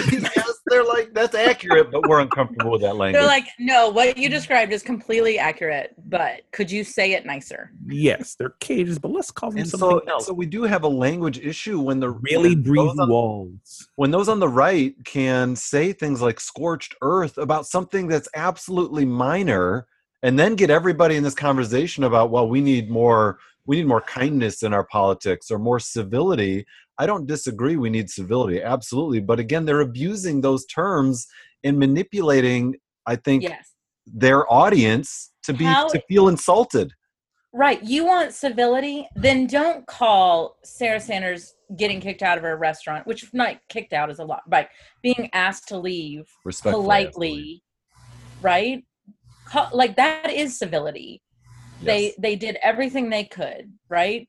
Yes, 0.72 0.86
they're 0.86 0.94
like 0.94 1.14
that's 1.14 1.36
accurate, 1.36 1.92
but 1.92 2.08
we're 2.08 2.22
uncomfortable 2.22 2.72
with 2.72 2.82
that 2.82 2.96
language. 2.98 3.22
They're 3.22 3.28
like, 3.28 3.46
no, 3.60 3.90
what 3.90 4.18
you 4.18 4.30
described 4.30 4.72
is 4.72 4.84
completely 4.84 5.38
accurate, 5.38 5.96
but 6.06 6.42
could 6.52 6.72
you 6.72 6.84
say 6.84 7.14
it 7.14 7.26
nicer? 7.26 7.72
yes, 7.88 8.36
they're 8.36 8.56
cages, 8.60 8.98
but 9.00 9.12
let's 9.12 9.32
call 9.32 9.52
them 9.52 9.60
and 9.60 9.70
something 9.70 10.02
so, 10.06 10.12
else. 10.12 10.26
so 10.26 10.34
we 10.34 10.46
do 10.46 10.64
have 10.64 10.84
a 10.84 10.88
language 10.88 11.40
issue 11.40 11.80
when 11.80 12.00
the 12.00 12.10
really 12.10 12.56
when 12.56 12.64
breathe 12.64 12.92
walls. 12.98 13.90
when 13.96 14.12
those 14.12 14.30
on 14.30 14.40
the 14.40 14.48
right 14.48 14.96
can 15.06 15.56
say 15.56 15.94
things 15.94 16.22
like 16.22 16.40
scorched 16.40 16.96
earth 17.02 17.38
about 17.38 17.66
something 17.66 18.08
that's 18.08 18.30
absolutely 18.36 19.06
minor 19.06 19.88
and 20.24 20.38
then 20.38 20.56
get 20.56 20.70
everybody 20.70 21.16
in 21.16 21.24
this 21.24 21.36
conversation 21.36 22.04
about 22.04 22.32
well 22.32 22.48
we 22.48 22.62
need 22.62 22.90
more 22.90 23.40
we 23.66 23.78
need 23.78 23.88
more 23.88 24.02
kindness 24.02 24.64
in 24.64 24.74
our 24.74 24.84
politics 24.86 25.52
or 25.52 25.60
more 25.60 25.80
civility 25.80 26.66
i 27.02 27.06
don't 27.06 27.26
disagree 27.36 27.76
we 27.76 27.90
need 27.90 28.10
civility 28.10 28.62
absolutely 28.62 29.20
but 29.20 29.40
again 29.46 29.64
they're 29.66 29.86
abusing 29.92 30.42
those 30.42 30.64
terms 30.66 31.28
and 31.66 31.78
manipulating 31.86 32.64
i 33.14 33.16
think 33.16 33.44
Yes. 33.44 33.66
their 34.26 34.42
audience 34.52 35.10
to 35.48 35.54
be 35.54 35.66
How- 35.66 35.88
to 35.94 36.00
feel 36.10 36.28
insulted 36.36 36.94
Right. 37.54 37.84
You 37.84 38.06
want 38.06 38.34
civility? 38.34 39.10
Then 39.16 39.46
don't 39.46 39.86
call 39.86 40.56
Sarah 40.64 41.02
Sanders 41.02 41.54
getting 41.76 42.00
kicked 42.00 42.22
out 42.22 42.38
of 42.38 42.44
her 42.46 42.56
restaurant, 42.56 43.06
which 43.06 43.26
not 43.34 43.58
kicked 43.68 43.92
out 43.92 44.10
is 44.10 44.20
a 44.20 44.24
lot, 44.24 44.42
right? 44.48 44.70
Being 45.04 45.30
asked 45.34 45.68
to 45.68 45.78
leave 45.78 46.24
politely, 46.64 47.62
right? 48.42 48.84
Like 49.74 49.98
that 49.98 50.32
is 50.32 50.58
civility. 50.58 51.22
They 51.84 52.14
they 52.18 52.36
did 52.38 52.58
everything 52.64 53.10
they 53.10 53.26
could, 53.26 53.74
right? 53.90 54.28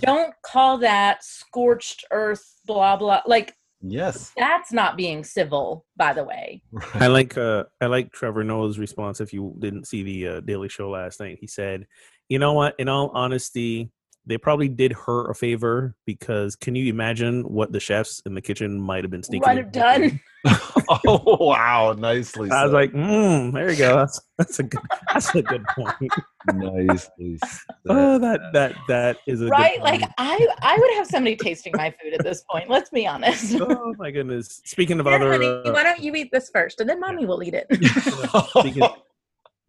Don't 0.00 0.34
call 0.42 0.78
that 0.78 1.24
scorched 1.24 2.04
earth, 2.10 2.44
blah 2.66 2.96
blah. 2.96 3.22
Like 3.26 3.54
Yes. 3.82 4.32
that's 4.36 4.72
not 4.72 4.96
being 4.96 5.22
civil, 5.22 5.84
by 5.96 6.12
the 6.12 6.24
way. 6.24 6.62
I 6.94 7.06
like 7.08 7.36
uh 7.36 7.64
I 7.80 7.86
like 7.86 8.12
Trevor 8.12 8.42
Noah's 8.44 8.78
response. 8.78 9.20
If 9.20 9.32
you 9.32 9.54
didn't 9.58 9.86
see 9.86 10.02
the 10.02 10.28
uh, 10.28 10.40
Daily 10.40 10.68
Show 10.68 10.90
last 10.90 11.20
night, 11.20 11.38
he 11.40 11.46
said, 11.46 11.86
"You 12.28 12.38
know 12.38 12.52
what? 12.54 12.74
In 12.78 12.88
all 12.88 13.10
honesty, 13.14 13.90
they 14.26 14.36
probably 14.36 14.68
did 14.68 14.92
her 14.92 15.30
a 15.30 15.34
favor 15.34 15.94
because 16.04 16.56
can 16.56 16.74
you 16.74 16.90
imagine 16.90 17.42
what 17.42 17.70
the 17.72 17.78
chefs 17.78 18.20
in 18.26 18.34
the 18.34 18.40
kitchen 18.40 18.80
might 18.80 19.04
have 19.04 19.10
been 19.10 19.22
sneaking? 19.22 19.46
Might 19.46 19.56
have 19.58 19.70
done. 19.72 20.20
oh 21.06 21.36
wow, 21.40 21.94
nicely. 21.96 22.50
I 22.50 22.64
was 22.64 22.70
said. 22.70 22.74
like, 22.74 22.92
mm, 22.92 23.52
there 23.52 23.70
you 23.70 23.76
go. 23.76 23.96
That's 23.96 24.20
that's 24.36 24.58
a 24.58 24.64
good 24.64 24.80
that's 25.12 25.34
a 25.34 25.42
good 25.42 25.64
point. 25.68 26.12
nicely. 26.46 27.38
Oh, 27.88 28.18
that 28.18 28.40
that 28.52 28.74
that 28.88 29.18
is 29.28 29.40
a 29.40 29.44
good 29.44 29.50
right? 29.50 29.80
Like. 29.80 30.02
I 30.18 30.46
I 30.60 30.76
would 30.76 30.94
have 30.94 31.06
somebody 31.06 31.36
tasting 31.36 31.72
my 31.76 31.94
food 32.02 32.14
at 32.14 32.24
this 32.24 32.42
point. 32.50 32.68
Let's 32.68 32.90
be 32.90 33.06
honest. 33.06 33.54
oh 33.60 33.94
my 33.96 34.10
goodness. 34.10 34.60
Speaking 34.64 34.98
of 34.98 35.06
Here, 35.06 35.14
other 35.14 35.30
honey, 35.30 35.46
uh, 35.46 35.72
why 35.72 35.84
don't 35.84 36.00
you 36.00 36.14
eat 36.16 36.30
this 36.32 36.50
first, 36.52 36.80
and 36.80 36.90
then 36.90 36.98
mommy 36.98 37.26
will 37.26 37.44
eat 37.44 37.54
it. 37.54 37.68
speaking, 38.58 38.88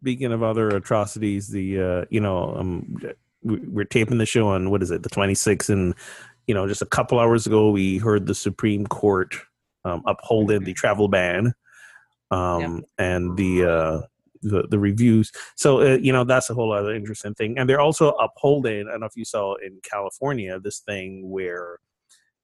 speaking 0.02 0.32
of 0.32 0.42
other 0.42 0.68
atrocities, 0.70 1.46
the 1.46 1.80
uh, 1.80 2.04
you 2.10 2.20
know 2.20 2.56
um, 2.56 2.96
we- 3.00 3.12
we're 3.42 3.84
taping 3.84 4.18
the 4.18 4.26
show 4.26 4.48
on 4.48 4.70
what 4.70 4.82
is 4.82 4.90
it, 4.90 5.02
the 5.02 5.08
26th, 5.08 5.68
and 5.68 5.94
you 6.46 6.54
know 6.54 6.66
just 6.66 6.82
a 6.82 6.86
couple 6.86 7.18
hours 7.18 7.46
ago 7.46 7.70
we 7.70 7.98
heard 7.98 8.26
the 8.26 8.34
Supreme 8.34 8.86
Court 8.86 9.34
um, 9.84 10.02
upholding 10.06 10.64
the 10.64 10.74
travel 10.74 11.08
ban, 11.08 11.54
um, 12.30 12.84
and 12.98 13.36
the 13.36 13.64
uh, 13.64 14.00
the 14.42 14.66
the 14.68 14.78
reviews. 14.78 15.30
So 15.56 15.80
uh, 15.80 15.98
you 15.98 16.12
know 16.12 16.24
that's 16.24 16.50
a 16.50 16.54
whole 16.54 16.72
other 16.72 16.94
interesting 16.94 17.34
thing, 17.34 17.58
and 17.58 17.68
they're 17.68 17.80
also 17.80 18.10
upholding. 18.12 18.86
I 18.88 18.92
don't 18.92 19.00
know 19.00 19.06
if 19.06 19.16
you 19.16 19.24
saw 19.24 19.54
in 19.56 19.80
California 19.82 20.58
this 20.58 20.80
thing 20.80 21.28
where 21.30 21.78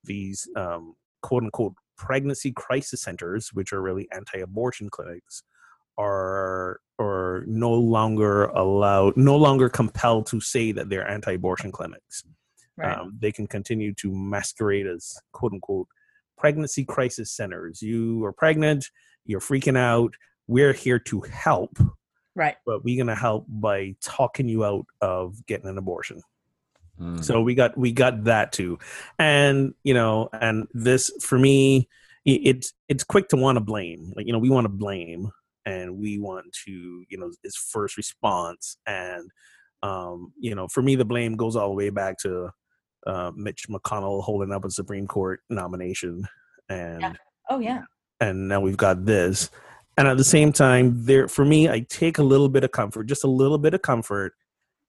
these 0.05 0.49
um, 0.57 0.95
quote 1.23 1.43
unquote 1.43 1.75
pregnancy 1.97 2.53
crisis 2.53 3.03
centers, 3.03 3.51
which 3.53 3.73
are 3.73 3.81
really 3.81 4.09
anti-abortion 4.13 4.91
clinics, 4.91 5.43
are 5.97 6.81
are 6.99 7.45
no 7.47 7.73
longer 7.73 8.45
allowed, 8.47 9.17
no 9.17 9.37
longer 9.37 9.69
compelled 9.69 10.27
to 10.27 10.41
say 10.41 10.73
that 10.73 10.89
they're 10.89 11.09
anti-abortion 11.09 11.73
clinics. 11.73 12.25
Right. 12.77 12.99
Um, 12.99 13.17
they 13.21 13.31
can 13.31 13.47
continue 13.47 13.95
to 13.95 14.13
masquerade 14.13 14.87
as 14.87 15.17
quote 15.33 15.53
unquote 15.53 15.89
pregnancy 16.37 16.85
crisis 16.85 17.31
centers. 17.31 17.81
You 17.81 18.25
are 18.25 18.33
pregnant, 18.33 18.91
you're 19.25 19.41
freaking 19.41 19.79
out. 19.79 20.15
We're 20.47 20.73
here 20.73 20.99
to 20.99 21.21
help, 21.23 21.79
right. 22.35 22.57
but 22.67 22.85
we're 22.85 23.03
gonna 23.03 23.15
help 23.15 23.47
by 23.49 23.95
talking 24.03 24.49
you 24.49 24.65
out 24.65 24.87
of 25.01 25.45
getting 25.47 25.69
an 25.69 25.79
abortion. 25.79 26.21
Mm. 27.01 27.25
So 27.25 27.41
we 27.41 27.55
got 27.55 27.77
we 27.79 27.93
got 27.93 28.25
that 28.25 28.53
too, 28.53 28.79
and 29.19 29.75
you 29.83 29.95
know, 29.95 30.29
and 30.33 30.69
this 30.75 31.11
for 31.21 31.39
me, 31.39 31.89
it's 32.25 32.73
it's 32.89 33.05
quick 33.05 33.29
to 33.29 33.37
want 33.37 33.57
to 33.57 33.61
blame. 33.61 34.13
Like 34.15 34.27
you 34.27 34.33
know, 34.33 34.39
we 34.39 34.51
want 34.51 34.67
to 34.67 34.71
blame, 34.71 35.31
and 35.67 35.99
we 35.99 36.19
want 36.19 36.47
to 36.67 37.05
you 37.09 37.19
know, 37.19 37.31
is 37.43 37.57
first 37.57 37.97
response, 37.97 38.77
and 38.87 39.31
um, 39.83 40.33
you 40.39 40.55
know, 40.55 40.69
for 40.69 40.83
me, 40.83 40.95
the 40.97 41.05
blame 41.05 41.37
goes 41.37 41.57
all 41.57 41.69
the 41.69 41.75
way 41.75 41.91
back 41.91 42.17
to 42.19 42.51
uh, 43.07 43.33
Mitch 43.37 43.67
McConnell 43.69 44.23
holding 44.23 44.53
up 44.53 44.65
a 44.65 44.71
Supreme 44.71 45.07
Court 45.07 45.41
nomination, 45.51 46.27
and 46.69 47.01
Yeah. 47.01 47.13
Oh 47.51 47.59
yeah. 47.59 47.83
and 48.21 48.49
now 48.49 48.61
we've 48.61 48.77
got 48.77 49.05
this. 49.05 49.51
And 49.97 50.09
at 50.09 50.17
the 50.17 50.25
same 50.25 50.53
time, 50.53 51.05
there 51.05 51.29
for 51.29 51.45
me, 51.45 51.69
I 51.69 51.87
take 51.89 52.19
a 52.19 52.23
little 52.23 52.49
bit 52.49 52.65
of 52.65 52.73
comfort, 52.73 53.05
just 53.05 53.25
a 53.25 53.29
little 53.29 53.59
bit 53.59 53.75
of 53.75 53.83
comfort, 53.83 54.33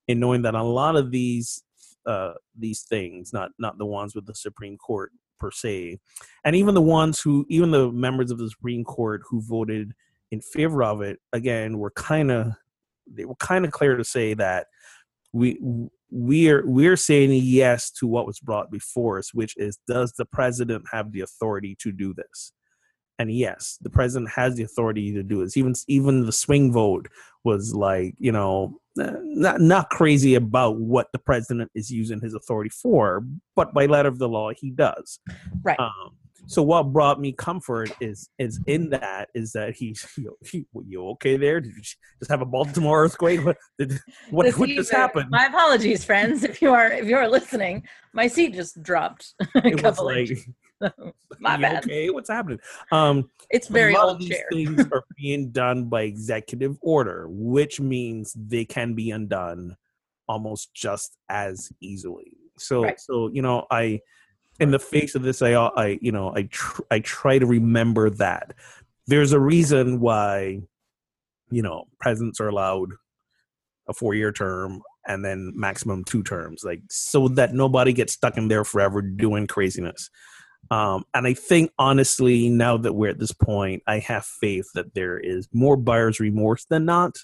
in 0.08 0.20
knowing 0.20 0.42
that 0.44 0.56
a 0.56 0.64
lot 0.64 0.96
of 0.96 1.12
these 1.12 1.62
uh, 2.06 2.34
these 2.58 2.84
things, 2.84 3.34
not 3.34 3.52
not 3.60 3.78
the 3.78 3.86
ones 3.86 4.16
with 4.16 4.26
the 4.26 4.36
Supreme 4.36 4.78
Court 4.78 5.12
per 5.40 5.52
se, 5.52 6.00
and 6.44 6.56
even 6.56 6.74
the 6.74 6.82
ones 6.82 7.20
who, 7.20 7.46
even 7.50 7.72
the 7.72 7.92
members 7.92 8.32
of 8.32 8.38
the 8.38 8.50
Supreme 8.50 8.84
Court 8.84 9.22
who 9.30 9.42
voted 9.42 9.94
in 10.32 10.42
favor 10.42 10.84
of 10.84 11.02
it, 11.02 11.20
again, 11.34 11.78
were 11.78 11.92
kind 11.92 12.32
of 12.32 12.54
they 13.08 13.26
were 13.26 13.36
kind 13.36 13.66
of 13.66 13.72
clear 13.72 13.96
to 13.96 14.04
say 14.04 14.34
that 14.34 14.68
we 15.32 15.60
we're 16.12 16.66
we're 16.66 16.98
saying 16.98 17.32
yes 17.44 17.92
to 17.92 18.08
what 18.08 18.28
was 18.28 18.40
brought 18.40 18.72
before 18.72 19.18
us, 19.18 19.34
which 19.34 19.56
is 19.58 19.78
does 19.88 20.14
the 20.14 20.26
president 20.26 20.86
have 20.92 21.12
the 21.12 21.22
authority 21.22 21.76
to 21.82 21.92
do 21.92 22.14
this? 22.14 22.54
And 23.18 23.32
yes, 23.32 23.78
the 23.82 23.90
president 23.90 24.32
has 24.32 24.56
the 24.56 24.64
authority 24.64 25.14
to 25.14 25.24
do 25.24 25.44
this. 25.44 25.58
Even 25.58 25.74
even 25.88 26.26
the 26.26 26.32
swing 26.32 26.72
vote 26.72 27.08
was 27.44 27.74
like, 27.74 28.16
you 28.18 28.32
know, 28.32 28.80
not 28.96 29.62
not 29.62 29.90
crazy 29.90 30.36
about 30.36 30.80
what 30.80 31.08
the 31.12 31.20
president 31.20 31.72
is 31.76 31.90
using 31.90 32.22
his 32.22 32.34
authority 32.34 32.70
for, 32.70 33.26
but 33.56 33.74
by 33.74 33.86
letter 33.86 34.10
of 34.10 34.20
the 34.20 34.30
law, 34.30 34.52
he 34.52 34.72
does. 34.72 35.20
Right. 35.64 35.80
Um, 35.80 36.18
so 36.48 36.62
what 36.64 36.92
brought 36.94 37.20
me 37.20 37.32
comfort 37.32 37.92
is 38.00 38.30
is 38.38 38.60
in 38.68 38.90
that 38.92 39.30
is 39.34 39.52
that 39.54 39.76
he's 39.76 40.06
you, 40.18 40.36
he, 40.46 40.66
you 40.88 41.08
okay 41.10 41.38
there? 41.38 41.60
Did 41.62 41.74
you 41.76 41.82
just 41.82 42.30
have 42.30 42.42
a 42.42 42.46
Baltimore 42.46 43.04
earthquake? 43.06 43.44
What 43.46 43.58
did, 43.80 43.94
what, 44.30 44.52
what 44.58 44.70
just 44.70 44.92
happened? 44.92 45.30
My 45.30 45.46
apologies, 45.46 46.04
friends, 46.04 46.44
if 46.44 46.62
you 46.62 46.74
are 46.74 46.92
if 46.92 47.06
you 47.08 47.18
are 47.18 47.28
listening. 47.28 47.84
My 48.14 48.28
seat 48.28 48.54
just 48.54 48.82
dropped 48.82 49.34
a 49.56 49.68
It 49.68 49.84
was 49.84 50.00
like. 50.00 50.30
My 51.40 51.58
bad. 51.58 51.84
okay, 51.86 52.10
what's 52.10 52.30
happening? 52.30 52.60
Um, 52.92 53.30
It's 53.50 53.68
very 53.70 53.96
old 53.96 54.20
these 54.20 54.30
chair. 54.30 54.46
things 54.52 54.86
are 54.92 55.04
being 55.18 55.52
done 55.52 55.86
by 55.86 56.04
executive 56.04 56.78
order, 56.82 57.28
which 57.30 57.80
means 57.80 58.34
they 58.38 58.66
can 58.66 58.94
be 58.94 59.12
undone 59.12 59.76
almost 60.28 60.74
just 60.74 61.18
as 61.30 61.72
easily. 61.82 62.34
So, 62.58 62.84
Right. 62.84 63.00
so 63.00 63.30
you 63.34 63.42
know, 63.42 63.66
I, 63.72 64.02
in 64.60 64.72
the 64.72 64.80
face 64.80 65.16
of 65.16 65.24
this, 65.24 65.42
I, 65.42 65.54
I, 65.54 66.00
you 66.02 66.12
know, 66.12 66.34
I, 66.36 66.44
tr- 66.44 66.82
I 66.90 67.00
try 67.00 67.40
to 67.40 67.46
remember 67.46 68.10
that 68.12 68.54
there's 69.08 69.34
a 69.34 69.40
reason 69.40 70.00
why, 70.00 70.62
you 71.50 71.62
know, 71.62 71.86
presidents 72.00 72.40
are 72.40 72.48
allowed 72.48 72.90
a 73.88 73.94
four-year 73.94 74.32
term 74.32 74.82
and 75.08 75.24
then 75.24 75.52
maximum 75.56 76.04
two 76.04 76.24
terms, 76.24 76.64
like 76.64 76.82
so 76.90 77.28
that 77.28 77.54
nobody 77.54 77.94
gets 77.94 78.14
stuck 78.14 78.38
in 78.38 78.48
there 78.48 78.64
forever 78.64 79.02
doing 79.02 79.46
craziness. 79.46 80.10
Um, 80.72 81.04
and 81.14 81.28
I 81.28 81.36
think 81.36 81.72
honestly, 81.78 82.50
now 82.50 82.78
that 82.78 82.94
we're 82.94 83.12
at 83.12 83.20
this 83.20 83.32
point, 83.32 83.84
I 83.86 84.00
have 84.00 84.26
faith 84.26 84.66
that 84.74 84.96
there 84.96 85.20
is 85.20 85.48
more 85.54 85.78
buyer's 85.78 86.20
remorse 86.20 86.66
than 86.66 86.86
not. 86.86 87.16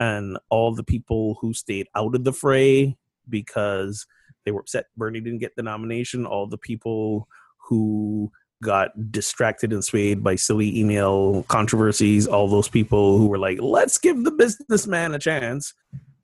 And 0.00 0.38
all 0.50 0.74
the 0.74 0.82
people 0.82 1.38
who 1.40 1.54
stayed 1.54 1.86
out 1.94 2.16
of 2.16 2.24
the 2.24 2.32
fray 2.32 2.96
because 3.28 4.06
they 4.44 4.50
were 4.52 4.60
upset 4.60 4.86
Bernie 4.96 5.20
didn't 5.20 5.38
get 5.40 5.56
the 5.56 5.62
nomination, 5.62 6.26
all 6.26 6.46
the 6.46 6.58
people 6.58 7.28
who 7.68 8.30
got 8.62 8.90
distracted 9.10 9.72
and 9.72 9.84
swayed 9.84 10.22
by 10.22 10.34
silly 10.36 10.78
email 10.78 11.42
controversies, 11.48 12.26
all 12.26 12.48
those 12.48 12.68
people 12.68 13.18
who 13.18 13.26
were 13.26 13.38
like, 13.38 13.60
let's 13.60 13.98
give 13.98 14.24
the 14.24 14.30
businessman 14.30 15.14
a 15.14 15.18
chance, 15.18 15.74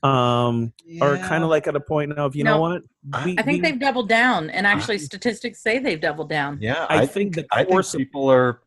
um, 0.03 0.73
are 1.03 1.19
kind 1.19 1.45
of 1.45 1.51
like 1.51 1.67
at 1.67 1.77
a 1.77 1.81
point 1.81 2.15
now 2.17 2.25
of, 2.27 2.35
you 2.35 2.45
know 2.45 2.61
what? 2.61 2.83
We- 3.25 3.37
I 3.39 3.43
think 3.43 3.47
we- 3.47 3.61
they've 3.61 3.79
doubled 3.81 4.09
down, 4.09 4.49
and 4.51 4.67
actually, 4.67 4.99
statistics 4.99 5.63
say 5.63 5.79
they've 5.79 6.01
doubled 6.01 6.31
down. 6.31 6.59
Yeah, 6.61 6.87
I 6.89 6.99
I, 7.03 7.07
think 7.07 7.35
think, 7.35 7.49
the 7.51 7.57
I 7.59 7.65
core 7.65 7.83
think 7.83 8.05
people 8.05 8.31
are 8.31 8.63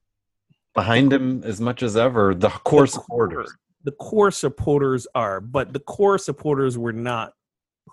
behind 0.76 1.12
him 1.14 1.44
as 1.44 1.60
much 1.62 1.82
as 1.84 1.96
ever. 1.98 2.36
The 2.36 2.50
core 2.50 2.86
supporters. 2.88 3.52
the 3.84 3.92
core 3.94 4.32
supporters 4.32 5.08
are, 5.16 5.40
but 5.42 5.74
the 5.74 5.80
core 5.80 6.18
supporters 6.18 6.78
were 6.78 6.94
not 6.94 7.34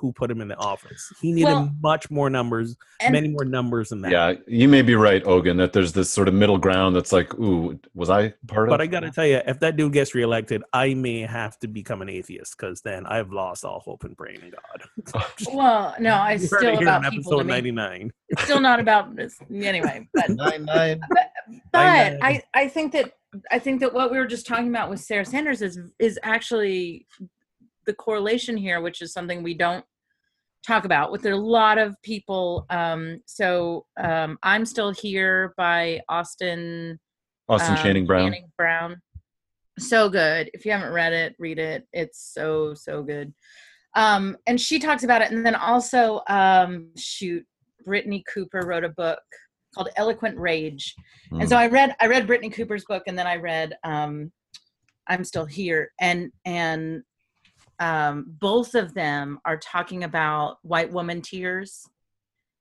who 0.01 0.13
put 0.13 0.31
him 0.31 0.41
in 0.41 0.49
the 0.49 0.57
office. 0.57 1.13
He 1.21 1.31
needed 1.33 1.53
Well, 1.53 1.71
much 1.83 2.11
more 2.11 2.31
numbers, 2.31 2.77
And 3.01 3.13
many 3.13 3.29
more 3.29 3.45
numbers 3.45 3.91
than 3.91 4.01
that. 4.01 4.11
Yeah, 4.11 4.35
you 4.47 4.67
may 4.67 4.81
be 4.81 4.95
right, 4.95 5.23
Ogan, 5.27 5.59
that 5.59 5.75
there's 5.75 5.93
this 5.93 6.09
sort 6.11 6.27
of 6.27 6.33
middle 6.33 6.57
ground 6.57 6.97
that's 6.97 7.13
like, 7.13 7.35
ooh, 7.35 7.79
was 7.95 8.09
I 8.09 8.33
part 8.47 8.69
of 8.69 8.71
But 8.71 8.81
I 8.81 8.87
got 8.87 9.01
to 9.01 9.11
tell 9.11 9.27
you, 9.27 9.43
if 9.47 9.61
that 9.61 9.77
dude 9.77 9.93
gets 9.93 10.15
reelected, 10.15 10.63
I 10.73 10.95
may 10.95 11.21
have 11.21 11.59
to 11.59 11.69
become 11.69 12.01
an 12.01 12.09
atheist 12.09 12.57
because 12.57 12.81
then 12.81 13.05
I've 13.05 13.31
lost 13.31 13.65
all 13.65 13.81
hope 13.81 14.05
and 14.05 14.17
praying 14.17 14.41
in 14.43 14.51
God. 14.51 15.25
well, 15.53 15.95
no, 16.01 16.15
I 16.15 16.33
You 16.35 16.39
heard 16.39 16.45
it 16.45 16.47
still 16.47 16.61
here 16.71 16.73
in 16.77 16.83
about 16.83 17.03
people 17.11 17.33
to 17.33 17.41
episode 17.41 17.47
me. 17.47 17.53
99. 17.53 18.13
It's 18.31 18.43
still 18.45 18.61
not 18.61 18.81
about 18.81 19.15
this 19.17 19.39
anyway. 19.53 20.09
But 20.15 20.31
Nine 20.31 20.65
nine. 20.65 21.01
but 21.11 21.31
I 21.75 22.09
know. 22.11 22.19
I, 22.23 22.43
I 22.55 22.69
think 22.69 22.93
that 22.93 23.13
I 23.51 23.59
think 23.59 23.81
that 23.81 23.93
what 23.93 24.11
we 24.11 24.19
were 24.19 24.27
just 24.27 24.47
talking 24.47 24.69
about 24.69 24.89
with 24.89 25.01
Sarah 25.01 25.25
Sanders 25.27 25.61
is 25.63 25.79
is 25.99 26.19
actually 26.23 27.07
the 27.87 27.95
correlation 27.95 28.57
here, 28.57 28.81
which 28.81 29.03
is 29.03 29.13
something 29.13 29.43
we 29.43 29.55
don't 29.55 29.85
talk 30.67 30.85
about 30.85 31.11
with 31.11 31.25
a 31.27 31.35
lot 31.35 31.79
of 31.79 31.95
people. 32.03 32.67
Um, 32.71 33.21
so 33.27 33.87
um, 33.99 34.39
I'm 34.43 34.65
still 34.65 34.91
here 34.91 35.55
by 35.57 36.01
Austin 36.09 36.99
Austin 37.49 37.77
um, 37.77 37.83
Channing 37.83 38.07
Brown. 38.07 38.27
Channing 38.27 38.53
Brown. 38.57 39.01
So 39.79 40.09
good. 40.09 40.51
If 40.53 40.65
you 40.65 40.73
haven't 40.73 40.93
read 40.93 41.13
it, 41.13 41.35
read 41.39 41.59
it. 41.59 41.87
It's 41.93 42.33
so 42.35 42.75
so 42.75 43.03
good. 43.03 43.33
Um, 43.97 44.37
and 44.47 44.61
she 44.61 44.79
talks 44.79 45.03
about 45.03 45.23
it, 45.23 45.33
and 45.33 45.45
then 45.45 45.57
also 45.57 46.21
um, 46.29 46.91
shoot, 46.97 47.45
Brittney 47.87 48.23
Cooper 48.33 48.63
wrote 48.65 48.85
a 48.85 48.91
book 48.91 49.19
called 49.75 49.89
Eloquent 49.97 50.39
Rage, 50.39 50.95
and 51.33 51.49
so 51.49 51.57
I 51.57 51.67
read 51.67 51.97
I 52.01 52.07
read 52.07 52.27
Brittney 52.27 52.53
Cooper's 52.53 52.85
book, 52.85 53.05
and 53.07 53.19
then 53.19 53.27
I 53.27 53.37
read 53.37 53.75
um, 53.83 54.31
I'm 55.09 55.25
Still 55.25 55.47
Here, 55.47 55.91
and 56.01 56.31
and 56.45 57.03
um, 57.81 58.27
both 58.41 58.75
of 58.75 58.95
them 58.95 59.41
are 59.45 59.57
talking 59.57 60.05
about 60.05 60.59
white 60.63 60.93
woman 60.93 61.23
tears 61.23 61.89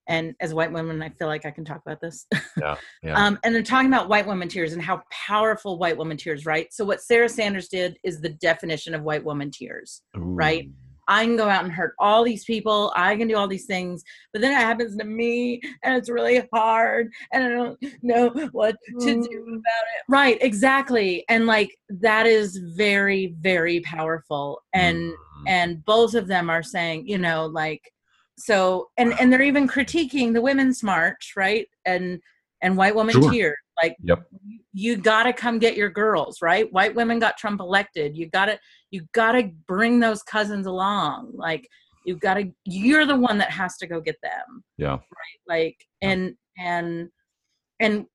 and 0.07 0.33
as 0.39 0.53
white 0.53 0.71
women 0.71 1.01
i 1.01 1.09
feel 1.09 1.27
like 1.27 1.45
i 1.45 1.51
can 1.51 1.63
talk 1.63 1.81
about 1.85 2.01
this 2.01 2.25
Yeah, 2.57 2.75
yeah. 3.03 3.25
um, 3.25 3.37
and 3.43 3.53
they're 3.53 3.61
talking 3.61 3.87
about 3.87 4.09
white 4.09 4.25
woman 4.25 4.47
tears 4.47 4.73
and 4.73 4.81
how 4.81 5.01
powerful 5.11 5.77
white 5.77 5.97
woman 5.97 6.17
tears 6.17 6.45
right 6.45 6.73
so 6.73 6.83
what 6.83 7.01
sarah 7.01 7.29
sanders 7.29 7.67
did 7.67 7.97
is 8.03 8.19
the 8.19 8.29
definition 8.29 8.95
of 8.95 9.03
white 9.03 9.23
woman 9.23 9.51
tears 9.51 10.01
right? 10.15 10.69
I 11.09 11.25
can 11.25 11.35
go 11.35 11.49
out 11.49 11.63
and 11.63 11.73
hurt 11.73 11.95
all 11.99 12.23
these 12.23 12.45
people. 12.45 12.93
I 12.95 13.17
can 13.17 13.27
do 13.27 13.35
all 13.35 13.47
these 13.47 13.65
things, 13.65 14.03
but 14.31 14.41
then 14.41 14.51
it 14.51 14.63
happens 14.63 14.95
to 14.95 15.03
me 15.03 15.59
and 15.83 15.97
it's 15.97 16.09
really 16.09 16.47
hard 16.53 17.11
and 17.33 17.43
I 17.43 17.49
don't 17.49 17.79
know 18.03 18.29
what 18.51 18.75
to 19.01 19.13
do 19.21 19.43
about 19.47 19.85
it. 19.95 20.03
Right, 20.07 20.37
exactly. 20.39 21.25
And 21.27 21.47
like 21.47 21.75
that 21.89 22.25
is 22.27 22.57
very 22.77 23.35
very 23.41 23.81
powerful 23.81 24.61
and 24.73 25.11
Mm. 25.39 25.43
and 25.47 25.85
both 25.85 26.15
of 26.15 26.27
them 26.27 26.49
are 26.49 26.63
saying, 26.63 27.07
you 27.07 27.17
know, 27.17 27.45
like 27.45 27.91
so 28.37 28.89
and 28.97 29.13
and 29.19 29.31
they're 29.31 29.41
even 29.41 29.67
critiquing 29.67 30.33
the 30.33 30.41
women's 30.41 30.83
march, 30.83 31.33
right? 31.35 31.67
And 31.85 32.19
and 32.61 32.75
white 32.77 32.95
woman 32.95 33.13
Sure. 33.21 33.31
tears 33.31 33.57
like 33.81 33.95
Yep. 34.03 34.23
you 34.73 34.97
got 34.97 35.23
to 35.23 35.33
come 35.33 35.59
get 35.59 35.75
your 35.77 35.89
girls, 35.89 36.41
right? 36.41 36.71
White 36.71 36.95
women 36.95 37.19
got 37.19 37.37
Trump 37.37 37.59
elected. 37.59 38.15
You 38.17 38.29
got 38.29 38.45
to 38.45 38.59
you 38.91 39.05
got 39.13 39.33
to 39.33 39.51
bring 39.67 39.99
those 39.99 40.23
cousins 40.23 40.65
along. 40.65 41.31
Like 41.35 41.67
you 42.05 42.15
got 42.15 42.35
to 42.35 42.51
you're 42.65 43.05
the 43.05 43.15
one 43.15 43.37
that 43.39 43.51
has 43.51 43.77
to 43.77 43.87
go 43.87 43.99
get 44.01 44.17
them. 44.23 44.63
Yeah. 44.77 44.93
Right. 44.93 45.39
Like 45.47 45.77
Yeah. 46.01 46.09
and 46.09 46.35
and 46.57 47.09
and 47.79 48.05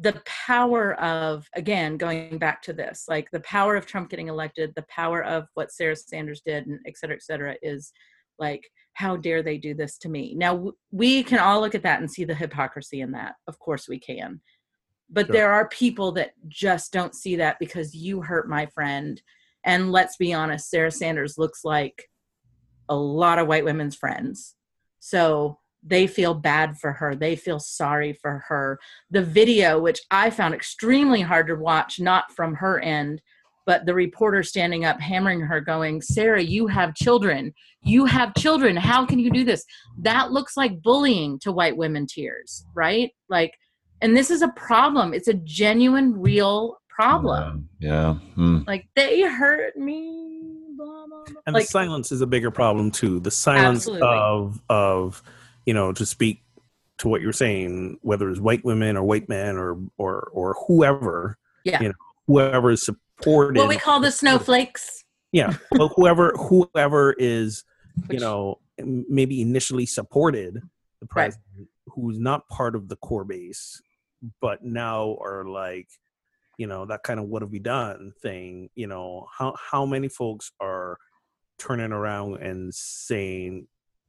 the 0.00 0.20
power 0.24 0.94
of 1.00 1.46
again 1.56 1.96
going 1.96 2.38
back 2.38 2.62
to 2.62 2.72
this 2.72 3.04
like 3.08 3.28
the 3.32 3.40
power 3.40 3.74
of 3.74 3.84
trump 3.84 4.08
getting 4.10 4.28
elected 4.28 4.72
the 4.76 4.84
power 4.88 5.24
of 5.24 5.44
what 5.54 5.72
sarah 5.72 5.96
sanders 5.96 6.40
did 6.46 6.66
and 6.66 6.78
et 6.86 6.96
cetera 6.96 7.16
et 7.16 7.22
cetera 7.22 7.56
is 7.62 7.90
like 8.38 8.62
how 8.92 9.16
dare 9.16 9.42
they 9.42 9.58
do 9.58 9.74
this 9.74 9.98
to 9.98 10.08
me 10.08 10.34
now 10.36 10.70
we 10.92 11.22
can 11.24 11.40
all 11.40 11.60
look 11.60 11.74
at 11.74 11.82
that 11.82 11.98
and 12.00 12.08
see 12.10 12.24
the 12.24 12.34
hypocrisy 12.34 13.00
in 13.00 13.10
that 13.10 13.34
of 13.48 13.58
course 13.58 13.88
we 13.88 13.98
can 13.98 14.40
but 15.10 15.26
Sure. 15.26 15.32
there 15.32 15.52
are 15.52 15.68
people 15.68 16.12
that 16.12 16.32
just 16.48 16.92
don't 16.92 17.14
see 17.14 17.36
that 17.36 17.58
because 17.58 17.94
you 17.94 18.20
hurt 18.22 18.48
my 18.48 18.66
friend. 18.66 19.20
And 19.64 19.90
let's 19.92 20.16
be 20.16 20.32
honest 20.32 20.70
sarah 20.70 20.90
sanders 20.90 21.38
looks 21.38 21.64
like 21.64 22.08
a 22.88 22.96
lot 22.96 23.38
of 23.38 23.48
white 23.48 23.64
women's 23.64 23.96
friends. 23.96 24.54
So 25.00 25.58
they 25.82 26.06
feel 26.06 26.34
bad 26.34 26.78
for 26.78 26.92
her. 26.92 27.14
They 27.14 27.36
feel 27.36 27.60
sorry 27.60 28.12
for 28.12 28.44
her. 28.48 28.78
The 29.10 29.22
video 29.22 29.78
which 29.80 30.00
i 30.10 30.30
found 30.30 30.54
extremely 30.54 31.20
hard 31.20 31.46
to 31.48 31.54
watch 31.54 32.00
not 32.00 32.32
from 32.32 32.54
her 32.54 32.80
end 32.80 33.22
but 33.66 33.84
the 33.84 33.92
reporter 33.92 34.42
standing 34.42 34.86
up 34.86 34.98
hammering 34.98 35.40
her 35.40 35.60
going 35.60 36.00
sarah 36.00 36.42
you 36.42 36.66
have 36.66 36.94
children. 36.94 37.52
You 37.82 38.06
have 38.06 38.34
children. 38.34 38.76
How 38.76 39.06
can 39.06 39.18
you 39.18 39.30
do 39.30 39.44
this? 39.44 39.64
That 39.98 40.32
looks 40.32 40.56
like 40.56 40.82
bullying 40.82 41.38
to 41.40 41.52
white 41.52 41.76
women 41.76 42.06
tears 42.06 42.64
right? 42.74 43.10
Like 43.28 43.54
and 44.00 44.16
this 44.16 44.30
is 44.30 44.42
a 44.42 44.48
problem 44.48 45.12
it's 45.14 45.28
a 45.28 45.34
genuine 45.34 46.18
real 46.20 46.80
problem 46.88 47.68
Yeah. 47.78 48.14
Hmm. 48.34 48.60
like 48.66 48.86
they 48.96 49.22
hurt 49.22 49.76
me 49.76 50.52
blah, 50.76 51.06
blah, 51.06 51.24
blah. 51.24 51.40
and 51.46 51.54
like 51.54 51.64
the 51.64 51.70
silence 51.70 52.10
is 52.12 52.20
a 52.20 52.26
bigger 52.26 52.50
problem 52.50 52.90
too 52.90 53.20
the 53.20 53.30
silence 53.30 53.80
Absolutely. 53.88 54.08
of 54.08 54.60
of 54.68 55.22
you 55.66 55.74
know 55.74 55.92
to 55.92 56.04
speak 56.06 56.42
to 56.98 57.08
what 57.08 57.20
you're 57.20 57.32
saying 57.32 57.98
whether 58.02 58.28
it's 58.30 58.40
white 58.40 58.64
women 58.64 58.96
or 58.96 59.04
white 59.04 59.28
men 59.28 59.56
or 59.56 59.78
or 59.98 60.28
or 60.32 60.56
whoever 60.66 61.38
Yeah. 61.64 61.80
you 61.82 61.88
know 61.88 61.94
whoever 62.26 62.70
is 62.72 62.82
supported 62.82 63.58
what 63.60 63.68
we 63.68 63.76
call 63.76 64.00
the 64.00 64.10
snowflakes 64.10 65.04
yeah 65.32 65.54
well 65.72 65.88
whoever 65.96 66.32
whoever 66.36 67.14
is 67.18 67.64
you 68.10 68.18
know 68.18 68.58
maybe 68.80 69.40
initially 69.42 69.86
supported 69.86 70.54
the 70.54 70.60
Right. 71.14 71.32
president 71.32 71.68
who's 71.94 72.18
not 72.18 72.48
part 72.48 72.74
of 72.74 72.88
the 72.88 72.96
core 72.96 73.24
base 73.24 73.80
but 74.40 74.62
now 74.62 75.16
are 75.20 75.44
like 75.44 75.88
you 76.58 76.66
know 76.66 76.84
that 76.86 77.02
kind 77.02 77.20
of 77.20 77.26
what 77.26 77.42
have 77.42 77.50
we 77.50 77.58
done 77.58 78.12
thing 78.20 78.68
you 78.74 78.86
know 78.86 79.26
how 79.36 79.54
how 79.70 79.86
many 79.86 80.08
folks 80.08 80.50
are 80.60 80.98
turning 81.58 81.92
around 81.92 82.36
and 82.36 82.72
saying 82.74 83.66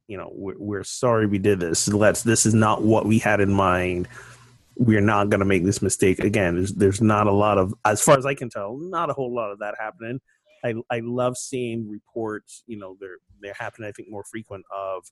you 0.08 0.16
know 0.16 0.30
we're, 0.34 0.58
we're 0.58 0.84
sorry 0.84 1.26
we 1.26 1.38
did 1.38 1.60
this. 1.60 1.88
Let's 1.88 2.22
this 2.22 2.44
is 2.44 2.54
not 2.54 2.82
what 2.82 3.06
we 3.06 3.18
had 3.18 3.40
in 3.40 3.52
mind. 3.52 4.08
We're 4.76 5.00
not 5.00 5.28
going 5.28 5.40
to 5.40 5.46
make 5.46 5.64
this 5.64 5.82
mistake 5.82 6.20
again. 6.20 6.56
There's, 6.56 6.72
there's 6.72 7.00
not 7.02 7.26
a 7.26 7.32
lot 7.32 7.58
of 7.58 7.74
as 7.84 8.00
far 8.02 8.18
as 8.18 8.26
i 8.26 8.34
can 8.34 8.50
tell 8.50 8.76
not 8.78 9.10
a 9.10 9.12
whole 9.12 9.34
lot 9.34 9.52
of 9.52 9.60
that 9.60 9.74
happening. 9.78 10.20
I 10.64 10.74
i 10.90 11.00
love 11.02 11.36
seeing 11.36 11.88
reports 11.88 12.64
you 12.66 12.78
know 12.78 12.96
they're 13.00 13.18
they're 13.40 13.54
happening 13.58 13.88
i 13.88 13.92
think 13.92 14.08
more 14.10 14.24
frequent 14.30 14.64
of 14.74 15.04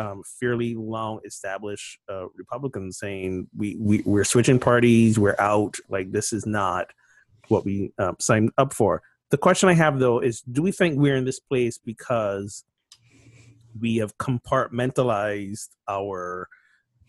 um, 0.00 0.22
fairly 0.40 0.74
long 0.74 1.20
established 1.24 1.98
uh, 2.08 2.26
republicans 2.36 2.98
saying 2.98 3.46
we, 3.56 3.76
we 3.78 4.02
we're 4.04 4.24
switching 4.24 4.58
parties 4.58 5.18
we're 5.18 5.36
out 5.38 5.76
like 5.88 6.10
this 6.10 6.32
is 6.32 6.46
not 6.46 6.90
what 7.48 7.64
we 7.64 7.92
um, 7.98 8.16
signed 8.18 8.50
up 8.58 8.72
for 8.72 9.02
the 9.30 9.38
question 9.38 9.68
i 9.68 9.74
have 9.74 9.98
though 9.98 10.18
is 10.18 10.40
do 10.42 10.62
we 10.62 10.72
think 10.72 10.98
we're 10.98 11.16
in 11.16 11.24
this 11.24 11.40
place 11.40 11.78
because 11.78 12.64
we 13.78 13.96
have 13.96 14.16
compartmentalized 14.18 15.68
our 15.88 16.48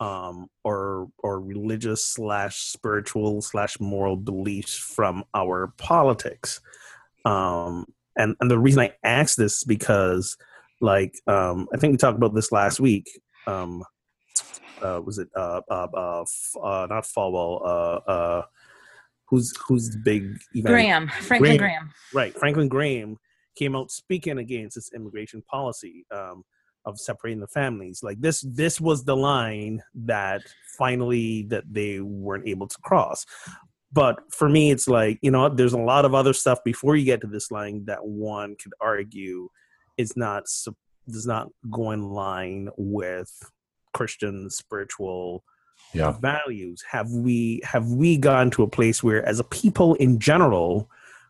um, 0.02 0.50
or 0.64 1.10
or 1.20 1.39
religious 1.39 2.04
slash 2.04 2.58
spiritual 2.58 3.42
slash 3.42 3.80
moral 3.80 4.18
beliefs 4.18 4.76
from 4.76 5.24
our 5.34 5.74
politics. 5.78 6.60
Um, 7.24 7.86
and 8.18 8.36
and 8.42 8.50
the 8.50 8.60
reason 8.60 8.82
I 8.82 8.94
ask 9.04 9.36
this 9.36 9.60
is 9.60 9.64
because, 9.64 10.38
like, 10.82 11.14
um, 11.28 11.68
I 11.74 11.78
think 11.78 11.92
we 11.92 11.98
talked 11.98 12.18
about 12.18 12.36
this 12.36 12.52
last 12.52 12.80
week. 12.80 13.08
Um, 13.48 13.84
uh, 14.82 15.00
was 15.06 15.20
it 15.20 15.30
uh, 15.36 15.62
uh, 15.70 15.88
uh, 15.94 16.22
f- 16.22 16.56
uh, 16.62 16.88
not 16.90 17.04
Falwell? 17.06 17.62
Uh, 17.62 18.12
uh, 18.12 18.42
who's 19.32 19.56
who's 19.66 19.90
the 19.90 19.98
big 19.98 20.24
evangel- 20.56 20.74
graham 20.74 21.08
franklin 21.08 21.58
Graham. 21.58 21.58
graham 21.58 21.90
right 22.14 22.38
franklin 22.38 22.68
graham 22.68 23.18
came 23.56 23.76
out 23.76 23.90
speaking 23.90 24.38
against 24.38 24.76
this 24.76 24.92
immigration 24.94 25.42
policy 25.50 26.06
um, 26.12 26.44
of 26.86 27.00
separating 27.00 27.40
the 27.40 27.48
families 27.48 28.02
like 28.04 28.20
this 28.20 28.42
this 28.42 28.80
was 28.80 29.04
the 29.04 29.16
line 29.16 29.82
that 29.96 30.42
finally 30.78 31.44
that 31.44 31.64
they 31.72 32.02
weren't 32.02 32.48
able 32.48 32.68
to 32.68 32.78
cross 32.84 33.26
but 33.94 34.20
for 34.32 34.50
me 34.50 34.70
it's 34.70 34.88
like 34.88 35.18
you 35.22 35.32
know 35.32 35.48
there's 35.48 35.74
a 35.74 35.80
lot 35.80 36.06
of 36.06 36.14
other 36.14 36.34
stuff 36.34 36.60
before 36.66 36.96
you 36.96 37.06
get 37.06 37.22
to 37.22 37.28
this 37.28 37.52
line 37.52 37.84
that 37.86 38.04
one 38.04 38.56
could 38.62 38.74
argue 38.82 39.48
is 40.02 40.18
not 40.18 40.43
does 41.10 41.28
not 41.28 41.47
go 41.70 41.91
in 41.91 42.04
line 42.04 42.70
with 42.78 43.32
christian 43.93 44.49
spiritual 44.49 45.43
Yeah. 45.93 46.12
values 46.20 46.84
have 46.89 47.10
we 47.12 47.62
have 47.64 47.88
we 48.02 48.18
gone 48.18 48.49
to 48.52 48.64
a 48.64 48.68
place 48.78 49.04
where 49.04 49.26
as 49.26 49.39
a 49.39 49.43
people 49.62 49.95
in 49.95 50.20
general 50.20 50.89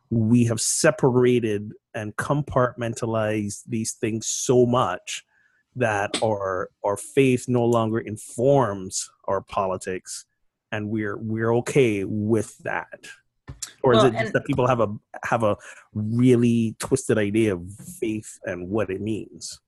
we 0.10 0.44
have 0.46 0.60
separated 0.62 1.72
and 1.94 2.16
compartmentalized 2.18 3.62
these 3.68 3.94
things 3.94 4.28
so 4.28 4.66
much 4.66 5.24
that 5.76 6.22
our 6.22 6.70
our 6.84 6.98
faith 6.98 7.46
no 7.48 7.66
longer 7.66 8.00
informs 8.00 9.10
our 9.26 9.42
politics 9.42 10.26
and 10.72 10.90
we're 10.90 11.18
we're 11.18 11.56
okay 11.56 12.04
with 12.04 12.58
that 12.60 13.00
or 13.84 13.94
is 13.96 14.04
it 14.04 14.14
just 14.14 14.34
that 14.34 14.46
people 14.46 14.68
have 14.68 14.80
a 14.80 14.88
have 15.24 15.44
a 15.44 15.56
really 15.94 16.76
twisted 16.80 17.18
idea 17.18 17.54
of 17.56 17.62
faith 18.00 18.40
and 18.46 18.68
what 18.70 18.90
it 18.90 19.02
means 19.02 19.60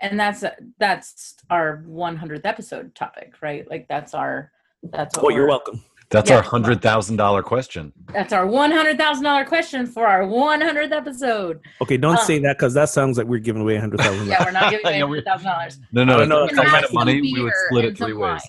and 0.00 0.18
that's 0.18 0.42
that's 0.78 1.34
our 1.50 1.84
100th 1.88 2.40
episode 2.44 2.94
topic 2.94 3.34
right 3.40 3.68
like 3.70 3.86
that's 3.88 4.14
our 4.14 4.50
that's 4.90 5.16
what 5.16 5.32
oh 5.32 5.36
you're 5.36 5.46
welcome 5.48 5.82
That's 6.10 6.28
Yeah. 6.28 6.36
our 6.38 6.42
hundred 6.42 6.82
thousand 6.82 7.16
dollar 7.16 7.42
question. 7.42 7.92
that's 8.12 8.32
our 8.34 8.44
$100000 8.46 9.46
question 9.46 9.86
for 9.86 10.06
our 10.06 10.22
100th 10.24 10.92
episode 10.92 11.60
okay 11.80 11.96
don't 11.96 12.16
Uh, 12.18 12.24
say 12.28 12.38
that 12.40 12.58
because 12.58 12.74
that 12.74 12.88
sounds 12.90 13.16
like 13.16 13.26
we're 13.26 13.38
giving 13.48 13.62
away 13.62 13.76
a 13.76 13.80
hundred 13.80 14.00
thousand 14.06 14.26
yeah 14.26 14.44
we're 14.44 14.50
not 14.50 14.70
giving 14.70 14.84
away 14.86 14.98
Yeah, 14.98 15.04
we- 15.06 15.20
$100000 15.22 15.78
No, 15.92 16.04
no, 16.04 16.18
I 16.18 16.22
if 16.24 16.28
know, 16.28 16.42
it's 16.44 16.52
it's 16.52 16.60
that 16.62 16.66
kind 16.68 16.84
of 16.84 16.92
money, 16.92 17.20
we 17.22 17.40
would 17.42 17.52
split 17.66 17.84
it 17.86 17.96
three 17.96 18.12
ways. 18.12 18.42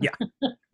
Yeah. 0.00 0.10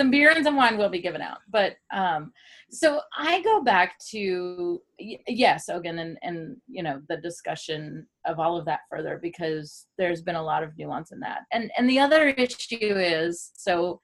some 0.00 0.10
beer 0.10 0.30
and 0.30 0.42
some 0.42 0.56
wine 0.56 0.78
will 0.78 0.88
be 0.88 1.02
given 1.02 1.20
out. 1.20 1.38
But 1.50 1.74
um 1.92 2.32
so 2.72 3.00
i 3.18 3.42
go 3.42 3.62
back 3.62 3.98
to 4.10 4.80
yes 4.98 5.68
again 5.68 5.98
and 5.98 6.16
and 6.22 6.56
you 6.68 6.82
know 6.82 7.02
the 7.08 7.16
discussion 7.16 8.06
of 8.24 8.38
all 8.38 8.56
of 8.56 8.64
that 8.64 8.80
further 8.88 9.18
because 9.20 9.86
there's 9.98 10.22
been 10.22 10.36
a 10.36 10.42
lot 10.42 10.62
of 10.62 10.76
nuance 10.78 11.12
in 11.12 11.20
that. 11.20 11.40
And 11.52 11.70
and 11.76 11.88
the 11.88 11.98
other 11.98 12.28
issue 12.28 12.76
is 12.80 13.50
so 13.54 14.00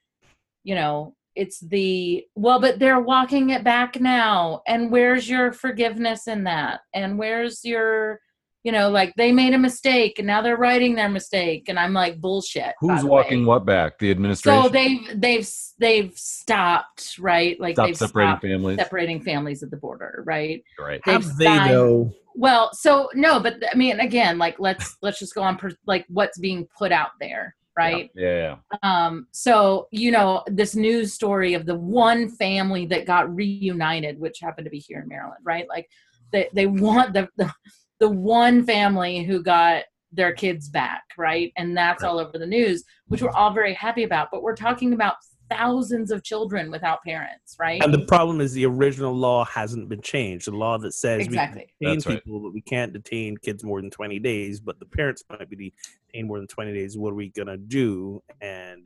you 0.65 0.75
know 0.75 1.15
it's 1.35 1.61
the 1.61 2.27
well 2.35 2.61
but 2.61 2.79
they're 2.79 3.01
walking 3.01 3.51
it 3.51 3.65
back 3.65 3.99
now 3.99 4.63
and 4.67 4.91
where's 4.91 5.31
your 5.31 5.53
forgiveness 5.53 6.27
in 6.27 6.45
that? 6.45 6.81
And 6.93 7.19
where's 7.19 7.65
your 7.65 8.21
you 8.67 8.73
know 8.73 8.91
like 8.91 9.14
they 9.17 9.31
made 9.31 9.55
a 9.55 9.59
mistake 9.59 10.19
and 10.19 10.27
now 10.27 10.43
they're 10.43 10.57
writing 10.57 10.97
their 10.97 11.09
mistake 11.09 11.69
and 11.69 11.79
i'm 11.79 11.93
like 11.93 12.21
bullshit 12.21 12.75
Who's 12.81 13.05
walking 13.05 13.43
way. 13.43 13.47
what 13.47 13.64
back? 13.64 13.97
The 14.01 14.11
administration. 14.11 14.61
so 14.64 14.69
they've 14.69 14.99
they've 15.14 15.49
they've 15.79 16.12
stopped 16.19 17.17
right 17.21 17.59
like 17.61 17.77
Stop 17.77 17.87
they've 17.87 17.97
separating 17.97 18.31
stopped 18.33 18.43
families. 18.43 18.79
separating 18.79 19.23
families 19.23 19.62
at 19.62 19.71
the 19.71 19.77
border 19.77 20.25
right 20.27 20.64
right. 20.81 21.01
They've 21.07 21.23
have 21.23 21.37
they 21.37 21.45
signed- 21.45 21.71
though 21.71 22.11
well 22.35 22.71
so 22.73 23.09
no 23.14 23.39
but 23.39 23.55
i 23.73 23.77
mean 23.77 24.01
again 24.01 24.37
like 24.37 24.57
let's 24.59 24.97
let's 25.01 25.21
just 25.21 25.35
go 25.37 25.43
on 25.43 25.57
per, 25.57 25.71
like 25.87 26.05
what's 26.09 26.39
being 26.39 26.67
put 26.77 26.91
out 26.91 27.11
there 27.21 27.55
right? 27.79 28.11
Yeah. 28.14 28.57
yeah. 28.73 28.79
Um, 28.83 29.27
so 29.33 29.87
you 29.91 30.11
know 30.11 30.43
this 30.47 30.75
news 30.75 31.12
story 31.12 31.53
of 31.53 31.67
the 31.67 31.75
one 31.79 32.31
family 32.31 32.87
that 32.87 33.05
got 33.05 33.33
reunited, 33.37 34.19
which 34.19 34.39
happened 34.41 34.64
to 34.64 34.71
be 34.71 34.79
here 34.79 35.01
in 35.01 35.09
Maryland, 35.09 35.43
right? 35.45 35.67
Like 35.69 35.87
they 36.33 36.49
they 36.55 36.64
want 36.67 37.12
the 37.12 37.29
the, 37.37 37.53
the 37.99 38.09
one 38.09 38.65
family 38.65 39.25
who 39.25 39.43
got 39.43 39.85
their 40.13 40.33
kids 40.33 40.69
back, 40.69 41.03
right? 41.19 41.53
And 41.57 41.77
that's 41.77 42.03
Right. 42.03 42.09
all 42.09 42.19
over 42.19 42.39
the 42.39 42.47
news, 42.47 42.85
which 43.09 43.23
we're 43.23 43.31
all 43.31 43.53
very 43.53 43.75
happy 43.75 44.05
about. 44.05 44.29
But 44.31 44.43
we're 44.43 44.57
talking 44.57 44.93
about 44.93 45.17
thousands 45.51 46.11
of 46.11 46.23
children 46.25 46.71
without 46.71 47.03
parents, 47.05 47.57
right? 47.59 47.83
And 47.83 47.93
the 47.95 48.05
problem 48.07 48.41
is 48.41 48.53
the 48.53 48.67
original 48.67 49.15
law 49.15 49.45
hasn't 49.45 49.89
been 49.89 50.01
changed. 50.03 50.47
The 50.47 50.53
law 50.53 50.79
that 50.79 50.93
says 50.93 51.25
Exactly. 51.25 51.61
we 51.81 51.87
can 51.87 51.95
detain 51.95 51.95
That's 51.99 52.07
right. 52.07 52.25
people, 52.25 52.41
but 52.41 52.53
we 52.53 52.61
can't 52.63 52.93
detain 52.93 53.37
kids 53.37 53.63
more 53.63 53.81
than 53.81 53.91
20 53.91 54.19
days, 54.19 54.61
but 54.61 54.79
the 54.81 54.87
parents 54.87 55.23
might 55.31 55.49
be 55.49 55.73
detained 56.09 56.29
more 56.29 56.39
than 56.39 56.49
20 56.49 56.73
days. 56.73 56.97
What 56.99 57.11
are 57.13 57.17
we 57.17 57.29
going 57.31 57.49
to 57.49 57.59
do? 57.59 58.23
And, 58.41 58.85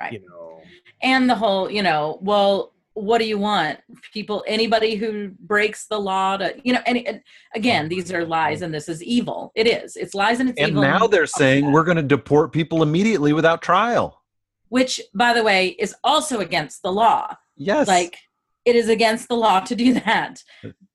Right. 0.00 0.14
you 0.14 0.20
know, 0.28 0.62
and 1.02 1.28
the 1.28 1.34
whole 1.34 1.70
you 1.70 1.82
know 1.82 2.18
well 2.22 2.72
what 3.02 3.18
do 3.18 3.24
you 3.26 3.38
want? 3.38 3.78
People 4.12 4.44
anybody 4.46 4.94
who 4.96 5.30
breaks 5.40 5.86
the 5.86 5.98
law 5.98 6.36
to 6.36 6.54
you 6.62 6.72
know 6.74 6.80
and, 6.86 6.98
and 7.06 7.20
again 7.54 7.88
these 7.88 8.12
are 8.12 8.24
lies 8.24 8.62
and 8.62 8.72
this 8.72 8.88
is 8.88 9.02
evil. 9.02 9.52
It 9.54 9.66
is. 9.66 9.96
It's 9.96 10.14
lies 10.14 10.40
and 10.40 10.50
it's 10.50 10.60
And 10.60 10.70
evil. 10.70 10.82
now 10.82 11.06
they're 11.06 11.26
saying 11.26 11.72
we're 11.72 11.84
going 11.84 11.96
to 11.96 12.02
deport 12.02 12.52
people 12.52 12.82
immediately 12.82 13.32
without 13.32 13.62
trial. 13.62 14.22
which 14.68 15.00
by 15.14 15.32
the 15.32 15.42
way 15.42 15.68
is 15.68 15.94
also 16.04 16.40
against 16.40 16.82
the 16.82 16.92
law. 16.92 17.34
Yes. 17.56 17.88
like 17.88 18.16
it 18.64 18.76
is 18.76 18.88
against 18.88 19.28
the 19.28 19.36
law 19.36 19.60
to 19.60 19.74
do 19.74 19.94
that. 19.94 20.42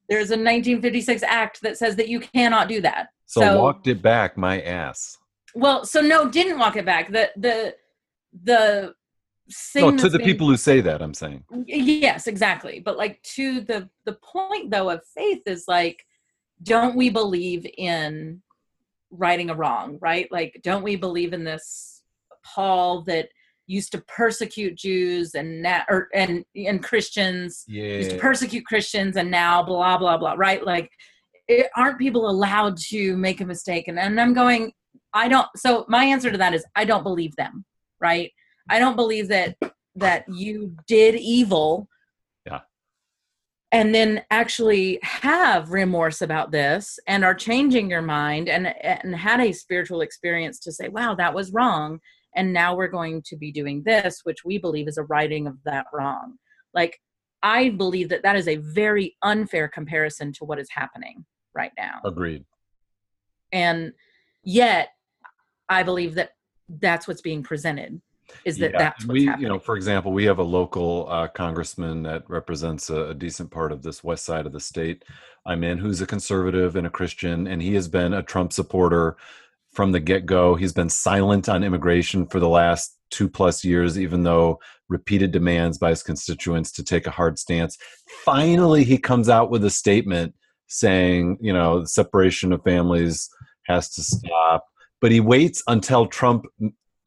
There's 0.07 0.29
a 0.29 0.37
1956 0.37 1.23
act 1.23 1.61
that 1.63 1.77
says 1.77 1.95
that 1.97 2.07
you 2.07 2.19
cannot 2.19 2.67
do 2.69 2.79
that. 2.81 3.07
So, 3.25 3.41
so- 3.41 3.61
walked 3.61 3.87
it 3.87 4.01
back 4.01 4.37
my 4.37 4.61
ass. 4.61 5.17
well 5.55 5.83
so 5.85 5.99
no 6.01 6.29
didn't 6.29 6.59
walk 6.59 6.75
it 6.75 6.85
back. 6.85 7.11
The 7.11 7.31
the 7.35 7.75
the 8.43 8.93
No, 9.75 9.95
to 9.95 10.09
the 10.09 10.19
people 10.19 10.47
who 10.47 10.57
say 10.57 10.81
that, 10.81 11.01
I'm 11.01 11.13
saying. 11.13 11.43
yes 11.67 12.27
exactly 12.27 12.79
but 12.79 12.97
like 12.97 13.21
to 13.21 13.61
the 13.61 13.89
the 14.05 14.13
point 14.13 14.71
though 14.71 14.89
of 14.89 15.01
faith 15.15 15.41
is 15.45 15.65
like 15.67 16.03
don't 16.63 16.95
we 16.95 17.09
believe 17.09 17.65
in 17.77 18.41
righting 19.11 19.49
a 19.49 19.55
wrong 19.55 19.97
right? 20.01 20.31
Like 20.31 20.59
don't 20.63 20.83
we 20.83 20.95
believe 20.95 21.33
in 21.33 21.43
this 21.43 22.01
paul 22.43 23.01
that 23.03 23.29
used 23.67 23.91
to 23.91 24.03
persecute 24.07 24.75
jews 24.75 25.33
and 25.33 25.61
now 25.61 25.83
or 25.89 26.07
and 26.13 26.45
and 26.55 26.83
christians 26.83 27.63
used 27.97 28.11
to 28.11 28.17
persecute 28.19 28.63
christians 28.63 29.17
and 29.17 29.31
now 29.31 29.63
blah 29.63 29.97
blah 29.97 30.17
blah 30.17 30.33
right? 30.37 30.65
Like 30.65 30.89
it, 31.47 31.67
aren't 31.75 31.99
people 31.99 32.29
allowed 32.29 32.77
to 32.77 33.15
make 33.17 33.41
a 33.41 33.45
mistake? 33.45 33.87
And, 33.87 33.99
and 33.99 34.19
i'm 34.19 34.33
going 34.33 34.71
i 35.13 35.27
don't 35.27 35.47
so 35.55 35.85
my 35.87 36.05
answer 36.05 36.31
to 36.31 36.37
that 36.37 36.53
is 36.53 36.65
i 36.75 36.85
don't 36.85 37.03
believe 37.03 37.35
them 37.35 37.65
right 37.99 38.31
i 38.69 38.79
don't 38.79 38.95
believe 38.95 39.27
that 39.27 39.55
that 39.95 40.25
you 40.27 40.75
did 40.87 41.15
evil. 41.15 41.87
Yeah. 42.45 42.61
and 43.71 43.95
then 43.95 44.23
actually 44.29 44.99
have 45.01 45.71
remorse 45.71 46.21
about 46.21 46.51
this 46.51 46.99
and 47.07 47.23
are 47.23 47.33
changing 47.33 47.89
your 47.89 48.01
mind 48.01 48.49
and 48.49 48.67
and 48.81 49.15
had 49.15 49.39
a 49.39 49.51
spiritual 49.51 50.01
experience 50.01 50.59
to 50.59 50.71
say 50.71 50.89
wow 50.89 51.15
that 51.15 51.33
was 51.33 51.51
wrong. 51.51 51.99
And 52.37 52.51
now 52.51 52.75
we're 52.75 52.89
going 52.89 53.23
to 53.27 53.37
be 53.37 53.51
doing 53.51 53.81
this 53.85 54.21
which 54.23 54.43
we 54.43 54.57
believe 54.57 54.87
is 54.87 54.97
a 54.97 55.03
righting 55.03 55.47
of 55.47 55.55
that 55.63 55.87
wrong. 55.93 56.35
Like 56.73 56.99
i 57.41 57.69
believe 57.69 58.09
that 58.09 58.23
that 58.23 58.35
is 58.35 58.47
a 58.47 58.57
very 58.57 59.15
unfair 59.23 59.67
comparison 59.67 60.33
to 60.33 60.45
what 60.45 60.59
is 60.59 60.67
happening 60.69 61.25
right 61.53 61.71
now. 61.77 62.01
Agreed. 62.05 62.45
and 63.51 63.93
yet 64.43 64.89
i 65.69 65.81
believe 65.81 66.15
that 66.15 66.31
that's 66.81 67.07
what's 67.07 67.21
being 67.21 67.41
presented 67.43 68.01
is 68.43 68.57
that 68.57 68.71
Yeah, 68.71 68.77
that's 68.77 69.05
what's 69.05 69.13
we, 69.13 69.25
happening 69.25 69.43
you 69.43 69.49
know, 69.49 69.59
for 69.59 69.75
example, 69.75 70.11
we 70.11 70.25
have 70.25 70.39
a 70.39 70.43
local 70.43 71.07
uh, 71.09 71.27
congressman 71.27 72.03
that 72.03 72.23
represents 72.29 72.89
a, 72.89 73.09
a 73.09 73.13
decent 73.13 73.51
part 73.51 73.71
of 73.71 73.81
this 73.81 74.03
west 74.03 74.25
side 74.25 74.45
of 74.45 74.53
the 74.53 74.59
state 74.59 75.03
I'm 75.45 75.63
in, 75.63 75.77
who's 75.77 76.01
a 76.01 76.07
conservative 76.07 76.75
and 76.75 76.87
a 76.87 76.89
Christian, 76.89 77.47
and 77.47 77.61
he 77.61 77.75
has 77.75 77.87
been 77.87 78.13
a 78.13 78.23
Trump 78.23 78.51
supporter 78.51 79.15
from 79.71 79.91
the 79.91 79.99
get 79.99 80.25
go. 80.25 80.55
He's 80.55 80.73
been 80.73 80.89
silent 80.89 81.49
on 81.49 81.63
immigration 81.63 82.25
for 82.25 82.39
the 82.39 82.49
last 82.49 82.97
two 83.11 83.29
plus 83.29 83.63
years, 83.63 83.99
even 83.99 84.23
though 84.23 84.59
repeated 84.89 85.31
demands 85.31 85.77
by 85.77 85.89
his 85.89 86.01
constituents 86.01 86.71
to 86.71 86.83
take 86.83 87.07
a 87.07 87.11
hard 87.11 87.37
stance. 87.37 87.77
Finally, 88.23 88.83
he 88.83 88.97
comes 88.97 89.29
out 89.29 89.51
with 89.51 89.63
a 89.65 89.69
statement 89.69 90.33
saying, 90.67 91.37
you 91.41 91.53
know, 91.53 91.81
the 91.81 91.87
separation 91.87 92.51
of 92.51 92.63
families 92.63 93.29
has 93.63 93.89
to 93.91 94.01
stop. 94.01 94.65
But 95.01 95.11
he 95.11 95.19
waits 95.19 95.61
until 95.67 96.07
Trump 96.07 96.45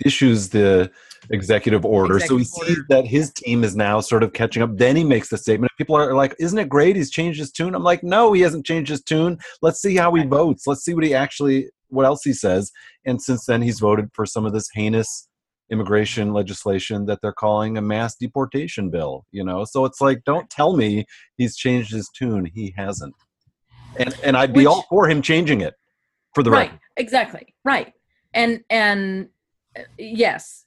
issues 0.04 0.50
the 0.50 0.90
executive 1.30 1.84
order. 1.84 2.18
so 2.20 2.36
he 2.36 2.42
Executive 2.42 2.76
sees 2.76 2.84
that 2.88 3.06
his 3.06 3.32
team 3.32 3.64
is 3.64 3.76
now 3.76 4.00
sort 4.00 4.22
of 4.22 4.32
catching 4.32 4.62
up. 4.62 4.76
Then 4.76 4.96
he 4.96 5.04
makes 5.04 5.28
the 5.28 5.38
statement. 5.38 5.70
People 5.78 5.96
are 5.96 6.14
like, 6.14 6.34
Isn't 6.38 6.58
it 6.58 6.68
great? 6.68 6.96
He's 6.96 7.10
changed 7.10 7.38
his 7.38 7.50
tune. 7.52 7.74
I'm 7.74 7.82
like, 7.82 8.02
No, 8.02 8.32
he 8.32 8.40
hasn't 8.42 8.66
changed 8.66 8.90
his 8.90 9.02
tune. 9.02 9.38
Let's 9.62 9.80
see 9.80 9.96
how 9.96 10.12
he 10.14 10.24
votes. 10.24 10.66
Let's 10.66 10.84
see 10.84 10.94
what 10.94 11.04
he 11.04 11.14
actually, 11.14 11.70
what 11.88 12.04
else 12.06 12.22
he 12.24 12.32
says. 12.32 12.70
And 13.04 13.20
since 13.22 13.46
then, 13.46 13.62
he's 13.62 13.80
voted 13.80 14.10
for 14.12 14.26
some 14.26 14.46
of 14.46 14.52
this 14.52 14.68
heinous 14.74 15.28
immigration 15.70 16.32
legislation 16.32 17.04
that 17.06 17.18
they're 17.20 17.32
calling 17.32 17.76
a 17.76 17.82
mass 17.82 18.16
deportation 18.16 18.88
bill, 18.90 19.26
you 19.32 19.44
know? 19.44 19.64
So 19.64 19.84
it's 19.84 20.00
like, 20.00 20.22
don't 20.24 20.48
tell 20.48 20.74
me 20.76 21.04
he's 21.36 21.56
changed 21.56 21.92
his 21.92 22.08
tune. 22.16 22.46
He 22.54 22.72
hasn't. 22.76 23.14
And, 23.98 24.14
and 24.22 24.36
I'd 24.36 24.52
be 24.52 24.60
Which- 24.60 24.66
all 24.68 24.86
for 24.88 25.08
him 25.10 25.20
changing 25.22 25.60
it 25.60 25.74
for 26.34 26.42
the 26.42 26.50
right 26.50 26.70
record. 26.70 26.80
exactly 26.98 27.54
right 27.64 27.92
and 28.34 28.60
and 28.68 29.28
uh, 29.76 29.82
yes 29.98 30.66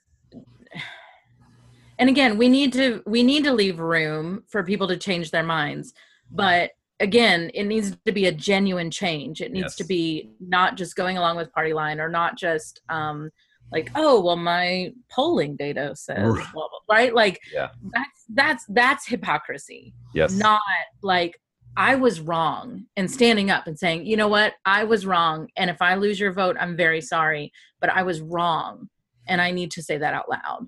and 1.99 2.09
again 2.09 2.38
we 2.38 2.49
need 2.49 2.74
to 2.74 3.01
we 3.05 3.24
need 3.24 3.43
to 3.43 3.53
leave 3.53 3.80
room 3.80 4.43
for 4.49 4.63
people 4.63 4.88
to 4.88 4.97
change 4.97 5.32
their 5.32 5.43
minds 5.43 5.93
but 6.32 6.72
again 6.99 7.49
it 7.53 7.63
needs 7.65 7.95
to 8.05 8.11
be 8.11 8.26
a 8.26 8.32
genuine 8.32 8.91
change 8.91 9.41
it 9.41 9.51
needs 9.51 9.76
to 9.76 9.84
be 9.84 10.32
not 10.39 10.76
just 10.78 10.95
going 10.95 11.17
along 11.17 11.38
with 11.38 11.51
party 11.53 11.74
line 11.74 11.99
or 11.99 12.09
not 12.09 12.38
just 12.38 12.82
um 12.89 13.30
like 13.72 13.89
oh 13.95 14.19
well 14.22 14.36
my 14.36 14.91
polling 15.11 15.55
data 15.55 15.95
says 15.95 16.17
blah, 16.17 16.34
Right. 16.34 16.45
blah, 16.53 16.67
right 16.89 17.15
like 17.15 17.39
Yeah. 17.53 17.69
that's 17.93 18.26
that's 18.34 18.65
that's 18.69 19.07
hypocrisy 19.07 19.93
Yes. 20.13 20.38
not 20.38 20.61
like 21.01 21.39
I 21.78 21.95
was 21.95 22.19
wrong 22.19 22.86
and 22.97 23.09
standing 23.09 23.49
up 23.49 23.65
and 23.65 23.80
saying, 23.80 24.05
you 24.05 24.17
know 24.17 24.28
what, 24.28 24.55
I 24.65 24.84
was 24.84 25.05
wrong. 25.05 25.47
And 25.55 25.69
if 25.69 25.82
I 25.82 25.95
lose 25.95 26.19
your 26.19 26.34
vote, 26.34 26.57
I'm 26.59 26.76
very 26.76 26.99
sorry, 26.99 27.53
but 27.80 27.89
I 27.89 28.03
was 28.03 28.19
wrong. 28.19 28.89
And 29.32 29.41
I 29.41 29.49
need 29.49 29.71
to 29.71 29.82
say 29.82 29.97
that 29.97 30.13
out 30.13 30.29
loud. 30.29 30.67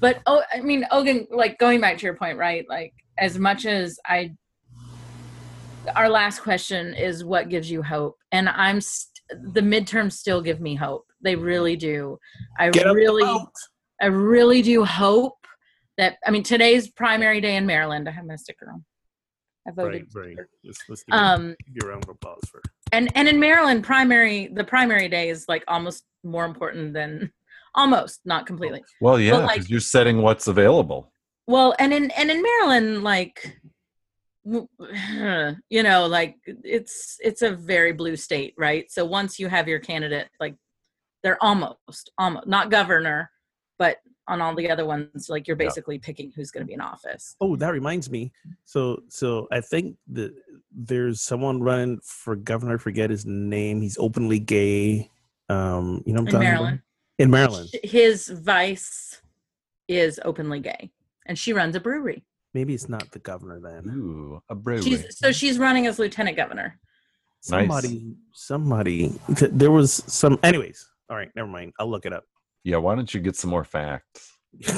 But 0.00 0.20
oh, 0.26 0.42
I 0.52 0.60
mean, 0.62 0.86
Ogan, 0.90 1.26
like 1.30 1.58
going 1.58 1.80
back 1.80 1.98
to 1.98 2.06
your 2.06 2.16
point, 2.16 2.38
right? 2.38 2.64
Like, 2.68 2.94
as 3.18 3.38
much 3.38 3.66
as 3.66 3.98
I, 4.06 4.34
our 5.94 6.08
last 6.08 6.40
question 6.40 6.94
is 6.94 7.22
what 7.22 7.50
gives 7.50 7.70
you 7.70 7.82
hope? 7.82 8.16
And 8.32 8.48
I'm, 8.48 8.80
st- 8.80 9.54
the 9.54 9.60
midterms 9.60 10.12
still 10.12 10.40
give 10.40 10.60
me 10.60 10.74
hope. 10.74 11.04
They 11.20 11.36
really 11.36 11.76
do. 11.76 12.18
I 12.58 12.70
get 12.70 12.86
really. 12.86 13.30
I 14.00 14.06
really 14.06 14.62
do 14.62 14.84
hope 14.84 15.36
that, 15.98 16.16
I 16.24 16.30
mean, 16.30 16.44
today's 16.44 16.88
primary 16.88 17.40
day 17.40 17.56
in 17.56 17.66
Maryland. 17.66 18.08
I 18.08 18.12
have 18.12 18.24
my 18.24 18.36
sticker 18.36 18.70
on. 18.72 18.84
I 19.66 19.72
voted. 19.72 20.06
Right, 20.14 20.36
right. 20.38 20.46
Let's, 20.64 20.78
let's 20.88 21.02
give, 21.02 21.14
Um, 21.14 21.56
give 21.66 21.82
you 21.82 21.88
round 21.90 22.04
of 22.04 22.10
applause 22.10 22.40
for 22.50 22.62
and 22.92 23.10
and 23.14 23.28
in 23.28 23.38
Maryland, 23.38 23.84
primary 23.84 24.48
the 24.54 24.64
primary 24.64 25.08
day 25.08 25.28
is 25.28 25.46
like 25.46 25.62
almost 25.68 26.04
more 26.24 26.46
important 26.46 26.94
than 26.94 27.30
almost 27.78 28.20
not 28.24 28.46
completely. 28.46 28.82
Well, 29.00 29.18
yeah, 29.20 29.36
like- 29.38 29.68
you're 29.70 29.80
setting 29.80 30.22
what's 30.22 30.46
available. 30.46 31.12
Well, 31.46 31.74
and 31.78 31.92
in 31.94 32.10
and 32.12 32.30
in 32.30 32.42
Maryland, 32.42 33.02
like 33.02 33.58
you 34.44 35.82
know, 35.82 36.06
like 36.06 36.36
it's 36.46 37.16
it's 37.20 37.42
a 37.42 37.50
very 37.52 37.92
blue 37.92 38.16
state, 38.16 38.54
right? 38.58 38.90
So 38.90 39.04
once 39.04 39.38
you 39.38 39.48
have 39.48 39.68
your 39.68 39.78
candidate, 39.78 40.28
like 40.40 40.54
they're 41.22 41.42
almost 41.42 42.10
almost 42.18 42.46
not 42.46 42.70
governor, 42.70 43.30
but 43.78 43.98
on 44.26 44.42
all 44.42 44.54
the 44.54 44.70
other 44.70 44.84
ones, 44.84 45.28
like 45.30 45.48
you're 45.48 45.56
Yeah. 45.58 45.66
basically 45.66 45.98
picking 45.98 46.30
who's 46.36 46.50
going 46.50 46.62
to 46.62 46.66
be 46.66 46.74
in 46.74 46.80
office. 46.82 47.34
Oh, 47.40 47.56
that 47.56 47.72
reminds 47.72 48.10
me. 48.10 48.30
So, 48.64 49.02
so 49.08 49.48
I 49.50 49.62
think 49.62 49.96
that 50.12 50.34
there's 50.70 51.22
someone 51.22 51.62
running 51.62 51.98
for 52.04 52.36
governor. 52.36 52.74
I 52.74 52.76
forget 52.78 53.08
his 53.08 53.24
name. 53.24 53.80
He's 53.80 53.96
openly 53.98 54.38
gay. 54.38 55.10
Um, 55.48 56.02
you 56.04 56.12
know, 56.12 56.20
what 56.20 56.24
I'm 56.24 56.26
In 56.26 56.26
talking 56.26 56.36
about? 56.36 56.40
Maryland. 56.42 56.80
In 57.18 57.30
Maryland, 57.30 57.68
His 57.82 58.28
vice 58.28 59.20
is 59.88 60.20
openly 60.24 60.60
gay, 60.60 60.90
and 61.26 61.38
she 61.38 61.52
runs 61.52 61.74
a 61.76 61.80
brewery. 61.80 62.24
maybe 62.54 62.74
it's 62.74 62.88
not 62.88 63.10
the 63.10 63.18
governor 63.18 63.60
then. 63.60 63.84
Ooh, 63.94 64.40
a 64.48 64.54
brewery. 64.54 64.82
She's 64.82 65.18
so 65.18 65.32
she's 65.32 65.58
running 65.58 65.86
as 65.86 65.98
lieutenant 65.98 66.36
governor. 66.36 66.78
Nice. 67.50 67.60
Somebody, 67.68 68.14
somebody. 68.32 69.12
th- 69.36 69.50
There 69.54 69.70
was 69.70 69.92
some. 70.06 70.38
Anyways, 70.42 70.86
all 71.10 71.16
right, 71.16 71.30
never 71.34 71.48
mind. 71.48 71.72
I'll 71.78 71.90
look 71.90 72.06
it 72.06 72.12
up. 72.12 72.24
yeah, 72.64 72.76
why 72.76 72.94
don't 72.94 73.12
you 73.12 73.20
get 73.20 73.36
some 73.36 73.50
more 73.50 73.64
facts? 73.64 74.32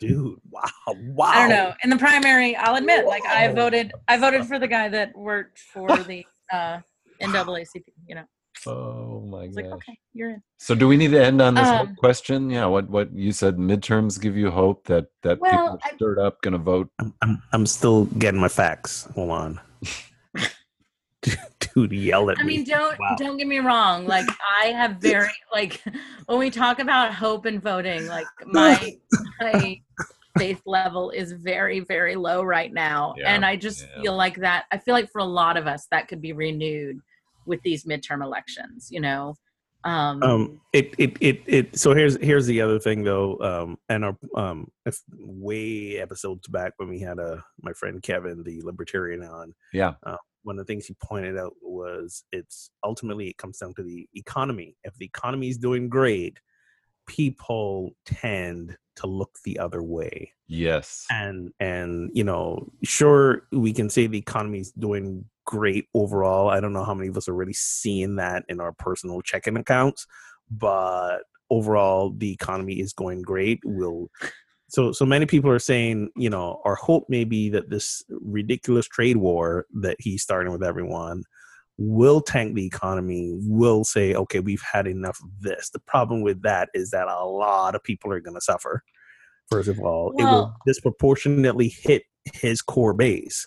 Dude, 0.00 0.38
wow, 0.50 0.62
wow. 0.86 1.26
I 1.26 1.40
don't 1.40 1.48
know. 1.50 1.74
In 1.82 1.90
the 1.90 1.96
primary, 1.96 2.54
I'll 2.54 2.76
admit, 2.76 3.04
like 3.06 3.24
I 3.26 3.48
voted, 3.48 3.92
I 4.06 4.16
voted 4.16 4.46
for 4.46 4.58
the 4.60 4.68
guy 4.68 4.88
that 4.90 5.16
worked 5.16 5.58
for 5.58 5.88
the 6.04 6.24
uh, 6.52 6.78
NAACP. 7.20 7.82
You 8.06 8.14
know, 8.14 8.24
Oh 8.66 9.20
my 9.28 9.44
It's 9.44 9.56
gosh. 9.56 9.64
like, 9.64 9.72
okay, 9.74 9.98
you're 10.14 10.30
in. 10.30 10.42
So 10.58 10.74
do 10.74 10.88
we 10.88 10.96
need 10.96 11.12
to 11.12 11.24
end 11.24 11.40
on 11.40 11.54
this 11.54 11.68
hope 11.68 11.88
Um, 11.88 11.96
question? 11.96 12.50
Yeah, 12.50 12.66
what 12.66 12.88
what 12.90 13.12
you 13.12 13.32
said 13.32 13.56
midterms 13.56 14.20
give 14.20 14.36
you 14.36 14.50
hope 14.50 14.86
that 14.86 15.06
that 15.22 15.38
Well, 15.40 15.50
people 15.50 15.68
are 15.68 15.78
I- 15.84 15.94
stirred 15.96 16.18
up 16.18 16.40
going 16.42 16.52
to 16.52 16.58
vote. 16.58 16.90
I'm, 16.98 17.14
I'm, 17.22 17.42
I'm 17.52 17.66
still 17.66 18.06
getting 18.18 18.40
my 18.40 18.48
facts. 18.48 19.08
Hold 19.14 19.30
on. 19.30 19.60
Dude 21.74 21.92
yelled 21.92 22.30
at 22.30 22.38
I 22.38 22.42
me. 22.44 22.58
mean, 22.58 22.64
don't 22.64 22.98
Wow. 22.98 23.16
don't 23.18 23.36
get 23.36 23.46
me 23.46 23.58
wrong. 23.58 24.06
Like 24.06 24.26
I 24.62 24.66
have 24.66 24.96
very 24.96 25.28
like 25.52 25.82
when 26.26 26.38
we 26.38 26.50
talk 26.50 26.78
about 26.78 27.12
hope 27.14 27.44
and 27.44 27.60
voting, 27.62 28.06
like 28.06 28.26
my 28.46 28.96
my 29.40 29.80
faith 30.38 30.62
level 30.66 31.10
is 31.10 31.32
very 31.32 31.80
very 31.80 32.14
low 32.14 32.42
right 32.42 32.72
now, 32.72 33.14
Yeah, 33.18 33.34
and 33.34 33.44
I 33.44 33.56
just 33.56 33.80
yeah. 33.96 34.02
feel 34.02 34.16
like 34.16 34.36
that. 34.36 34.66
I 34.70 34.78
feel 34.78 34.94
like 34.94 35.10
for 35.10 35.18
a 35.20 35.24
lot 35.24 35.56
of 35.56 35.66
us 35.66 35.86
that 35.90 36.06
could 36.08 36.20
be 36.22 36.32
renewed 36.32 37.00
with 37.48 37.60
these 37.62 37.84
midterm 37.84 38.22
elections. 38.22 38.88
You 38.90 39.00
know, 39.00 39.34
um, 39.84 40.22
um 40.22 40.60
it, 40.72 40.94
it 40.98 41.16
it 41.20 41.42
it 41.46 41.78
so 41.78 41.94
here's 41.94 42.16
here's 42.22 42.46
the 42.46 42.60
other 42.60 42.78
thing 42.80 43.04
though 43.04 43.38
um 43.40 43.78
and 43.88 44.04
our 44.04 44.16
um 44.34 44.68
if 44.84 45.00
way 45.16 45.98
episodes 45.98 46.48
back 46.48 46.72
when 46.78 46.88
we 46.88 46.98
had 46.98 47.20
uh 47.20 47.36
my 47.62 47.72
friend 47.72 48.02
kevin 48.02 48.42
the 48.42 48.60
libertarian 48.62 49.22
on 49.22 49.54
Yeah. 49.72 49.94
one 50.42 50.58
of 50.58 50.66
the 50.66 50.70
things 50.72 50.86
he 50.86 50.96
pointed 51.00 51.38
out 51.38 51.54
was 51.62 52.24
it's 52.32 52.70
ultimately 52.82 53.28
it 53.28 53.38
comes 53.38 53.58
down 53.58 53.72
to 53.74 53.84
the 53.84 54.08
economy 54.14 54.76
if 54.82 54.94
the 54.96 55.06
economy 55.06 55.48
is 55.48 55.58
doing 55.58 55.88
great 55.88 56.40
people 57.06 57.92
tend 58.04 58.76
to 58.96 59.06
look 59.06 59.38
the 59.44 59.60
other 59.60 59.82
way 59.82 60.32
Yes. 60.48 61.06
and 61.08 61.52
and 61.60 62.10
you 62.14 62.24
know 62.24 62.68
sure 62.82 63.46
we 63.52 63.72
can 63.72 63.88
say 63.88 64.08
the 64.08 64.18
economy 64.18 64.58
is 64.58 64.72
doing 64.72 65.24
great 65.48 65.86
overall. 65.94 66.50
I 66.50 66.60
don't 66.60 66.74
know 66.74 66.84
how 66.84 66.94
many 66.94 67.08
of 67.08 67.16
us 67.16 67.28
are 67.28 67.34
really 67.34 67.54
seeing 67.54 68.16
that 68.16 68.44
in 68.50 68.60
our 68.60 68.72
personal 68.72 69.22
checking 69.22 69.56
accounts 69.56 70.06
but 70.50 71.20
overall 71.50 72.12
the 72.16 72.32
economy 72.32 72.80
is 72.80 72.92
going 72.92 73.22
great. 73.22 73.60
We'll 73.64 74.10
so 74.68 74.92
so 74.92 75.06
many 75.06 75.26
people 75.26 75.50
are 75.50 75.58
saying 75.58 76.10
you 76.16 76.30
know 76.30 76.60
our 76.64 76.74
hope 76.74 77.06
may 77.08 77.24
be 77.24 77.48
that 77.50 77.70
this 77.70 78.02
ridiculous 78.10 78.86
trade 78.86 79.16
war 79.16 79.66
that 79.80 79.96
he's 79.98 80.22
starting 80.22 80.52
with 80.52 80.62
everyone 80.62 81.24
will 81.78 82.20
tank 82.20 82.54
the 82.54 82.66
economy 82.66 83.32
will 83.40 83.84
say 83.84 84.14
okay 84.14 84.40
we've 84.40 84.62
had 84.72 84.86
enough 84.86 85.18
of 85.22 85.30
this. 85.40 85.70
The 85.70 85.80
problem 85.80 86.22
with 86.22 86.42
that 86.42 86.68
is 86.74 86.90
that 86.90 87.08
a 87.08 87.24
lot 87.24 87.74
of 87.74 87.82
people 87.82 88.12
are 88.12 88.20
going 88.20 88.34
to 88.34 88.40
suffer. 88.40 88.82
First 89.50 89.68
of 89.68 89.80
all 89.80 90.12
it 90.18 90.24
will 90.24 90.54
disproportionately 90.66 91.68
hit 91.68 92.02
his 92.34 92.60
core 92.60 92.92
base 92.92 93.46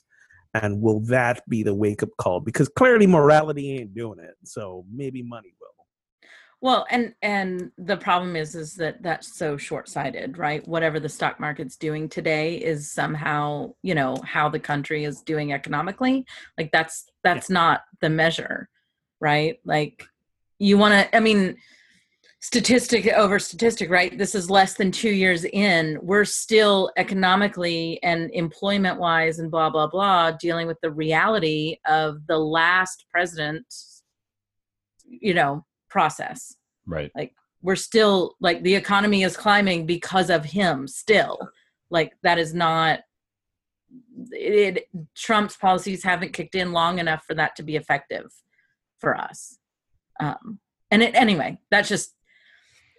and 0.53 0.81
will 0.81 0.99
that 1.01 1.47
be 1.47 1.63
the 1.63 1.73
wake 1.73 2.03
up 2.03 2.09
call 2.17 2.39
because 2.39 2.67
clearly 2.69 3.07
morality 3.07 3.77
ain't 3.77 3.93
doing 3.93 4.19
it 4.19 4.35
so 4.43 4.85
maybe 4.91 5.23
money 5.23 5.53
will 5.59 5.71
Well, 6.61 6.85
and 6.91 7.15
and 7.23 7.71
the 7.77 7.97
problem 7.97 8.35
is 8.35 8.53
is 8.53 8.75
that 8.75 9.01
that's 9.01 9.35
so 9.35 9.57
short-sighted, 9.57 10.37
right? 10.37 10.65
Whatever 10.67 10.99
the 10.99 11.09
stock 11.09 11.39
market's 11.39 11.75
doing 11.75 12.07
today 12.07 12.57
is 12.57 12.91
somehow, 12.91 13.73
you 13.81 13.95
know, 13.95 14.15
how 14.23 14.47
the 14.47 14.59
country 14.59 15.03
is 15.03 15.23
doing 15.23 15.53
economically. 15.53 16.25
Like 16.59 16.71
that's 16.71 17.05
that's 17.23 17.49
not 17.49 17.81
the 17.99 18.09
measure, 18.09 18.69
right? 19.19 19.59
Like 19.65 20.05
you 20.59 20.77
want 20.77 20.93
to 20.93 21.15
I 21.15 21.19
mean 21.19 21.57
statistic 22.41 23.07
over 23.07 23.39
statistic, 23.39 23.89
right? 23.89 24.17
This 24.17 24.35
is 24.35 24.49
less 24.49 24.73
than 24.73 24.91
2 24.91 25.09
years 25.09 25.45
in. 25.45 25.97
We're 26.01 26.25
still 26.25 26.91
economically 26.97 28.01
and 28.03 28.29
employment-wise 28.33 29.39
and 29.39 29.49
blah 29.51 29.69
blah 29.69 29.87
blah 29.87 30.31
dealing 30.31 30.67
with 30.67 30.79
the 30.81 30.91
reality 30.91 31.77
of 31.87 32.25
the 32.27 32.37
last 32.37 33.05
president's 33.11 34.03
you 35.05 35.33
know, 35.33 35.65
process 35.89 36.55
Right. 36.85 37.11
Like 37.15 37.33
we're 37.61 37.75
still 37.75 38.35
like 38.41 38.63
the 38.63 38.75
economy 38.75 39.23
is 39.23 39.37
climbing 39.37 39.85
because 39.85 40.29
of 40.29 40.43
him 40.43 40.87
still 40.87 41.37
like 41.89 42.13
that 42.23 42.39
is 42.39 42.53
not 42.53 43.01
it, 44.31 44.77
it 44.77 44.85
trump's 45.15 45.55
policies 45.57 46.03
haven't 46.03 46.33
kicked 46.33 46.55
in 46.55 46.71
long 46.71 46.99
enough 46.99 47.23
for 47.25 47.35
that 47.35 47.55
to 47.55 47.63
be 47.63 47.75
effective 47.75 48.25
for 48.99 49.15
us 49.15 49.57
um 50.19 50.59
and 50.89 51.03
it 51.03 51.13
anyway 51.13 51.57
that's 51.69 51.89
just 51.89 52.15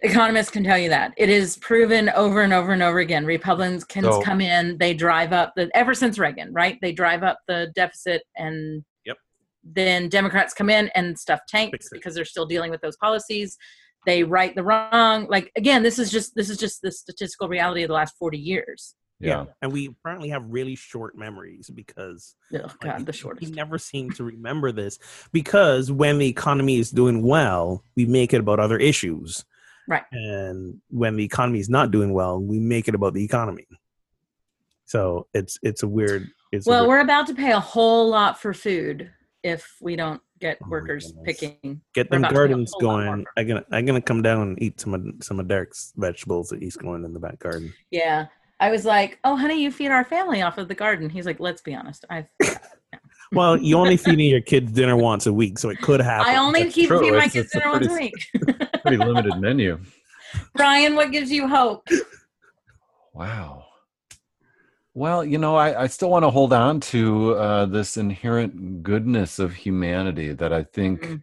economists 0.03 0.49
can 0.51 0.63
tell 0.63 0.77
you 0.77 0.89
that. 0.89 1.13
It 1.17 1.29
is 1.29 1.57
proven 1.57 2.09
over 2.09 2.41
and 2.41 2.53
over 2.53 2.71
and 2.73 2.83
over 2.83 2.99
again. 2.99 3.25
Republicans 3.25 3.83
can 3.83 4.03
So- 4.03 4.21
come 4.21 4.41
in 4.41 4.77
they 4.77 4.93
drive 4.93 5.33
up 5.33 5.53
the 5.55 5.69
ever 5.75 5.93
since 5.93 6.19
reagan 6.19 6.53
right? 6.53 6.77
They 6.81 6.91
drive 6.91 7.23
up 7.23 7.39
the 7.47 7.71
deficit 7.75 8.23
and 8.35 8.83
Yep. 9.05 9.17
then 9.63 10.09
democrats 10.09 10.53
come 10.53 10.69
in 10.69 10.89
and 10.89 11.17
stuff 11.17 11.39
tanks 11.47 11.87
because 11.91 12.13
they're 12.15 12.25
still 12.25 12.45
dealing 12.45 12.69
with 12.71 12.81
those 12.81 12.97
policies. 12.97 13.57
They 14.05 14.23
right 14.23 14.53
the 14.53 14.63
wrong 14.63 15.27
like 15.29 15.51
again 15.55 15.81
this 15.83 15.97
is 15.97 16.11
just 16.11 16.35
this 16.35 16.49
is 16.49 16.57
just 16.57 16.81
the 16.81 16.91
statistical 16.91 17.47
reality 17.47 17.83
of 17.83 17.87
the 17.87 17.93
last 17.93 18.15
40 18.19 18.37
years. 18.37 18.95
Yeah. 19.19 19.45
and 19.61 19.71
we 19.71 19.85
apparently 19.87 20.29
have 20.29 20.43
really 20.47 20.75
short 20.75 21.17
memories 21.17 21.69
because 21.73 22.35
oh 22.55 22.67
god 22.81 22.97
we- 22.99 23.03
the 23.05 23.11
We 23.13 23.17
shortest. 23.17 23.53
never 23.53 23.77
seem 23.77 24.11
to 24.11 24.23
remember 24.25 24.73
this 24.73 24.99
because 25.31 25.89
when 25.89 26.17
the 26.17 26.27
economy 26.27 26.77
is 26.77 26.91
doing 26.91 27.21
well, 27.25 27.85
we 27.95 28.05
make 28.05 28.33
it 28.33 28.41
about 28.41 28.59
other 28.59 28.77
issues. 28.77 29.45
Right. 29.87 30.03
And 30.11 30.79
when 30.89 31.15
the 31.15 31.23
economy 31.25 31.59
is 31.59 31.69
not 31.69 31.91
doing 31.91 32.13
well, 32.13 32.39
we 32.39 32.59
make 32.59 32.87
it 32.87 32.95
about 32.95 33.13
the 33.13 33.23
economy. 33.23 33.67
So 34.85 35.27
it's 35.33 35.57
it's 35.61 35.83
a 35.83 35.87
weird. 35.87 36.29
It's 36.51 36.65
well 36.67 36.81
weird- 36.81 36.89
we're 36.89 36.99
about 36.99 37.27
to 37.27 37.33
pay 37.33 37.51
a 37.51 37.59
whole 37.59 38.09
lot 38.09 38.39
for 38.39 38.53
food 38.53 39.11
if 39.43 39.75
we 39.81 39.95
don't 39.95 40.21
get 40.39 40.57
Oh 40.63 40.67
workers 40.69 41.13
picking 41.23 41.81
get 41.93 42.09
them 42.09 42.21
about 42.21 42.29
to 42.29 42.33
pay 42.33 42.35
a 42.35 42.47
gardens 42.47 42.71
whole 42.73 42.89
lot 42.89 42.95
more 43.05 43.15
going. 43.15 43.25
I'm 43.37 43.47
gonna 43.47 43.65
I'm 43.71 43.85
gonna 43.85 44.01
come 44.01 44.21
down 44.21 44.41
and 44.49 44.61
eat 44.61 44.79
some 44.79 44.93
of 44.93 45.05
some 45.21 45.39
of 45.39 45.47
Derek's 45.47 45.93
vegetables 45.95 46.49
that 46.49 46.61
he's 46.61 46.75
growing 46.77 47.03
in 47.05 47.13
the 47.13 47.19
back 47.19 47.39
garden. 47.39 47.73
yeah 47.91 48.27
i 48.59 48.69
was 48.69 48.85
like 48.85 49.19
oh 49.23 49.35
honey 49.35 49.61
you 49.61 49.71
feed 49.71 49.89
our 49.89 50.03
family 50.05 50.41
off 50.41 50.57
of 50.57 50.67
the 50.67 50.75
garden 50.75 51.09
he's 51.09 51.25
like 51.25 51.39
let's 51.39 51.61
be 51.61 51.73
honest 51.73 52.05
i've 52.09 52.27
Well, 53.33 53.57
you 53.57 53.77
only 53.77 53.97
feeding 53.97 54.29
your 54.29 54.41
kids 54.41 54.71
dinner 54.71 54.95
once 54.95 55.25
a 55.25 55.33
week, 55.33 55.57
so 55.59 55.69
it 55.69 55.79
could 55.81 55.99
happen. 56.01 56.33
i 56.33 56.37
only 56.37 56.63
That's 56.63 56.75
keep 56.75 56.87
true. 56.87 56.99
feeding 56.99 57.13
my 57.15 57.25
It's- 57.25 57.33
kids 57.33 57.45
it's 57.47 57.55
a 57.55 57.59
dinner 57.59 57.71
once 57.71 57.85
a 57.85 57.89
pretty- 57.89 58.11
week 58.41 58.81
Pretty 58.81 58.97
limited 58.97 59.37
menu. 59.39 59.79
brian 60.55 60.95
what 60.95 61.11
gives 61.11 61.31
you 61.31 61.47
hope 61.47 61.87
Wow. 63.13 63.65
Well, 64.95 65.23
you 65.25 65.37
know, 65.37 65.55
I, 65.55 65.83
I 65.83 65.87
still 65.87 66.09
want 66.09 66.23
to 66.23 66.29
hold 66.29 66.53
on 66.53 66.79
to 66.81 67.33
uh, 67.35 67.65
this 67.65 67.97
inherent 67.97 68.83
goodness 68.83 69.39
of 69.39 69.53
humanity 69.53 70.33
that 70.33 70.51
I 70.53 70.63
think 70.63 71.01
Mhm. 71.03 71.21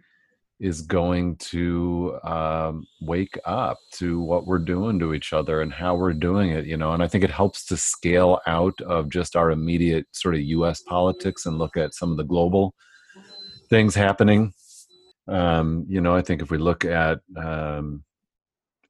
Is 0.61 0.83
going 0.83 1.37
to 1.37 2.19
um, 2.23 2.87
wake 3.01 3.39
up 3.47 3.79
to 3.93 4.21
what 4.21 4.47
we're 4.47 4.59
doing 4.59 4.99
to 4.99 5.15
each 5.15 5.33
other 5.33 5.63
and 5.63 5.73
how 5.73 5.95
we're 5.95 6.13
doing 6.13 6.51
it, 6.51 6.67
you 6.67 6.77
know. 6.77 6.93
And 6.93 7.03
I 7.03 7.09
think 7.09 7.25
it 7.25 7.31
helps 7.31 7.65
to 7.67 7.79
scale 7.79 8.41
out 8.47 8.79
of 8.83 9.09
just 9.09 9.37
our 9.37 9.51
immediate 9.51 10.07
sort 10.13 10.35
of 10.35 10.43
US 10.43 10.83
politics 10.83 11.47
and 11.47 11.59
look 11.59 11.79
at 11.79 11.95
some 11.95 12.11
of 12.11 12.19
the 12.19 12.25
global 12.25 12.75
things 13.71 13.95
happening. 13.95 14.53
Um, 15.29 15.87
you 15.89 16.01
know, 16.01 16.15
I 16.15 16.21
think 16.21 16.43
if 16.43 16.51
we 16.51 16.59
look 16.59 16.85
at 16.85 17.21
um, 17.37 18.05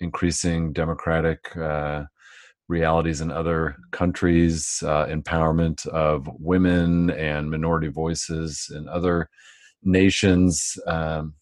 increasing 0.01 0.73
democratic 0.73 1.57
uh, 1.57 2.05
realities 2.66 3.21
in 3.21 3.31
other 3.31 3.77
countries, 3.93 4.83
uh, 4.85 5.07
empowerment 5.07 5.87
of 5.89 6.29
women 6.39 7.11
and 7.11 7.51
minority 7.51 7.89
voices 7.89 8.73
in 8.75 8.89
other 8.89 9.29
nations, 9.85 10.77
um, 10.87 11.35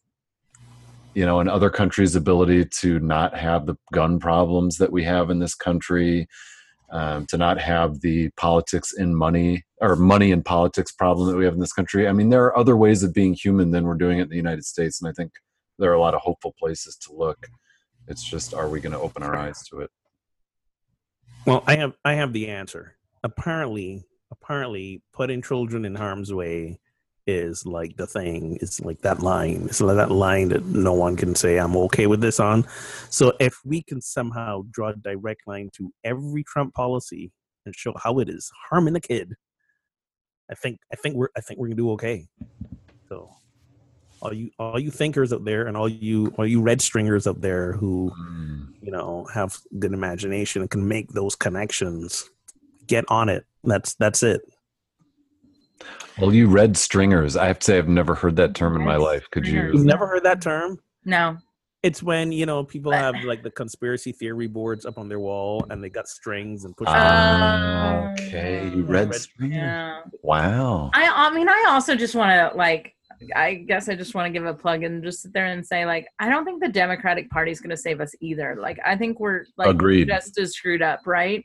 you 1.15 1.27
know, 1.27 1.41
in 1.41 1.49
other 1.49 1.71
countries' 1.71 2.17
ability 2.17 2.65
to 2.81 2.99
not 3.01 3.37
have 3.37 3.67
the 3.67 3.77
gun 3.93 4.19
problems 4.19 4.77
that 4.79 4.93
we 4.93 5.05
have 5.05 5.31
in 5.31 5.39
this 5.39 5.55
country, 5.55 6.29
um, 6.91 7.27
to 7.27 7.37
not 7.37 7.61
have 7.61 8.01
the 8.01 8.31
politics 8.37 8.93
in 8.93 9.15
money 9.15 9.65
or 9.81 9.97
money 9.97 10.33
and 10.33 10.45
politics 10.45 10.93
problem 10.93 11.29
that 11.29 11.37
we 11.37 11.45
have 11.45 11.55
in 11.55 11.61
this 11.61 11.73
country. 11.73 12.09
I 12.09 12.13
mean, 12.13 12.31
there 12.31 12.45
are 12.45 12.57
other 12.57 12.77
ways 12.77 13.03
of 13.03 13.13
being 13.13 13.35
human 13.35 13.71
than 13.71 13.85
we're 13.85 13.95
doing 13.95 14.19
it 14.19 14.23
in 14.23 14.29
the 14.31 14.37
United 14.37 14.65
States, 14.65 15.01
and 15.01 15.09
I 15.09 15.13
think 15.13 15.33
there 15.79 15.91
are 15.91 15.95
a 15.95 16.01
lot 16.01 16.15
of 16.15 16.21
hopeful 16.21 16.55
places 16.59 16.97
to 17.03 17.13
look. 17.13 17.47
It's 18.07 18.25
just, 18.25 18.55
are 18.55 18.69
we 18.69 18.81
going 18.81 18.93
to 18.93 18.99
open 18.99 19.23
our 19.23 19.37
eyes 19.37 19.63
to 19.69 19.81
it? 19.81 19.91
Well, 21.47 21.63
I 21.67 21.77
have 21.77 21.95
I 22.05 22.15
have 22.15 22.33
the 22.33 22.49
answer. 22.49 22.97
Apparently, 23.23 24.05
apparently, 24.31 25.03
putting 25.13 25.41
children 25.41 25.85
in 25.85 25.95
harm's 25.95 26.33
way 26.33 26.81
is 27.29 27.67
like 27.67 27.97
the 27.97 28.07
thing. 28.07 28.59
It's 28.61 28.81
like 28.81 29.03
that 29.03 29.21
line. 29.21 29.67
It's 29.67 29.81
like 29.81 29.97
that 29.97 30.11
line 30.11 30.49
that 30.49 30.65
no 30.65 30.95
one 30.95 31.15
can 31.15 31.35
say 31.35 31.59
I'm 31.59 31.77
okay 31.77 32.07
with 32.07 32.21
this 32.21 32.41
on. 32.41 32.67
So 33.11 33.35
if 33.39 33.59
we 33.65 33.83
can 33.83 34.01
somehow 34.01 34.63
draw 34.71 34.89
a 34.89 34.97
direct 34.97 35.43
line 35.47 35.71
to 35.77 35.93
every 36.03 36.43
Trump 36.43 36.75
policy 36.75 37.31
and 37.67 37.75
show 37.77 37.95
how 38.03 38.19
it 38.19 38.29
is 38.29 38.51
harming 38.71 38.95
the 38.95 39.01
kid, 39.01 39.35
I 40.51 40.55
think 40.55 40.79
I 40.93 40.97
think 40.97 41.15
we're 41.17 41.29
I 41.37 41.41
think 41.41 41.61
we're 41.61 41.69
gonna 41.69 41.77
do 41.77 41.93
okay. 41.93 42.27
So 43.09 43.31
all 44.21 44.33
you 44.33 44.51
all 44.59 44.79
you 44.79 44.91
thinkers 44.91 45.33
out 45.33 45.45
there 45.45 45.67
and 45.67 45.77
all 45.77 45.89
you 45.89 46.35
all 46.39 46.47
you 46.47 46.61
red 46.61 46.81
stringers 46.81 47.27
out 47.27 47.41
there 47.41 47.73
who 47.75 48.11
Mm. 48.19 48.73
you 48.83 48.91
know 48.91 49.27
have 49.33 49.59
good 49.79 49.93
imagination 49.93 50.63
and 50.63 50.71
can 50.71 50.89
make 50.89 51.13
those 51.13 51.37
connections 51.37 52.29
get 52.87 53.05
on 53.09 53.29
it 53.29 53.45
that's 53.63 53.95
that's 53.95 54.23
it 54.23 54.41
Well, 56.19 56.35
you 56.35 56.49
red 56.49 56.77
stringers. 56.77 57.37
I 57.37 57.47
have 57.47 57.59
to 57.61 57.65
say, 57.65 57.79
I've 57.79 57.89
never 57.89 58.15
heard 58.15 58.37
that 58.37 58.55
term 58.55 58.75
in 58.77 58.85
my 58.85 58.97
life. 58.97 59.29
Could 59.31 59.47
stringers. 59.47 59.75
You've 59.75 59.85
never 59.85 60.07
heard 60.07 60.25
that 60.25 60.41
term? 60.43 60.79
No. 61.05 61.37
It's 61.85 62.03
when 62.03 62.33
you 62.33 62.45
know 62.45 62.65
people 62.65 62.91
But- 62.91 62.99
have 63.01 63.25
like 63.25 63.45
the 63.45 63.53
conspiracy 63.53 64.11
theory 64.11 64.49
boards 64.49 64.85
up 64.85 64.99
on 64.99 65.09
their 65.09 65.21
wall, 65.21 65.65
and 65.71 65.83
they 65.83 65.89
got 65.89 66.09
strings 66.09 66.65
and 66.65 66.77
push. 66.77 66.89
Ah, 66.91 68.09
Oh, 68.09 68.13
okay, 68.25 68.69
you 68.75 68.83
red 68.83 69.11
Red- 69.11 69.15
stringers. 69.15 69.57
Yeah. 69.59 70.01
Wow. 70.25 70.91
I 70.93 71.09
I 71.09 71.33
mean 71.33 71.49
I 71.49 71.65
also 71.69 71.95
just 71.95 72.17
want 72.17 72.31
to 72.33 72.57
like 72.59 72.95
I 73.37 73.55
guess 73.55 73.89
I 73.89 73.95
just 73.95 74.15
want 74.15 74.27
to 74.27 74.33
give 74.33 74.45
a 74.47 74.55
plug 74.55 74.83
and 74.83 75.03
just 75.05 75.23
sit 75.23 75.33
there 75.33 75.47
and 75.47 75.65
say 75.65 75.87
like 75.87 76.07
I 76.19 76.29
don't 76.29 76.45
think 76.45 76.61
the 76.61 76.69
Democratic 76.69 77.31
Party 77.31 77.53
is 77.53 77.61
going 77.61 77.71
to 77.71 77.77
save 77.77 78.01
us 78.01 78.13
either. 78.21 78.57
Like 78.61 78.81
I 78.85 78.97
think 78.97 79.21
we're 79.21 79.45
like 79.57 79.69
Agreed. 79.69 80.09
just 80.09 80.37
as 80.39 80.55
screwed 80.57 80.83
up, 80.83 81.01
right? 81.07 81.45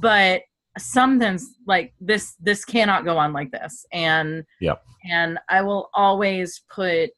But 0.00 0.42
something's 0.78 1.46
like 1.66 1.92
this 2.00 2.34
this 2.40 2.64
cannot 2.64 3.04
go 3.04 3.18
on 3.18 3.32
like 3.32 3.50
this. 3.50 3.84
And 3.92 4.44
yeah 4.60 4.76
and 5.04 5.38
I 5.48 5.62
will 5.62 5.90
always 5.94 6.62
put 6.70 7.10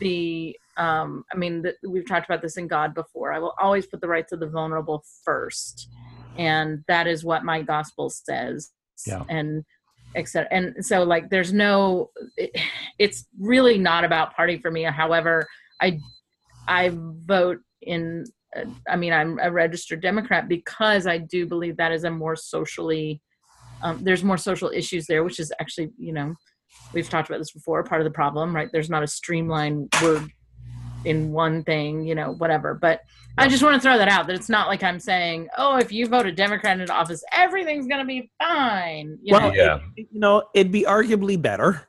the 0.00 0.56
um 0.76 1.24
I 1.32 1.36
mean 1.36 1.62
the, 1.62 1.74
we've 1.88 2.06
talked 2.06 2.26
about 2.26 2.42
this 2.42 2.56
in 2.56 2.68
God 2.68 2.94
before. 2.94 3.32
I 3.32 3.38
will 3.38 3.54
always 3.60 3.86
put 3.86 4.00
the 4.00 4.08
rights 4.08 4.32
of 4.32 4.40
the 4.40 4.48
vulnerable 4.48 5.04
first. 5.24 5.88
And 6.36 6.84
that 6.88 7.06
is 7.06 7.24
what 7.24 7.44
my 7.44 7.62
gospel 7.62 8.10
says. 8.10 8.70
Yeah. 9.06 9.22
And 9.28 9.64
etc. 10.16 10.48
And 10.50 10.84
so 10.84 11.02
like 11.02 11.30
there's 11.30 11.52
no 11.52 12.10
it, 12.36 12.50
it's 12.98 13.26
really 13.38 13.78
not 13.78 14.04
about 14.04 14.34
party 14.34 14.58
for 14.58 14.70
me. 14.70 14.82
However, 14.82 15.46
I 15.80 15.98
I 16.68 16.92
vote 16.94 17.58
in 17.82 18.24
I 18.88 18.96
mean 18.96 19.12
I'm 19.12 19.38
a 19.42 19.50
registered 19.50 20.00
Democrat 20.00 20.48
because 20.48 21.06
I 21.06 21.18
do 21.18 21.46
believe 21.46 21.76
that 21.76 21.92
is 21.92 22.04
a 22.04 22.10
more 22.10 22.36
socially 22.36 23.20
um, 23.82 24.02
there's 24.02 24.24
more 24.24 24.38
social 24.38 24.70
issues 24.70 25.06
there, 25.06 25.24
which 25.24 25.38
is 25.40 25.52
actually 25.60 25.90
you 25.98 26.12
know 26.12 26.34
we've 26.92 27.08
talked 27.10 27.28
about 27.28 27.38
this 27.38 27.52
before 27.52 27.82
part 27.84 28.00
of 28.00 28.04
the 28.04 28.10
problem 28.10 28.54
right 28.54 28.68
there's 28.72 28.90
not 28.90 29.02
a 29.02 29.06
streamlined 29.06 29.88
word 30.02 30.28
in 31.04 31.32
one 31.32 31.62
thing 31.64 32.02
you 32.04 32.14
know 32.14 32.32
whatever 32.38 32.74
but 32.74 33.00
i 33.36 33.46
just 33.46 33.62
want 33.62 33.74
to 33.74 33.80
throw 33.80 33.98
that 33.98 34.08
out 34.08 34.26
that 34.26 34.34
it's 34.34 34.48
not 34.48 34.68
like 34.68 34.82
i'm 34.82 34.98
saying 34.98 35.46
oh 35.58 35.76
if 35.76 35.92
you 35.92 36.06
vote 36.06 36.24
a 36.26 36.32
democrat 36.32 36.80
into 36.80 36.92
office 36.92 37.22
everything's 37.32 37.86
going 37.86 38.00
to 38.00 38.06
be 38.06 38.30
fine 38.42 39.18
you 39.22 39.32
know 39.32 39.38
Well, 39.40 39.54
Yeah. 39.54 39.78
it- 39.96 40.08
you 40.10 40.18
know, 40.20 40.44
it'd 40.54 40.72
be 40.72 40.82
arguably 40.84 41.40
better. 41.40 41.86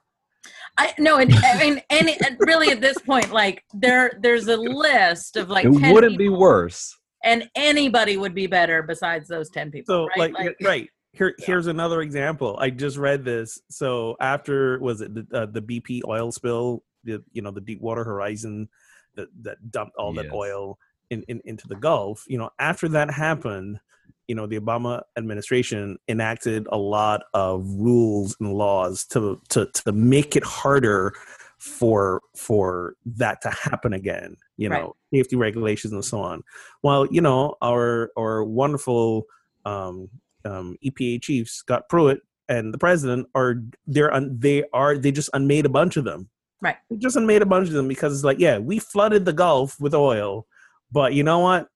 I 0.78 0.94
no, 1.00 1.18
it, 1.20 1.30
I 1.34 1.58
mean, 1.58 1.82
any 1.90 2.18
and 2.26 2.38
really 2.40 2.70
at 2.70 2.82
this 2.82 2.98
point, 3.00 3.32
like 3.32 3.64
there, 3.74 4.20
there's 4.22 4.48
a 4.48 4.58
list 4.58 5.38
of 5.38 5.50
like 5.50 5.66
it 5.66 5.78
10 5.78 5.94
wouldn't 5.94 6.18
be 6.18 6.30
worse. 6.30 6.98
and 7.24 7.50
anybody 7.56 8.18
would 8.18 8.36
be 8.36 8.48
better 8.48 8.84
besides 8.84 9.28
those 9.28 9.50
ten 9.50 9.72
people. 9.72 9.94
So, 9.94 10.22
right? 10.22 10.34
like, 10.34 10.56
right 10.62 10.90
here, 11.14 11.34
here's 11.40 11.68
another 11.68 12.02
example. 12.02 12.58
I 12.60 12.70
just 12.70 12.98
read 12.98 13.24
this. 13.24 13.60
So 13.70 14.18
after 14.20 14.80
was 14.80 15.02
it 15.02 15.14
the, 15.14 15.28
uh, 15.34 15.46
the 15.46 15.62
BP 15.62 16.02
oil 16.08 16.32
spill? 16.32 16.84
The 17.04 17.24
you 17.32 17.42
know 17.42 17.52
the 17.52 17.62
Deepwater 17.62 18.04
Horizon 18.04 18.68
that 19.16 19.30
that 19.44 19.72
dumped 19.72 19.96
all 19.96 20.14
that 20.14 20.32
oil 20.34 20.78
in, 21.10 21.24
in 21.24 21.42
into 21.46 21.68
the 21.68 21.76
Gulf. 21.76 22.26
You 22.28 22.38
know, 22.38 22.50
after 22.60 22.90
that 22.90 23.12
happened, 23.12 23.80
you 24.28 24.36
know 24.36 24.48
the 24.48 24.60
Obama 24.60 25.02
administration 25.18 25.98
enacted 26.08 26.68
a 26.72 26.78
lot 26.78 27.24
of 27.34 27.66
rules 27.76 28.36
and 28.40 28.54
laws 28.54 29.06
to 29.06 29.40
to 29.50 29.68
to 29.74 29.92
make 29.92 30.36
it 30.36 30.44
harder 30.44 31.14
for 31.60 32.22
for 32.36 32.96
that 33.06 33.42
to 33.42 33.50
happen 33.50 33.94
again 33.94 34.36
you 34.58 34.70
Right. 34.70 34.82
know 34.84 34.96
safety 35.14 35.36
regulations 35.36 35.94
and 35.94 36.04
so 36.04 36.20
on 36.20 36.44
well 36.84 37.06
you 37.08 37.22
know 37.22 37.56
our 37.62 38.12
our 38.18 38.44
wonderful 38.44 39.26
um, 39.66 40.10
um, 40.44 40.78
EPA 40.86 41.22
chief 41.24 41.50
Scott 41.50 41.90
Pruitt 41.90 42.20
and 42.50 42.72
the 42.74 42.78
president 42.78 43.28
are 43.34 43.56
they're 43.88 44.14
un, 44.14 44.36
they 44.38 44.64
are 44.74 44.98
they 44.98 45.12
just 45.12 45.30
unmade 45.34 45.66
a 45.66 45.70
bunch 45.70 45.98
of 45.98 46.04
them 46.04 46.30
Right. 46.62 46.76
they 46.90 46.98
just 46.98 47.16
unmade 47.16 47.42
a 47.42 47.46
bunch 47.48 47.68
of 47.68 47.74
them 47.74 47.88
because 47.88 48.14
it's 48.14 48.24
like 48.24 48.40
yeah 48.40 48.58
we 48.58 48.80
flooded 48.80 49.26
the 49.26 49.34
Gulf 49.34 49.80
with 49.80 49.94
oil 49.96 50.46
but 50.92 51.14
you 51.14 51.24
know 51.24 51.40
what 51.40 51.68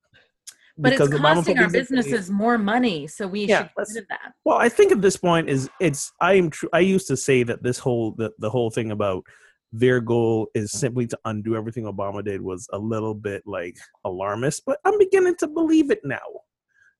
but 0.81 0.93
it's 0.93 1.09
costing 1.17 1.59
our 1.59 1.69
businesses 1.69 2.29
more 2.31 2.57
money, 2.57 3.05
so 3.07 3.27
we 3.27 3.45
Yeah, 3.45 3.57
should 3.57 3.63
get 3.65 3.73
let's- 3.77 3.93
rid 3.95 4.03
of 4.03 4.07
that. 4.09 4.33
well, 4.45 4.57
I 4.57 4.69
think 4.69 4.91
at 4.91 5.01
this 5.01 5.17
point 5.17 5.49
is 5.49 5.69
it's 5.79 6.11
I 6.21 6.33
am 6.33 6.49
tr- 6.49 6.67
I 6.73 6.79
used 6.79 7.07
to 7.07 7.17
say 7.17 7.43
that 7.43 7.63
this 7.63 7.77
whole 7.77 8.11
the, 8.17 8.31
the 8.39 8.49
whole 8.49 8.71
thing 8.71 8.91
about 8.91 9.23
their 9.71 10.01
goal 10.01 10.47
is 10.55 10.71
simply 10.71 11.05
to 11.07 11.19
undo 11.25 11.55
everything 11.55 11.83
Obama 11.83 12.23
did 12.23 12.41
was 12.41 12.67
a 12.73 12.77
little 12.79 13.13
bit 13.13 13.43
like 13.45 13.77
alarmist, 14.03 14.63
but 14.65 14.79
I'm 14.85 14.97
beginning 14.97 15.35
to 15.39 15.47
believe 15.47 15.91
it 15.91 15.99
now. 16.03 16.17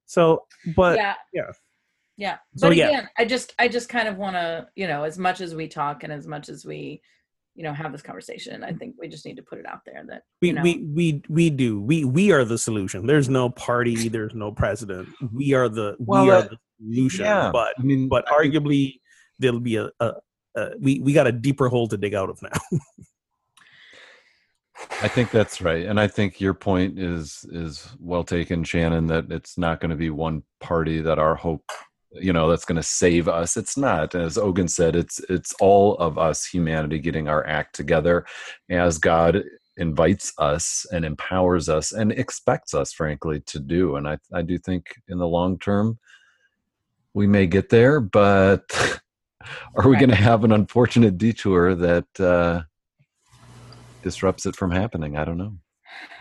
So, 0.05 0.43
but 0.75 0.97
yeah, 0.97 1.15
yeah. 1.33 1.51
yeah. 2.17 2.37
So, 2.57 2.67
But 2.67 2.77
yeah. 2.77 2.87
again, 2.89 3.09
I 3.17 3.25
just, 3.25 3.53
I 3.57 3.67
just 3.69 3.89
kind 3.89 4.07
of 4.07 4.17
want 4.17 4.35
to, 4.35 4.67
you 4.75 4.87
know, 4.87 5.03
as 5.03 5.17
much 5.17 5.41
as 5.41 5.55
we 5.55 5.67
talk 5.67 6.03
and 6.03 6.13
as 6.13 6.27
much 6.27 6.47
as 6.49 6.63
we, 6.65 7.01
you 7.59 7.65
know, 7.65 7.73
have 7.73 7.91
this 7.91 8.01
conversation, 8.01 8.63
I 8.63 8.71
think 8.71 8.95
we 8.97 9.09
just 9.09 9.25
need 9.25 9.35
to 9.35 9.43
put 9.43 9.59
it 9.59 9.65
out 9.65 9.81
there 9.85 10.01
that 10.07 10.23
we, 10.41 10.47
you 10.47 10.53
know, 10.53 10.61
we 10.61 10.77
we 10.77 11.21
we 11.27 11.49
do 11.49 11.81
we 11.81 12.05
we 12.05 12.31
are 12.31 12.45
the 12.45 12.57
solution. 12.57 13.05
There's 13.05 13.27
no 13.27 13.49
party. 13.49 14.07
There's 14.09 14.33
no 14.33 14.53
president. 14.53 15.09
We 15.33 15.51
are 15.53 15.67
the 15.67 15.97
Well, 15.99 16.23
we 16.23 16.31
are 16.31 16.37
uh, 16.37 16.41
the 16.43 16.57
solution. 16.81 17.25
Yeah, 17.25 17.49
But 17.51 17.73
I 17.77 17.83
mean, 17.83 18.07
but 18.07 18.25
arguably 18.27 19.01
there'll 19.39 19.59
be 19.59 19.75
a, 19.75 19.89
a, 19.99 20.13
a 20.55 20.69
we 20.79 21.01
we 21.01 21.11
got 21.11 21.27
a 21.27 21.33
deeper 21.33 21.67
hole 21.67 21.89
to 21.89 21.97
dig 21.97 22.13
out 22.13 22.29
of 22.29 22.41
now. 22.41 22.79
I 25.01 25.09
think 25.09 25.29
that's 25.29 25.59
right, 25.59 25.85
and 25.85 25.99
I 25.99 26.07
think 26.07 26.39
your 26.39 26.53
point 26.53 26.97
is 26.97 27.45
is 27.51 27.89
well 27.99 28.23
taken, 28.23 28.63
Shannon. 28.63 29.07
That 29.07 29.33
it's 29.33 29.57
not 29.57 29.81
going 29.81 29.91
to 29.91 29.97
be 29.97 30.11
one 30.11 30.43
party 30.61 31.01
that 31.01 31.19
our 31.19 31.35
hope, 31.35 31.69
you 32.11 32.33
know, 32.33 32.49
that's 32.49 32.65
going 32.65 32.75
to 32.77 32.83
save 32.83 33.27
us. 33.27 33.57
It's 33.57 33.77
not, 33.77 34.15
as 34.15 34.37
Ogun 34.37 34.67
said. 34.67 34.95
It's 34.95 35.19
it's 35.29 35.53
all 35.61 35.95
of 35.97 36.17
us, 36.17 36.45
humanity, 36.45 36.99
getting 36.99 37.27
our 37.27 37.45
act 37.47 37.75
together, 37.75 38.25
as 38.69 38.97
God 38.97 39.43
invites 39.77 40.33
us 40.39 40.85
and 40.91 41.05
empowers 41.05 41.69
us 41.69 41.91
and 41.93 42.11
expects 42.11 42.73
us, 42.73 42.91
frankly, 42.93 43.41
to 43.47 43.59
do. 43.59 43.95
And 43.95 44.07
I 44.07 44.17
I 44.33 44.41
do 44.41 44.57
think 44.57 44.95
in 45.07 45.19
the 45.19 45.27
long 45.27 45.59
term, 45.59 45.99
we 47.13 47.27
may 47.27 47.47
get 47.47 47.69
there, 47.69 47.99
but 48.01 48.63
are 49.75 49.89
we 49.89 49.95
Right. 49.95 49.99
going 49.99 50.09
to 50.11 50.15
have 50.15 50.43
an 50.43 50.51
unfortunate 50.53 51.17
detour 51.17 51.75
that? 51.75 52.19
uh 52.19 52.63
disrupts 54.03 54.45
it 54.45 54.55
from 54.55 54.71
happening. 54.71 55.17
I 55.17 55.25
don't 55.25 55.37
know. 55.37 55.57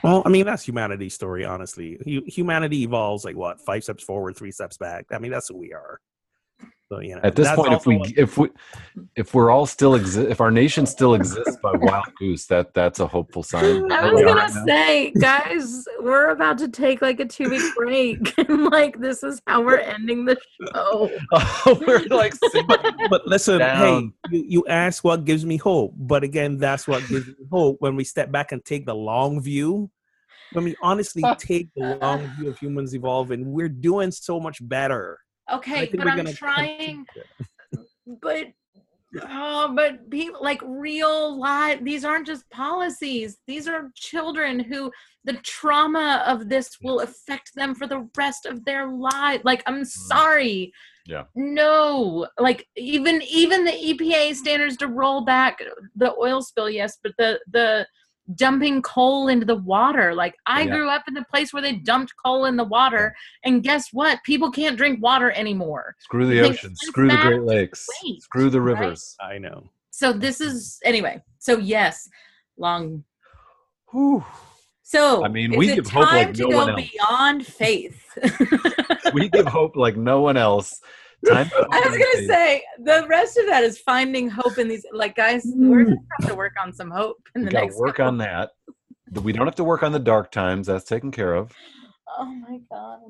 Well, 0.03 0.23
I 0.25 0.29
mean 0.29 0.47
that's 0.47 0.67
humanity's 0.67 1.15
story. 1.15 1.45
Honestly, 1.45 1.99
humanity 2.27 2.83
evolves 2.83 3.25
like 3.25 3.37
what 3.37 3.61
five 3.61 3.83
steps 3.83 4.05
forward, 4.05 4.37
three 4.37 4.53
steps 4.53 4.77
back. 4.77 5.07
I 5.13 5.19
mean 5.19 5.31
that's 5.31 5.49
who 5.49 5.57
we 5.57 5.73
are. 5.73 6.01
So 6.91 7.01
you 7.01 7.15
know, 7.15 7.21
At 7.23 7.37
this 7.37 7.51
point, 7.53 7.75
if 7.75 7.85
we 7.85 7.99
what- 7.99 8.11
if 8.17 8.39
we 8.39 8.49
if 9.15 9.35
we're 9.35 9.51
all 9.51 9.67
still 9.67 9.95
exist, 9.95 10.31
if 10.31 10.41
our 10.41 10.51
nation 10.51 10.87
still 10.87 11.15
exists 11.15 11.59
by 11.63 11.73
wild 11.73 12.07
goose, 12.19 12.47
that 12.47 12.73
that's 12.73 12.99
a 13.01 13.07
hopeful 13.07 13.43
sign. 13.43 13.93
I 13.93 14.11
was 14.11 14.23
gonna 14.23 14.35
right 14.41 14.51
say, 14.67 15.11
guys, 15.21 15.85
we're 16.01 16.31
about 16.31 16.57
to 16.59 16.69
take 16.69 17.03
like 17.03 17.21
a 17.21 17.27
two 17.27 17.51
week 17.51 17.63
break. 17.77 18.33
and 18.49 18.65
like 18.67 18.99
this 19.01 19.23
is 19.23 19.39
how 19.47 19.63
we're 19.63 19.77
ending 19.77 20.25
the 20.25 20.39
show. 20.73 21.11
Oh, 21.33 21.79
we're 21.87 22.07
like 22.09 22.33
but 23.11 23.27
listen, 23.27 23.59
down. 23.59 24.15
hey, 24.31 24.37
you, 24.39 24.45
you 24.49 24.67
ask 24.67 25.05
what 25.05 25.27
gives 25.27 25.45
me 25.45 25.59
hope, 25.59 25.93
but 25.95 26.25
again, 26.25 26.57
that's 26.57 26.89
what 26.89 27.07
gives 27.09 27.27
me 27.27 27.35
hope 27.51 27.77
when 27.81 27.97
we 27.97 28.05
step 28.05 28.33
back 28.33 28.53
and 28.53 28.65
take 28.65 28.87
the 28.87 28.95
long 28.95 29.43
view. 29.43 29.91
When 30.53 30.65
we 30.65 30.75
honestly 30.81 31.23
take 31.39 31.69
the 31.77 31.99
long 32.01 32.27
view 32.39 32.49
of 32.49 32.59
humans 32.59 32.95
evolving, 32.95 33.53
we're 33.53 33.69
doing 33.69 34.11
so 34.11 34.41
much 34.41 34.67
better. 34.67 35.19
Okay, 35.53 35.91
but 35.97 36.07
I'm 36.07 36.27
trying 36.27 37.07
but 38.23 38.47
oh 39.23 39.73
but 39.75 40.11
people 40.11 40.43
like 40.43 40.61
real 40.63 41.39
life 41.39 41.83
these 41.83 42.05
aren't 42.05 42.27
just 42.27 42.49
policies 42.51 43.39
these 43.47 43.67
are 43.67 43.91
children 43.95 44.61
who 44.61 44.91
the 45.25 45.33
trauma 45.45 46.23
of 46.27 46.49
this 46.49 46.77
will 46.83 47.01
affect 47.01 47.55
them 47.55 47.75
for 47.75 47.87
the 47.87 48.07
rest 48.17 48.45
of 48.45 48.65
their 48.65 48.89
life 48.89 49.41
like 49.45 49.63
i'm 49.67 49.85
sorry. 49.85 50.73
Yeah. 51.07 51.25
no 51.35 52.27
like 52.39 52.67
even 52.77 53.23
even 53.23 53.65
the 53.65 53.71
epa 53.73 54.35
standards 54.35 54.77
to 54.77 54.89
roll 54.89 55.23
back 55.23 55.59
the 55.97 56.15
oil 56.17 56.43
spill 56.43 56.69
yes 56.69 56.99
but 57.03 57.13
the 57.17 57.41
the 57.51 57.87
dumping 58.35 58.83
coal 58.83 59.29
into 59.29 59.47
the 59.47 59.57
water 59.57 60.15
like 60.15 60.35
i 60.47 60.63
Yeah. 60.63 60.71
grew 60.75 60.89
up 60.89 61.05
in 61.09 61.15
the 61.15 61.25
place 61.31 61.53
where 61.53 61.63
they 61.63 61.73
dumped 61.77 62.13
coal 62.25 62.45
in 62.45 62.57
the 62.57 62.65
water 62.65 63.15
and 63.45 63.63
guess 63.63 63.89
what 63.93 64.19
people 64.25 64.51
can't 64.51 64.77
drink 64.77 65.03
water 65.03 65.31
anymore 65.33 65.95
Screw 66.01 66.27
the 66.27 66.43
Like, 66.43 66.51
ocean. 66.53 66.77
Screw 66.77 67.09
the 67.09 67.17
Great 67.17 67.43
Lakes. 67.43 67.87
waste, 68.05 68.23
Screw 68.25 68.51
the 68.51 68.61
right? 68.61 68.79
rivers. 68.81 69.17
I 69.21 69.39
know. 69.39 69.65
so 69.91 70.13
this 70.13 70.41
is 70.41 70.79
anyway 70.85 71.23
so 71.39 71.57
yes 71.59 72.09
long 72.59 73.03
Whew. 73.93 74.23
so 74.83 75.25
I 75.25 75.29
mean, 75.29 75.57
we 75.57 75.71
it 75.71 75.77
give 75.77 75.87
hope 75.89 76.05
time 76.09 76.15
like 76.27 76.35
to 76.35 76.43
no 76.43 76.51
go 76.51 76.57
one 76.59 76.71
else. 76.71 76.91
beyond 76.91 77.47
faith 77.47 78.03
We 79.15 79.29
give 79.31 79.47
hope 79.47 79.75
like 79.77 79.97
no 79.97 80.21
one 80.21 80.37
else. 80.37 80.81
Time 81.27 81.51
i 81.73 81.81
was 81.81 81.99
gonna 81.99 82.27
say 82.29 82.63
the 82.85 83.05
rest 83.09 83.37
of 83.39 83.47
that 83.47 83.65
is 83.65 83.81
finding 83.81 84.29
hope 84.31 84.57
in 84.59 84.69
these 84.69 84.87
like 84.93 85.17
guys 85.17 85.43
we're 85.57 85.83
gonna 85.85 85.97
mm. 85.97 86.05
have 86.21 86.29
to 86.31 86.37
work 86.37 86.53
on 86.63 86.73
some 86.73 86.91
hope 86.93 87.17
in 87.35 87.43
we 87.43 87.47
the 87.47 87.51
got 87.53 87.59
to 87.61 87.65
next 87.67 87.77
work 87.79 87.97
couple- 87.97 88.07
on 88.09 88.19
that. 88.19 88.51
We 89.23 89.33
don't 89.33 89.47
have 89.47 89.55
to 89.57 89.65
work 89.65 89.83
on 89.83 89.91
the 89.93 89.99
dark 89.99 90.31
times. 90.31 90.67
That's 90.69 90.85
taken 90.85 91.11
care 91.11 91.35
of. 91.35 91.51
oh 92.19 92.25
my 92.27 92.59
god 92.71 93.01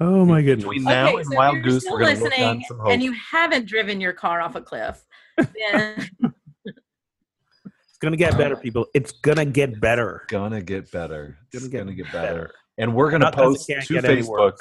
Oh 0.00 0.24
my 0.24 0.40
goodness. 0.40 0.64
Between 0.64 0.82
now 0.84 1.08
okay, 1.08 1.16
and 1.18 1.26
so 1.26 1.32
if 1.32 1.36
Wild 1.38 1.54
you're 1.56 1.62
Goose, 1.62 1.82
still 1.82 1.92
we're 1.92 2.00
going 2.00 2.16
to 2.16 2.22
look 2.24 2.38
on 2.38 2.62
some 2.66 2.78
hope. 2.78 2.88
and 2.88 3.02
you 3.02 3.12
haven't 3.12 3.66
driven 3.66 4.00
your 4.00 4.14
car 4.14 4.40
off 4.40 4.54
a 4.56 4.62
cliff, 4.62 5.04
then 5.36 6.08
It's 6.64 7.98
gonna 8.00 8.16
get 8.16 8.38
better, 8.38 8.56
uh, 8.56 8.60
people. 8.60 8.86
It's 8.94 9.12
gonna 9.12 9.44
get 9.44 9.78
better. 9.78 10.24
gonna 10.28 10.62
get 10.62 10.90
better. 10.90 11.36
Gonna 11.52 11.64
It's 11.64 11.68
get 11.68 11.78
gonna 11.80 11.92
get 11.94 12.06
better. 12.12 12.26
better. 12.34 12.50
And 12.78 12.94
we're 12.94 13.10
gonna 13.10 13.24
Not 13.26 13.34
'cause 13.36 13.66
post 13.66 13.86
to 13.88 13.92
get 13.94 14.04
any 14.06 14.22
Facebook. 14.22 14.58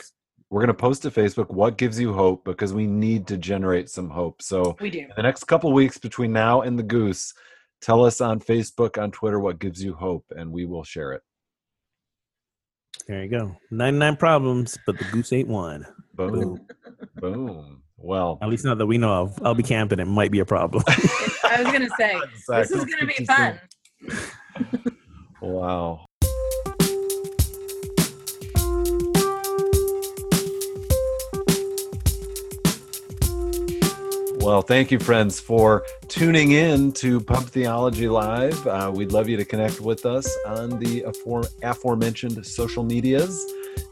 Worse. 0.50 0.56
We're 0.56 0.62
gonna 0.62 0.74
post 0.74 1.02
to 1.04 1.12
Facebook 1.12 1.50
what 1.50 1.78
gives 1.78 2.00
you 2.00 2.14
hope 2.14 2.44
because 2.46 2.74
we 2.74 2.88
need 2.88 3.28
to 3.28 3.38
generate 3.38 3.90
some 3.90 4.10
hope. 4.10 4.42
So 4.42 4.76
we 4.80 4.90
do. 4.90 5.00
in 5.00 5.12
the 5.16 5.24
next 5.24 5.46
couple 5.46 5.72
weeks 5.74 5.98
between 5.98 6.34
now 6.34 6.62
and 6.62 6.78
the 6.78 6.84
goose, 6.84 7.34
tell 7.82 8.04
us 8.06 8.22
on 8.22 8.40
Facebook, 8.40 9.02
on 9.02 9.12
Twitter 9.12 9.40
what 9.40 9.60
gives 9.60 9.84
you 9.84 9.94
hope, 9.94 10.26
and 10.36 10.52
we 10.52 10.66
will 10.66 10.84
share 10.84 11.14
it. 11.14 11.22
There 13.08 13.24
you 13.24 13.30
go. 13.30 13.56
99 13.72 14.18
problems, 14.18 14.78
but 14.86 14.98
the 15.00 15.06
goose 15.06 15.34
ain't 15.34 15.48
one. 15.48 15.86
Boom. 16.14 16.68
Boom. 17.16 17.82
Well, 17.98 18.38
At 18.42 18.50
least 18.50 18.66
not 18.66 18.78
that 18.78 18.86
we 18.86 18.98
know 18.98 19.12
of. 19.12 19.40
I'll 19.44 19.56
be 19.56 19.64
camping. 19.64 20.00
It 20.00 20.06
might 20.06 20.32
be 20.32 20.40
a 20.40 20.46
problem. 20.46 20.84
I 20.88 21.62
was 21.64 21.72
gonna 21.72 21.90
say 21.98 22.20
this 22.48 22.72
is 22.72 22.86
gonna 22.86 23.06
be 23.08 23.14
speak 23.14 23.28
to 23.28 23.60
you 24.02 24.12
fun. 24.12 24.96
Wow. 25.42 26.06
Well, 34.50 34.64
thank 34.64 34.90
you, 34.90 34.98
friends, 34.98 35.40
for 35.40 35.86
tuning 36.08 36.54
in 36.54 36.92
to 36.94 37.20
Pub 37.20 37.44
Theology 37.44 38.10
Live. 38.10 38.66
Uh, 38.66 38.92
we'd 38.92 39.12
love 39.12 39.30
you 39.30 39.38
to 39.38 39.46
connect 39.46 39.80
with 39.80 40.08
us 40.08 40.28
on 40.48 40.80
the 40.80 41.04
afore- 41.04 41.46
aforementioned 41.62 42.44
social 42.44 42.84
medias. 42.84 43.46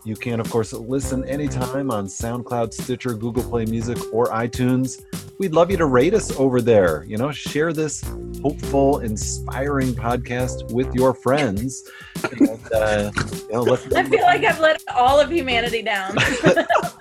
You 0.03 0.15
can, 0.15 0.39
of 0.39 0.49
course, 0.49 0.73
listen 0.73 1.23
anytime 1.25 1.91
on 1.91 2.07
SoundCloud, 2.07 2.73
Stitcher, 2.73 3.13
Google 3.13 3.43
Play 3.43 3.65
Music, 3.65 3.99
or 4.11 4.29
iTunes. 4.29 5.03
We'd 5.37 5.53
love 5.53 5.69
you 5.69 5.77
to 5.77 5.85
rate 5.85 6.15
us 6.15 6.35
over 6.39 6.59
there. 6.59 7.03
You 7.03 7.17
know, 7.17 7.31
share 7.31 7.71
this 7.71 8.03
hopeful, 8.41 9.01
inspiring 9.01 9.93
podcast 9.93 10.71
with 10.71 10.91
your 10.95 11.13
friends. 11.13 11.87
And, 12.31 12.59
uh, 12.73 13.11
you 13.31 13.53
know, 13.53 13.73
I 13.95 14.03
feel 14.09 14.23
like 14.23 14.43
I've 14.43 14.59
let 14.59 14.81
all 14.95 15.19
of 15.19 15.31
humanity 15.31 15.83
down. 15.83 16.17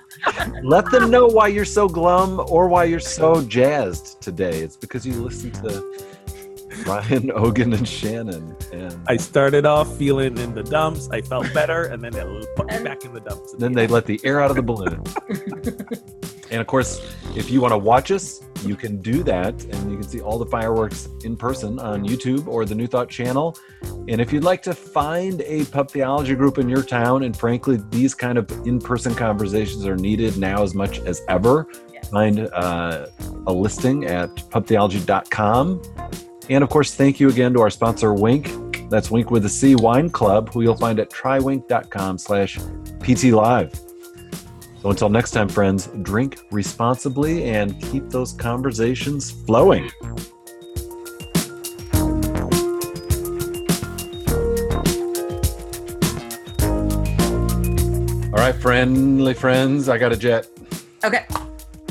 let 0.67 0.91
them 0.91 1.09
know 1.09 1.27
why 1.27 1.47
you're 1.47 1.63
so 1.63 1.87
glum 1.87 2.45
or 2.49 2.67
why 2.67 2.83
you're 2.83 2.99
so 2.99 3.41
jazzed 3.41 4.21
today. 4.21 4.59
It's 4.59 4.75
because 4.75 5.07
you 5.07 5.13
listened 5.13 5.53
to 5.55 5.81
Ryan, 6.85 7.31
Ogan, 7.35 7.71
and 7.71 7.87
Shannon. 7.87 8.53
And 8.73 8.93
I 9.07 9.15
started 9.15 9.65
off 9.65 9.95
feeling 9.95 10.37
in 10.37 10.53
the 10.53 10.63
dumps. 10.63 11.09
I 11.09 11.21
felt 11.21 11.51
better, 11.53 11.85
and 11.85 12.03
then 12.03 12.11
they 12.11 12.45
put 12.57 12.67
me 12.67 12.83
back 12.83 13.05
in 13.05 13.13
the 13.13 13.21
dumps. 13.21 13.53
then 13.57 13.71
they 13.71 13.87
let 13.87 14.05
the 14.05 14.19
air 14.25 14.41
out 14.41 14.49
of 14.49 14.57
the 14.57 14.61
balloon. 14.61 15.01
and 16.51 16.61
of 16.61 16.67
course, 16.67 17.01
if 17.35 17.49
you 17.49 17.61
want 17.61 17.73
to 17.73 17.77
watch 17.77 18.11
us, 18.11 18.41
you 18.63 18.75
can 18.75 19.01
do 19.01 19.23
that. 19.23 19.53
And 19.65 19.91
you 19.91 19.97
can 19.97 20.07
see 20.07 20.19
all 20.21 20.39
the 20.39 20.45
fireworks 20.45 21.09
in 21.23 21.35
person 21.37 21.79
on 21.79 22.03
YouTube 22.03 22.47
or 22.47 22.65
the 22.65 22.73
New 22.75 22.87
Thought 22.87 23.09
channel. 23.09 23.57
And 24.07 24.19
if 24.19 24.33
you'd 24.33 24.43
like 24.43 24.63
to 24.63 24.73
find 24.73 25.41
a 25.41 25.65
pub 25.65 25.91
theology 25.91 26.33
group 26.35 26.57
in 26.57 26.67
your 26.67 26.81
town, 26.83 27.23
and 27.23 27.35
frankly, 27.37 27.79
these 27.89 28.13
kind 28.15 28.37
of 28.37 28.49
in 28.65 28.79
person 28.79 29.13
conversations 29.13 29.85
are 29.85 29.95
needed 29.97 30.37
now 30.37 30.63
as 30.63 30.73
much 30.73 30.99
as 30.99 31.21
ever, 31.29 31.67
Yes. 31.93 32.09
find 32.09 32.39
uh, 32.53 33.07
a 33.47 33.53
listing 33.53 34.05
at 34.05 34.29
pubtheology.com. 34.49 35.81
And 36.49 36.63
of 36.63 36.69
course, 36.69 36.95
thank 36.95 37.19
you 37.19 37.29
again 37.29 37.53
to 37.53 37.61
our 37.61 37.69
sponsor, 37.69 38.13
Winc. 38.13 38.89
That's 38.89 39.11
Winc 39.11 39.31
with 39.31 39.45
a 39.45 39.49
C 39.49 39.75
Wine 39.75 40.09
Club, 40.09 40.53
who 40.53 40.61
you'll 40.61 40.75
find 40.77 40.99
at 40.99 41.09
trywinc.com 41.09 42.17
slash 42.17 42.57
PT 43.03 43.25
Live. 43.25 43.73
So 44.81 44.89
until 44.91 45.09
next 45.09 45.31
time, 45.31 45.49
friends, 45.49 45.87
drink 46.03 46.39
responsibly 46.51 47.45
and 47.45 47.79
keep 47.81 48.09
those 48.09 48.33
conversations 48.33 49.31
flowing. 49.31 49.89
All 58.33 58.43
right, 58.43 58.55
friendly 58.55 59.33
friends, 59.33 59.89
I 59.89 59.97
got 59.97 60.11
a 60.11 60.17
jet. 60.17 60.47
okay. 61.03 61.25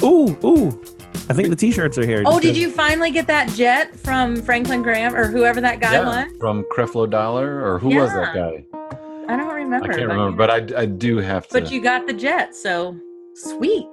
Ooh, 0.02 0.36
ooh. 0.44 0.82
I 1.28 1.32
think 1.32 1.48
the 1.48 1.56
t-shirts 1.56 1.98
are 1.98 2.06
here. 2.06 2.22
Oh, 2.24 2.38
did 2.38 2.56
you 2.56 2.70
finally 2.70 3.10
get 3.10 3.26
that 3.26 3.48
jet 3.50 3.96
from 3.96 4.36
Franklin 4.36 4.82
Graham 4.82 5.16
or 5.16 5.26
whoever 5.26 5.60
that 5.60 5.80
guy 5.80 5.98
was? 6.00 6.30
from 6.38 6.64
Creflo 6.72 7.10
Dollar, 7.10 7.64
or 7.68 7.78
who 7.80 7.96
was 7.96 8.12
that 8.12 8.32
guy? 8.34 8.64
I 9.28 9.36
don't 9.36 9.54
remember. 9.54 9.92
I 9.92 9.96
can't 9.96 10.08
remember, 10.08 10.36
but 10.36 10.50
I, 10.50 10.82
I 10.82 10.86
do 10.86 11.18
have 11.18 11.48
to. 11.48 11.52
but 11.60 11.70
you 11.70 11.80
got 11.82 12.06
the 12.06 12.12
jet, 12.12 12.54
so 12.54 12.96
sweet. 13.34 13.86